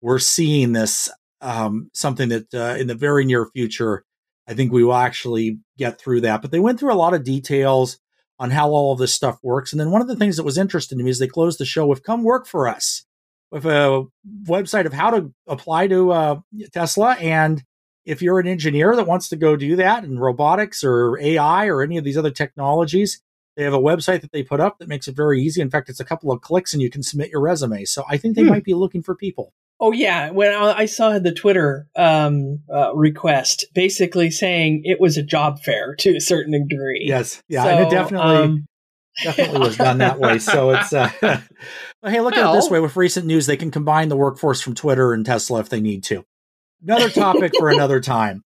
we're 0.00 0.18
seeing 0.18 0.72
this 0.72 1.08
um, 1.40 1.90
something 1.94 2.28
that 2.30 2.52
uh, 2.54 2.76
in 2.78 2.86
the 2.86 2.94
very 2.94 3.24
near 3.24 3.46
future, 3.46 4.04
I 4.46 4.54
think 4.54 4.72
we 4.72 4.84
will 4.84 4.94
actually 4.94 5.58
get 5.76 6.00
through 6.00 6.22
that. 6.22 6.42
But 6.42 6.50
they 6.50 6.60
went 6.60 6.78
through 6.80 6.92
a 6.92 6.96
lot 6.96 7.14
of 7.14 7.24
details 7.24 7.98
on 8.38 8.50
how 8.50 8.70
all 8.70 8.92
of 8.92 8.98
this 8.98 9.12
stuff 9.12 9.38
works. 9.42 9.72
And 9.72 9.80
then 9.80 9.90
one 9.90 10.00
of 10.00 10.08
the 10.08 10.16
things 10.16 10.36
that 10.36 10.44
was 10.44 10.58
interesting 10.58 10.98
to 10.98 11.04
me 11.04 11.10
is 11.10 11.18
they 11.18 11.26
closed 11.26 11.58
the 11.58 11.64
show 11.64 11.86
with 11.86 12.02
"Come 12.04 12.22
work 12.24 12.46
for 12.46 12.68
us," 12.68 13.04
with 13.50 13.66
a 13.66 14.04
website 14.44 14.86
of 14.86 14.92
how 14.92 15.10
to 15.10 15.32
apply 15.46 15.88
to 15.88 16.10
uh, 16.12 16.40
Tesla. 16.72 17.12
And 17.20 17.62
if 18.04 18.22
you're 18.22 18.38
an 18.40 18.46
engineer 18.46 18.96
that 18.96 19.06
wants 19.06 19.28
to 19.28 19.36
go 19.36 19.54
do 19.56 19.76
that 19.76 20.04
in 20.04 20.18
robotics 20.18 20.82
or 20.82 21.18
AI 21.20 21.66
or 21.66 21.82
any 21.82 21.98
of 21.98 22.04
these 22.04 22.16
other 22.16 22.30
technologies, 22.30 23.20
they 23.56 23.64
have 23.64 23.74
a 23.74 23.78
website 23.78 24.22
that 24.22 24.32
they 24.32 24.42
put 24.42 24.60
up 24.60 24.78
that 24.78 24.88
makes 24.88 25.08
it 25.08 25.16
very 25.16 25.42
easy. 25.42 25.60
In 25.60 25.68
fact, 25.68 25.90
it's 25.90 26.00
a 26.00 26.04
couple 26.04 26.32
of 26.32 26.40
clicks 26.40 26.72
and 26.72 26.80
you 26.80 26.88
can 26.90 27.02
submit 27.02 27.30
your 27.30 27.40
resume. 27.40 27.84
So 27.84 28.04
I 28.08 28.16
think 28.16 28.34
they 28.36 28.42
Hmm. 28.44 28.50
might 28.50 28.64
be 28.64 28.72
looking 28.74 29.02
for 29.02 29.14
people. 29.14 29.52
Oh 29.80 29.92
yeah, 29.92 30.30
when 30.30 30.52
I 30.52 30.72
I 30.78 30.86
saw 30.86 31.18
the 31.18 31.32
Twitter 31.32 31.86
um, 31.96 32.60
uh, 32.72 32.94
request, 32.94 33.66
basically 33.74 34.30
saying 34.30 34.82
it 34.84 35.00
was 35.00 35.16
a 35.16 35.22
job 35.22 35.60
fair 35.60 35.94
to 36.00 36.16
a 36.16 36.20
certain 36.20 36.52
degree. 36.52 37.04
Yes, 37.06 37.42
yeah, 37.48 37.66
and 37.66 37.80
it 37.80 37.90
definitely 37.90 38.36
um, 38.36 38.66
definitely 39.22 39.60
was 39.60 39.76
done 39.76 39.98
that 39.98 40.18
way. 40.18 40.40
So 40.40 40.70
it's 40.74 40.92
uh, 40.92 41.10
well, 41.22 41.42
hey, 42.12 42.20
look 42.20 42.36
at 42.36 42.50
it 42.50 42.56
this 42.56 42.70
way: 42.70 42.80
with 42.80 42.96
recent 42.96 43.26
news, 43.26 43.46
they 43.46 43.56
can 43.56 43.70
combine 43.70 44.08
the 44.08 44.16
workforce 44.16 44.60
from 44.60 44.74
Twitter 44.74 45.12
and 45.12 45.24
Tesla 45.24 45.60
if 45.60 45.68
they 45.68 45.80
need 45.80 46.02
to. 46.04 46.24
Another 46.82 47.08
topic 47.10 47.52
for 47.56 47.68
another 47.70 48.00
time. 48.00 48.42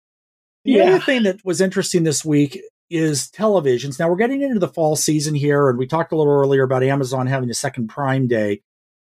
The 0.65 0.73
Yeah. 0.73 0.83
other 0.95 0.99
thing 0.99 1.23
that 1.23 1.39
was 1.45 1.61
interesting 1.61 2.03
this 2.03 2.25
week 2.25 2.59
is 2.89 3.31
televisions. 3.31 3.97
Now 3.97 4.09
we're 4.09 4.17
getting 4.17 4.41
into 4.41 4.59
the 4.59 4.67
fall 4.67 4.97
season 4.97 5.33
here, 5.33 5.69
and 5.69 5.79
we 5.79 5.87
talked 5.87 6.11
a 6.11 6.17
little 6.17 6.33
earlier 6.33 6.63
about 6.63 6.83
Amazon 6.83 7.27
having 7.27 7.49
a 7.49 7.53
second 7.53 7.87
Prime 7.87 8.27
Day. 8.27 8.61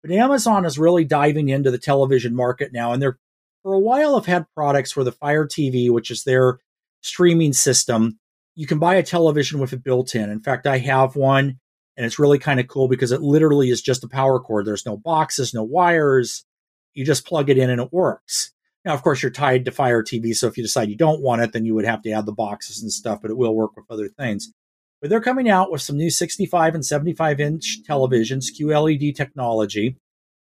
But 0.05 0.13
Amazon 0.13 0.65
is 0.65 0.77
really 0.77 1.03
diving 1.03 1.49
into 1.49 1.71
the 1.71 1.79
television 1.79 2.35
market 2.35 2.71
now, 2.71 2.93
and 2.93 3.01
they're 3.01 3.17
for 3.63 3.73
a 3.73 3.79
while 3.79 4.13
have 4.13 4.27
had 4.27 4.45
products 4.53 4.95
where 4.95 5.03
the 5.03 5.11
Fire 5.11 5.47
TV, 5.47 5.89
which 5.89 6.11
is 6.11 6.23
their 6.23 6.59
streaming 7.01 7.53
system, 7.53 8.19
you 8.53 8.67
can 8.67 8.77
buy 8.77 8.93
a 8.95 9.03
television 9.03 9.59
with 9.59 9.73
it 9.73 9.83
built 9.83 10.13
in. 10.13 10.29
In 10.29 10.41
fact, 10.41 10.67
I 10.67 10.77
have 10.77 11.15
one, 11.15 11.59
and 11.97 12.05
it's 12.05 12.19
really 12.19 12.37
kind 12.37 12.59
of 12.59 12.67
cool 12.67 12.87
because 12.87 13.11
it 13.11 13.23
literally 13.23 13.71
is 13.71 13.81
just 13.81 14.03
a 14.03 14.07
power 14.07 14.39
cord. 14.39 14.67
There's 14.67 14.85
no 14.85 14.95
boxes, 14.95 15.55
no 15.55 15.63
wires. 15.63 16.45
You 16.93 17.03
just 17.03 17.25
plug 17.25 17.49
it 17.49 17.57
in 17.57 17.71
and 17.71 17.81
it 17.81 17.91
works. 17.91 18.51
Now, 18.85 18.93
of 18.93 19.01
course, 19.01 19.23
you're 19.23 19.31
tied 19.31 19.65
to 19.65 19.71
Fire 19.71 20.03
TV, 20.03 20.35
so 20.35 20.45
if 20.45 20.55
you 20.55 20.61
decide 20.61 20.89
you 20.89 20.95
don't 20.95 21.23
want 21.23 21.41
it, 21.41 21.51
then 21.51 21.65
you 21.65 21.73
would 21.73 21.85
have 21.85 22.03
to 22.03 22.11
add 22.11 22.27
the 22.27 22.31
boxes 22.31 22.79
and 22.79 22.91
stuff, 22.91 23.23
but 23.23 23.31
it 23.31 23.37
will 23.37 23.55
work 23.55 23.75
with 23.75 23.89
other 23.89 24.07
things. 24.07 24.53
But 25.01 25.09
they're 25.09 25.21
coming 25.21 25.49
out 25.49 25.71
with 25.71 25.81
some 25.81 25.97
new 25.97 26.09
65 26.09 26.73
and 26.75 26.85
75 26.85 27.39
inch 27.39 27.79
televisions, 27.87 28.45
QLED 28.59 29.15
technology. 29.15 29.97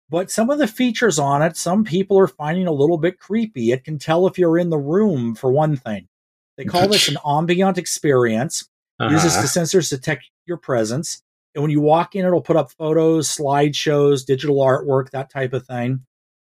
But 0.08 0.30
some 0.30 0.50
of 0.50 0.58
the 0.58 0.66
features 0.66 1.18
on 1.20 1.40
it, 1.42 1.56
some 1.56 1.84
people 1.84 2.18
are 2.18 2.26
finding 2.26 2.66
a 2.66 2.72
little 2.72 2.98
bit 2.98 3.20
creepy. 3.20 3.70
It 3.70 3.84
can 3.84 3.98
tell 3.98 4.26
if 4.26 4.38
you're 4.38 4.58
in 4.58 4.70
the 4.70 4.78
room, 4.78 5.34
for 5.36 5.52
one 5.52 5.76
thing. 5.76 6.08
They 6.56 6.64
call 6.64 6.88
this 6.88 7.08
an 7.08 7.16
ambient 7.24 7.78
experience 7.78 8.68
uses 9.00 9.32
Uh-huh. 9.34 9.42
the 9.42 9.48
sensors 9.48 9.88
to 9.90 9.96
detect 9.96 10.24
your 10.46 10.56
presence. 10.58 11.22
And 11.54 11.62
when 11.62 11.70
you 11.70 11.80
walk 11.80 12.14
in, 12.16 12.26
it'll 12.26 12.42
put 12.42 12.56
up 12.56 12.70
photos, 12.72 13.28
slideshows, 13.34 14.26
digital 14.26 14.56
artwork, 14.56 15.10
that 15.10 15.30
type 15.30 15.52
of 15.52 15.64
thing. 15.66 16.00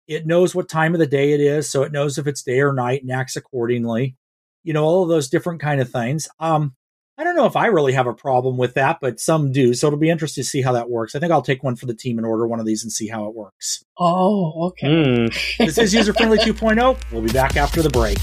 It 0.07 0.25
knows 0.27 0.55
what 0.55 0.69
time 0.69 0.95
of 0.95 0.99
the 1.01 1.07
day 1.07 1.33
it 1.33 1.41
is, 1.41 1.69
so 1.69 1.83
it 1.83 1.93
knows 1.93 2.17
if 2.17 2.27
it's 2.27 2.43
day 2.43 2.61
or 2.61 2.73
night 2.73 3.03
and 3.03 3.11
acts 3.11 3.37
accordingly. 3.37 4.17
You 4.65 4.73
know, 4.73 4.85
all 4.85 5.03
of 5.03 5.09
those 5.09 5.29
different 5.29 5.61
kind 5.61 5.81
of 5.81 5.91
things. 5.91 6.29
Um, 6.41 6.75
I 7.19 7.25
don't 7.25 7.35
know 7.35 7.47
if 7.47 7.57
I 7.57 7.67
really 7.67 7.95
have 7.95 8.07
a 8.07 8.15
problem 8.15 8.57
with 8.57 8.75
that, 8.75 8.99
but 9.01 9.19
some 9.19 9.51
do. 9.51 9.75
So 9.75 9.89
it'll 9.89 9.99
be 9.99 10.09
interesting 10.09 10.45
to 10.45 10.49
see 10.49 10.63
how 10.63 10.71
that 10.73 10.89
works. 10.89 11.17
I 11.17 11.19
think 11.19 11.33
I'll 11.33 11.43
take 11.43 11.65
one 11.65 11.75
for 11.75 11.87
the 11.87 11.95
team 11.95 12.17
and 12.17 12.25
order 12.25 12.47
one 12.47 12.61
of 12.61 12.67
these 12.67 12.85
and 12.85 12.93
see 12.93 13.09
how 13.09 13.27
it 13.27 13.35
works. 13.35 13.85
Oh, 13.99 14.69
okay. 14.69 14.87
Mm. 14.87 15.57
This 15.67 15.79
is 15.79 15.93
User 15.93 16.13
Friendly 16.13 16.39
2.0. 16.39 16.97
We'll 17.11 17.23
be 17.23 17.33
back 17.33 17.57
after 17.57 17.83
the 17.83 17.91
break. 17.91 18.19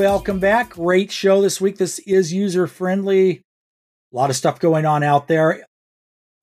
Welcome 0.00 0.38
back. 0.38 0.70
Great 0.70 1.12
show 1.12 1.42
this 1.42 1.60
week. 1.60 1.76
This 1.76 1.98
is 1.98 2.32
user 2.32 2.66
friendly. 2.66 3.42
A 4.10 4.16
lot 4.16 4.30
of 4.30 4.36
stuff 4.36 4.58
going 4.58 4.86
on 4.86 5.02
out 5.02 5.28
there. 5.28 5.66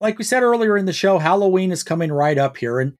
Like 0.00 0.16
we 0.16 0.22
said 0.22 0.44
earlier 0.44 0.76
in 0.76 0.86
the 0.86 0.92
show, 0.92 1.18
Halloween 1.18 1.72
is 1.72 1.82
coming 1.82 2.12
right 2.12 2.38
up 2.38 2.58
here, 2.58 2.78
and 2.78 2.94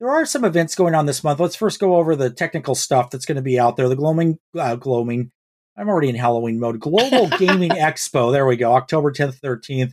there 0.00 0.10
are 0.10 0.26
some 0.26 0.44
events 0.44 0.74
going 0.74 0.96
on 0.96 1.06
this 1.06 1.22
month. 1.22 1.38
Let's 1.38 1.54
first 1.54 1.78
go 1.78 1.94
over 1.94 2.16
the 2.16 2.28
technical 2.28 2.74
stuff 2.74 3.10
that's 3.10 3.24
going 3.24 3.36
to 3.36 3.40
be 3.40 3.56
out 3.56 3.76
there. 3.76 3.88
The 3.88 3.94
gloaming, 3.94 4.38
uh, 4.58 4.74
glowing. 4.74 5.30
I'm 5.76 5.88
already 5.88 6.08
in 6.08 6.16
Halloween 6.16 6.58
mode. 6.58 6.80
Global 6.80 7.28
Gaming 7.38 7.70
Expo. 7.70 8.32
There 8.32 8.46
we 8.46 8.56
go. 8.56 8.72
October 8.72 9.12
10th, 9.12 9.38
13th, 9.40 9.92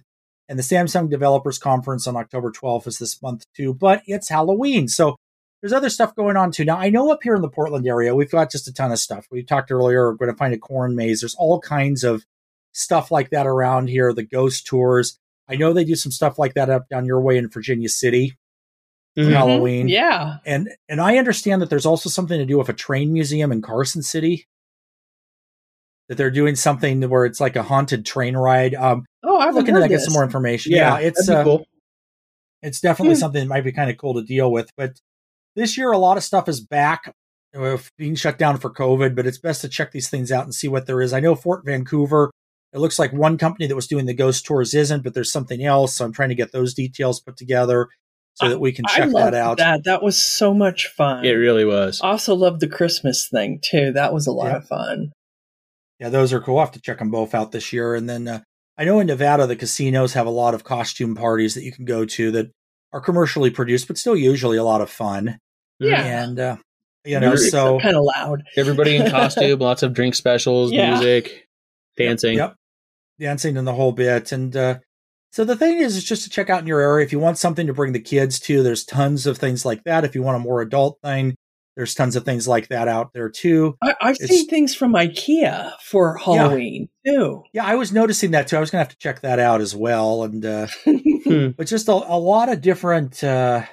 and 0.50 0.58
the 0.58 0.64
Samsung 0.64 1.12
Developers 1.12 1.60
Conference 1.60 2.08
on 2.08 2.16
October 2.16 2.52
12th 2.52 2.88
is 2.88 2.98
this 2.98 3.22
month 3.22 3.46
too. 3.56 3.72
But 3.72 4.02
it's 4.08 4.30
Halloween, 4.30 4.88
so 4.88 5.18
there's 5.62 5.74
other 5.74 5.90
stuff 5.90 6.16
going 6.16 6.38
on 6.38 6.52
too. 6.52 6.66
Now, 6.66 6.78
I 6.78 6.90
know 6.90 7.12
up 7.12 7.20
here 7.24 7.36
in 7.36 7.42
the 7.42 7.50
Portland 7.50 7.88
area, 7.88 8.14
we've 8.16 8.30
got 8.32 8.52
just 8.52 8.68
a 8.68 8.74
ton 8.74 8.92
of 8.92 9.00
stuff. 9.00 9.28
We 9.32 9.44
talked 9.44 9.72
earlier, 9.72 10.12
we're 10.12 10.16
going 10.18 10.32
to 10.32 10.38
find 10.38 10.54
a 10.54 10.58
corn 10.60 10.96
maze. 10.96 11.22
There's 11.22 11.36
all 11.36 11.60
kinds 11.60 12.04
of 12.04 12.26
stuff 12.74 13.10
like 13.12 13.32
that 13.32 13.48
around 13.48 13.90
here, 13.90 14.14
the 14.14 14.24
ghost 14.24 14.68
tours. 14.68 15.18
I 15.50 15.56
know 15.56 15.74
they 15.74 15.84
do 15.86 15.96
some 15.96 16.12
stuff 16.12 16.38
like 16.38 16.54
that 16.56 16.70
up 16.70 16.90
down 16.90 17.06
your 17.06 17.22
way 17.22 17.38
in 17.38 17.50
Virginia 17.50 17.90
City 17.90 18.38
for 19.16 19.24
Mhm. 19.24 19.32
Halloween. 19.34 19.88
Yeah. 19.90 20.38
And 20.46 20.70
and 20.88 21.02
I 21.02 21.18
understand 21.18 21.62
that 21.64 21.70
there's 21.72 21.86
also 21.88 22.08
something 22.10 22.38
to 22.38 22.46
do 22.46 22.58
with 22.60 22.70
a 22.70 22.74
train 22.74 23.12
museum 23.14 23.52
in 23.52 23.62
Carson 23.64 24.04
City. 24.04 24.46
That 26.10 26.16
they're 26.18 26.32
doing 26.32 26.56
something 26.56 27.02
where 27.10 27.26
it's 27.26 27.42
like 27.42 27.56
a 27.56 27.64
haunted 27.64 28.06
train 28.06 28.38
ride. 28.38 28.76
Um, 28.76 29.06
Oh, 29.24 29.40
I'm 29.40 29.54
looking 29.56 29.76
to 29.76 29.88
get 29.90 30.00
some 30.02 30.14
more 30.14 30.24
information. 30.24 30.72
Yeah, 30.72 31.00
Yeah, 31.00 31.08
it's 31.08 31.26
that'd 31.26 31.44
be 31.46 31.50
uh, 31.52 31.58
cool. 31.58 31.68
it's 32.62 32.80
definitely 32.80 33.16
Hmm. 33.16 33.20
something 33.20 33.42
that 33.42 33.50
might 33.50 33.64
be 33.66 33.72
kind 33.74 33.90
of 33.90 33.98
cool 33.98 34.14
to 34.14 34.24
deal 34.24 34.50
with. 34.52 34.70
But 34.78 35.02
this 35.58 35.78
year, 35.78 35.92
a 35.92 35.98
lot 35.98 36.16
of 36.16 36.24
stuff 36.24 36.48
is 36.48 36.62
back, 36.62 37.14
being 37.98 38.16
shut 38.16 38.38
down 38.38 38.58
for 38.58 38.70
COVID. 38.74 39.14
But 39.16 39.28
it's 39.28 39.38
best 39.40 39.60
to 39.62 39.68
check 39.70 39.92
these 39.92 40.10
things 40.10 40.32
out 40.32 40.46
and 40.46 40.56
see 40.56 40.70
what 40.70 40.86
there 40.86 41.02
is. 41.02 41.12
I 41.12 41.20
know 41.20 41.36
Fort 41.36 41.66
Vancouver. 41.66 42.32
It 42.74 42.80
looks 42.80 43.00
like 43.00 43.12
one 43.12 43.38
company 43.38 43.68
that 43.68 43.76
was 43.76 43.88
doing 43.88 44.06
the 44.06 44.14
ghost 44.14 44.46
tours 44.46 44.74
isn't, 44.74 45.04
but 45.04 45.14
there's 45.14 45.32
something 45.32 45.64
else. 45.66 45.96
So 45.98 46.06
I'm 46.06 46.14
trying 46.14 46.30
to 46.30 46.36
get 46.36 46.52
those 46.54 46.74
details 46.74 47.20
put 47.20 47.36
together 47.38 47.88
so 48.36 48.50
that 48.50 48.60
we 48.60 48.72
can 48.72 48.86
I 48.88 48.96
check 48.96 49.10
loved 49.12 49.34
that 49.34 49.34
out. 49.34 49.58
That 49.58 49.84
that 49.86 50.04
was 50.04 50.18
so 50.20 50.54
much 50.54 50.88
fun. 50.96 51.26
It 51.26 51.32
really 51.32 51.66
was. 51.66 52.00
also 52.02 52.36
loved 52.36 52.60
the 52.60 52.68
Christmas 52.68 53.28
thing 53.28 53.60
too. 53.64 53.92
That 53.94 54.14
was 54.14 54.28
a 54.28 54.32
lot 54.32 54.48
Yeah. 54.52 54.58
of 54.58 54.68
fun. 54.68 55.12
Yeah, 56.00 56.10
those 56.10 56.32
are 56.34 56.40
cool. 56.40 56.60
I'll 56.60 56.66
have 56.66 56.74
to 56.74 56.82
check 56.82 57.00
them 57.00 57.10
both 57.10 57.34
out 57.34 57.52
this 57.52 57.74
year. 57.74 57.96
And 57.96 58.08
then 58.08 58.28
uh, 58.28 58.42
I 58.78 58.84
know 58.84 59.00
in 59.00 59.08
Nevada, 59.08 59.48
the 59.48 59.56
casinos 59.56 60.14
have 60.14 60.28
a 60.28 60.30
lot 60.30 60.54
of 60.54 60.64
costume 60.64 61.16
parties 61.16 61.56
that 61.56 61.64
you 61.64 61.72
can 61.72 61.86
go 61.86 62.06
to 62.06 62.30
that 62.32 62.52
are 62.94 63.02
commercially 63.02 63.50
produced, 63.50 63.88
but 63.88 63.98
still 63.98 64.16
usually 64.16 64.58
a 64.58 64.64
lot 64.64 64.82
of 64.82 64.90
fun. 64.92 65.40
Yeah. 65.80 66.24
And, 66.24 66.40
uh, 66.40 66.56
you 67.06 67.20
know, 67.20 67.36
Very- 67.36 67.50
so. 67.50 67.80
kind 67.80 67.96
of 67.96 68.04
loud. 68.04 68.44
Everybody 68.56 68.96
in 68.98 69.10
costume, 69.10 69.60
lots 69.60 69.84
of 69.84 69.94
drink 69.94 70.16
specials, 70.16 70.72
Yeah. 70.72 70.92
music, 70.92 71.48
dancing. 71.98 72.38
Yep. 72.38 72.56
Dancing 73.20 73.58
and 73.58 73.68
the 73.68 73.74
whole 73.74 73.92
bit. 73.94 74.32
And 74.32 74.56
uh, 74.56 74.80
so 75.32 75.44
the 75.44 75.56
thing 75.56 75.78
is, 75.80 75.96
is 75.96 76.04
just 76.04 76.24
to 76.24 76.30
check 76.30 76.50
out 76.50 76.62
in 76.62 76.68
your 76.68 76.80
area. 76.82 77.06
If 77.06 77.12
you 77.12 77.20
want 77.20 77.38
something 77.38 77.68
to 77.68 77.74
bring 77.74 77.94
the 77.94 78.00
kids 78.02 78.40
to, 78.42 78.62
there's 78.64 78.84
tons 78.86 79.26
of 79.26 79.38
things 79.38 79.66
like 79.66 79.84
that. 79.86 80.04
If 80.06 80.14
you 80.16 80.22
want 80.22 80.36
a 80.38 80.40
more 80.40 80.62
adult 80.62 81.00
thing, 81.04 81.36
there's 81.76 81.94
tons 81.94 82.16
of 82.16 82.26
things 82.26 82.48
like 82.48 82.68
that 82.70 82.88
out 82.88 83.12
there 83.14 83.30
too. 83.30 83.76
I, 83.84 83.94
I've 84.02 84.16
It's- 84.16 84.30
seen 84.30 84.48
things 84.48 84.76
from 84.76 84.94
IKEA 84.94 85.74
for 85.82 86.18
Halloween 86.18 86.90
too. 87.06 87.44
Yeah, 87.54 87.66
I 87.66 87.76
was 87.76 87.92
noticing 87.92 88.32
that 88.32 88.48
too. 88.48 88.58
I 88.58 88.60
was 88.60 88.72
going 88.72 88.80
to 88.84 88.88
have 88.90 88.94
to 88.94 88.98
check 89.00 89.22
that 89.22 89.40
out 89.40 89.62
as 89.62 89.76
well. 89.76 90.24
And, 90.24 90.44
uh, 90.46 90.68
but 91.58 91.68
just 91.68 91.88
a, 91.88 91.92
a 91.94 92.18
lot 92.20 92.50
of 92.50 92.62
different 92.62 93.24
uh, 93.24 93.64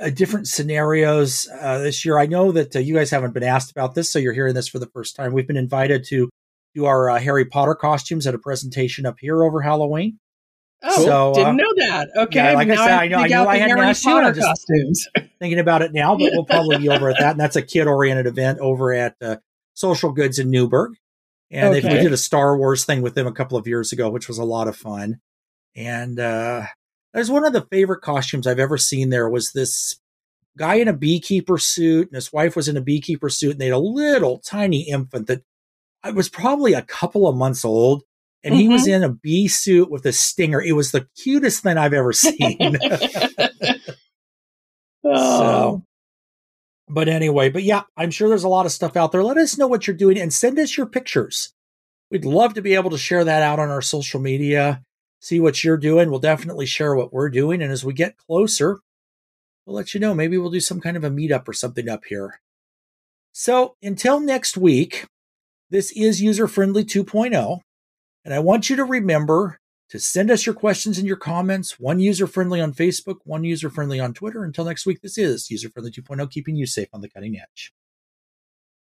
uh, 0.00 0.10
different 0.10 0.48
scenarios 0.48 1.48
uh, 1.60 1.78
this 1.78 2.04
year. 2.04 2.18
I 2.18 2.26
know 2.26 2.52
that 2.52 2.74
uh, 2.76 2.78
you 2.78 2.94
guys 2.94 3.10
haven't 3.10 3.32
been 3.34 3.42
asked 3.42 3.70
about 3.70 3.94
this, 3.94 4.10
so 4.10 4.18
you're 4.18 4.32
hearing 4.32 4.54
this 4.54 4.68
for 4.68 4.78
the 4.78 4.86
first 4.86 5.16
time. 5.16 5.32
We've 5.32 5.46
been 5.46 5.56
invited 5.56 6.04
to 6.08 6.28
do 6.74 6.84
our 6.84 7.10
uh, 7.10 7.18
Harry 7.18 7.44
Potter 7.44 7.74
costumes 7.74 8.26
at 8.26 8.34
a 8.34 8.38
presentation 8.38 9.06
up 9.06 9.16
here 9.20 9.42
over 9.44 9.60
Halloween. 9.62 10.18
Oh, 10.82 11.04
So, 11.04 11.30
uh, 11.30 11.34
didn't 11.34 11.56
know 11.56 11.72
that. 11.78 12.08
Okay, 12.16 12.38
yeah, 12.38 12.52
like 12.52 12.68
I 12.68 12.76
said, 12.76 12.90
I 12.90 13.08
know- 13.08 13.18
I 13.18 13.26
knew 13.28 13.34
I 13.48 13.56
hadn't 13.56 13.76
Harry 13.78 13.88
asked 13.88 14.04
you, 14.04 14.10
Potter 14.10 14.32
just- 14.32 14.46
costumes. 14.46 15.08
Thinking 15.38 15.58
about 15.58 15.82
it 15.82 15.92
now, 15.92 16.16
but 16.16 16.30
we'll 16.32 16.44
probably 16.48 16.78
be 16.78 16.88
over 16.88 17.10
at 17.10 17.18
that. 17.18 17.32
And 17.32 17.40
that's 17.40 17.56
a 17.56 17.62
kid 17.62 17.86
oriented 17.86 18.26
event 18.26 18.58
over 18.60 18.92
at 18.92 19.16
uh, 19.22 19.36
Social 19.74 20.12
Goods 20.12 20.38
in 20.38 20.50
Newberg. 20.50 20.92
And 21.50 21.72
they, 21.74 21.80
we 21.80 21.88
did 21.88 22.12
a 22.12 22.16
Star 22.16 22.58
Wars 22.58 22.84
thing 22.84 23.02
with 23.02 23.14
them 23.14 23.26
a 23.26 23.32
couple 23.32 23.56
of 23.56 23.66
years 23.66 23.92
ago, 23.92 24.10
which 24.10 24.28
was 24.28 24.38
a 24.38 24.44
lot 24.44 24.66
of 24.68 24.76
fun. 24.76 25.20
And 25.76 26.18
uh, 26.18 26.64
there's 27.16 27.30
one 27.30 27.46
of 27.46 27.54
the 27.54 27.66
favorite 27.72 28.02
costumes 28.02 28.46
I've 28.46 28.58
ever 28.58 28.76
seen. 28.76 29.08
There 29.08 29.30
was 29.30 29.52
this 29.52 29.98
guy 30.58 30.74
in 30.74 30.86
a 30.86 30.92
beekeeper 30.92 31.56
suit, 31.56 32.08
and 32.08 32.14
his 32.14 32.30
wife 32.30 32.54
was 32.54 32.68
in 32.68 32.76
a 32.76 32.82
beekeeper 32.82 33.30
suit, 33.30 33.52
and 33.52 33.60
they 33.60 33.68
had 33.68 33.74
a 33.74 33.78
little 33.78 34.38
tiny 34.40 34.82
infant 34.82 35.26
that 35.28 35.42
I 36.02 36.10
was 36.10 36.28
probably 36.28 36.74
a 36.74 36.82
couple 36.82 37.26
of 37.26 37.34
months 37.34 37.64
old. 37.64 38.02
And 38.44 38.54
he 38.54 38.68
was 38.68 38.82
mm-hmm. 38.82 39.02
in 39.02 39.02
a 39.02 39.12
bee 39.12 39.48
suit 39.48 39.90
with 39.90 40.06
a 40.06 40.12
stinger. 40.12 40.62
It 40.62 40.72
was 40.72 40.92
the 40.92 41.08
cutest 41.20 41.64
thing 41.64 41.78
I've 41.78 41.94
ever 41.94 42.12
seen. 42.12 42.36
oh, 45.04 45.14
So, 45.14 45.82
but 46.86 47.08
anyway, 47.08 47.48
but 47.48 47.64
yeah, 47.64 47.82
I'm 47.96 48.12
sure 48.12 48.28
there's 48.28 48.44
a 48.44 48.48
lot 48.48 48.66
of 48.66 48.72
stuff 48.72 48.94
out 48.94 49.10
there. 49.10 49.24
Let 49.24 49.38
us 49.38 49.58
know 49.58 49.66
what 49.66 49.86
you're 49.86 49.96
doing 49.96 50.16
and 50.18 50.32
send 50.32 50.60
us 50.60 50.76
your 50.76 50.86
pictures. 50.86 51.54
We'd 52.10 52.24
love 52.26 52.54
to 52.54 52.62
be 52.62 52.74
able 52.74 52.90
to 52.90 52.98
share 52.98 53.24
that 53.24 53.42
out 53.42 53.58
on 53.58 53.70
our 53.70 53.82
social 53.82 54.20
media, 54.20 54.84
see 55.20 55.40
what 55.40 55.62
you're 55.64 55.76
doing. 55.76 56.10
We'll 56.10 56.20
definitely 56.20 56.66
share 56.66 56.94
what 56.94 57.12
we're 57.12 57.30
doing. 57.30 57.62
And 57.62 57.72
as 57.72 57.84
we 57.84 57.92
get 57.92 58.16
closer, 58.16 58.80
we'll 59.64 59.76
let 59.76 59.94
you 59.94 60.00
know. 60.00 60.14
Maybe 60.14 60.38
we'll 60.38 60.50
do 60.50 60.60
some 60.60 60.80
kind 60.80 60.96
of 60.96 61.04
a 61.04 61.10
meetup 61.10 61.48
or 61.48 61.52
something 61.52 61.88
up 61.88 62.04
here. 62.06 62.40
So 63.32 63.76
until 63.82 64.20
next 64.20 64.56
week, 64.56 65.06
this 65.70 65.92
is 65.92 66.22
User 66.22 66.48
Friendly 66.48 66.84
2.0. 66.84 67.60
And 68.24 68.34
I 68.34 68.38
want 68.38 68.70
you 68.70 68.76
to 68.76 68.84
remember 68.84 69.58
to 69.88 70.00
send 70.00 70.30
us 70.30 70.46
your 70.46 70.54
questions 70.54 70.98
and 70.98 71.06
your 71.06 71.16
comments. 71.16 71.78
One 71.78 72.00
user 72.00 72.26
friendly 72.26 72.60
on 72.60 72.72
Facebook, 72.72 73.18
one 73.24 73.44
user 73.44 73.70
friendly 73.70 74.00
on 74.00 74.14
Twitter. 74.14 74.42
Until 74.42 74.64
next 74.64 74.86
week, 74.86 75.00
this 75.00 75.16
is 75.16 75.50
User 75.50 75.68
Friendly 75.70 75.92
2.0, 75.92 76.30
keeping 76.30 76.56
you 76.56 76.66
safe 76.66 76.88
on 76.92 77.02
the 77.02 77.08
cutting 77.08 77.36
edge. 77.38 77.72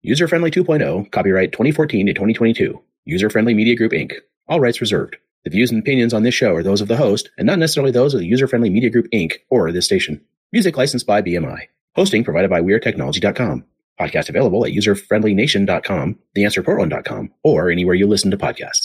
User 0.02 0.28
Friendly 0.28 0.52
2.0, 0.52 1.12
copyright 1.12 1.52
2014 1.52 2.08
to 2.08 2.14
2022. 2.14 2.80
User 3.06 3.30
Friendly 3.30 3.54
Media 3.54 3.76
Group 3.76 3.94
Inc. 3.94 4.14
All 4.48 4.60
rights 4.60 4.82
reserved. 4.82 5.18
The 5.44 5.50
views 5.50 5.72
and 5.72 5.80
opinions 5.82 6.14
on 6.14 6.24
this 6.24 6.34
show 6.34 6.56
are 6.56 6.64
those 6.64 6.82
of 6.82 6.88
the 6.88 6.98
host 6.98 7.30
and 7.38 7.46
not 7.46 7.60
necessarily 7.60 7.92
those 7.92 8.14
of 8.14 8.22
the 8.22 8.26
User 8.26 8.48
Friendly 8.48 8.70
Media 8.70 8.90
Group 8.90 9.08
Inc. 9.14 9.34
or 9.50 9.72
this 9.72 9.86
station. 9.86 10.22
Music 10.52 10.78
licensed 10.78 11.06
by 11.06 11.22
BMI. 11.22 11.68
Hosting 11.96 12.24
provided 12.24 12.50
by 12.50 12.62
WeareTechnology.com. 12.62 13.66
Podcast 14.00 14.30
available 14.30 14.66
at 14.66 14.72
userfriendlynation.com, 14.72 16.18
theanswerportland.com, 16.36 17.32
or 17.44 17.70
anywhere 17.70 17.96
you 17.96 18.08
listen 18.08 18.32
to 18.32 18.38
podcasts. 18.38 18.82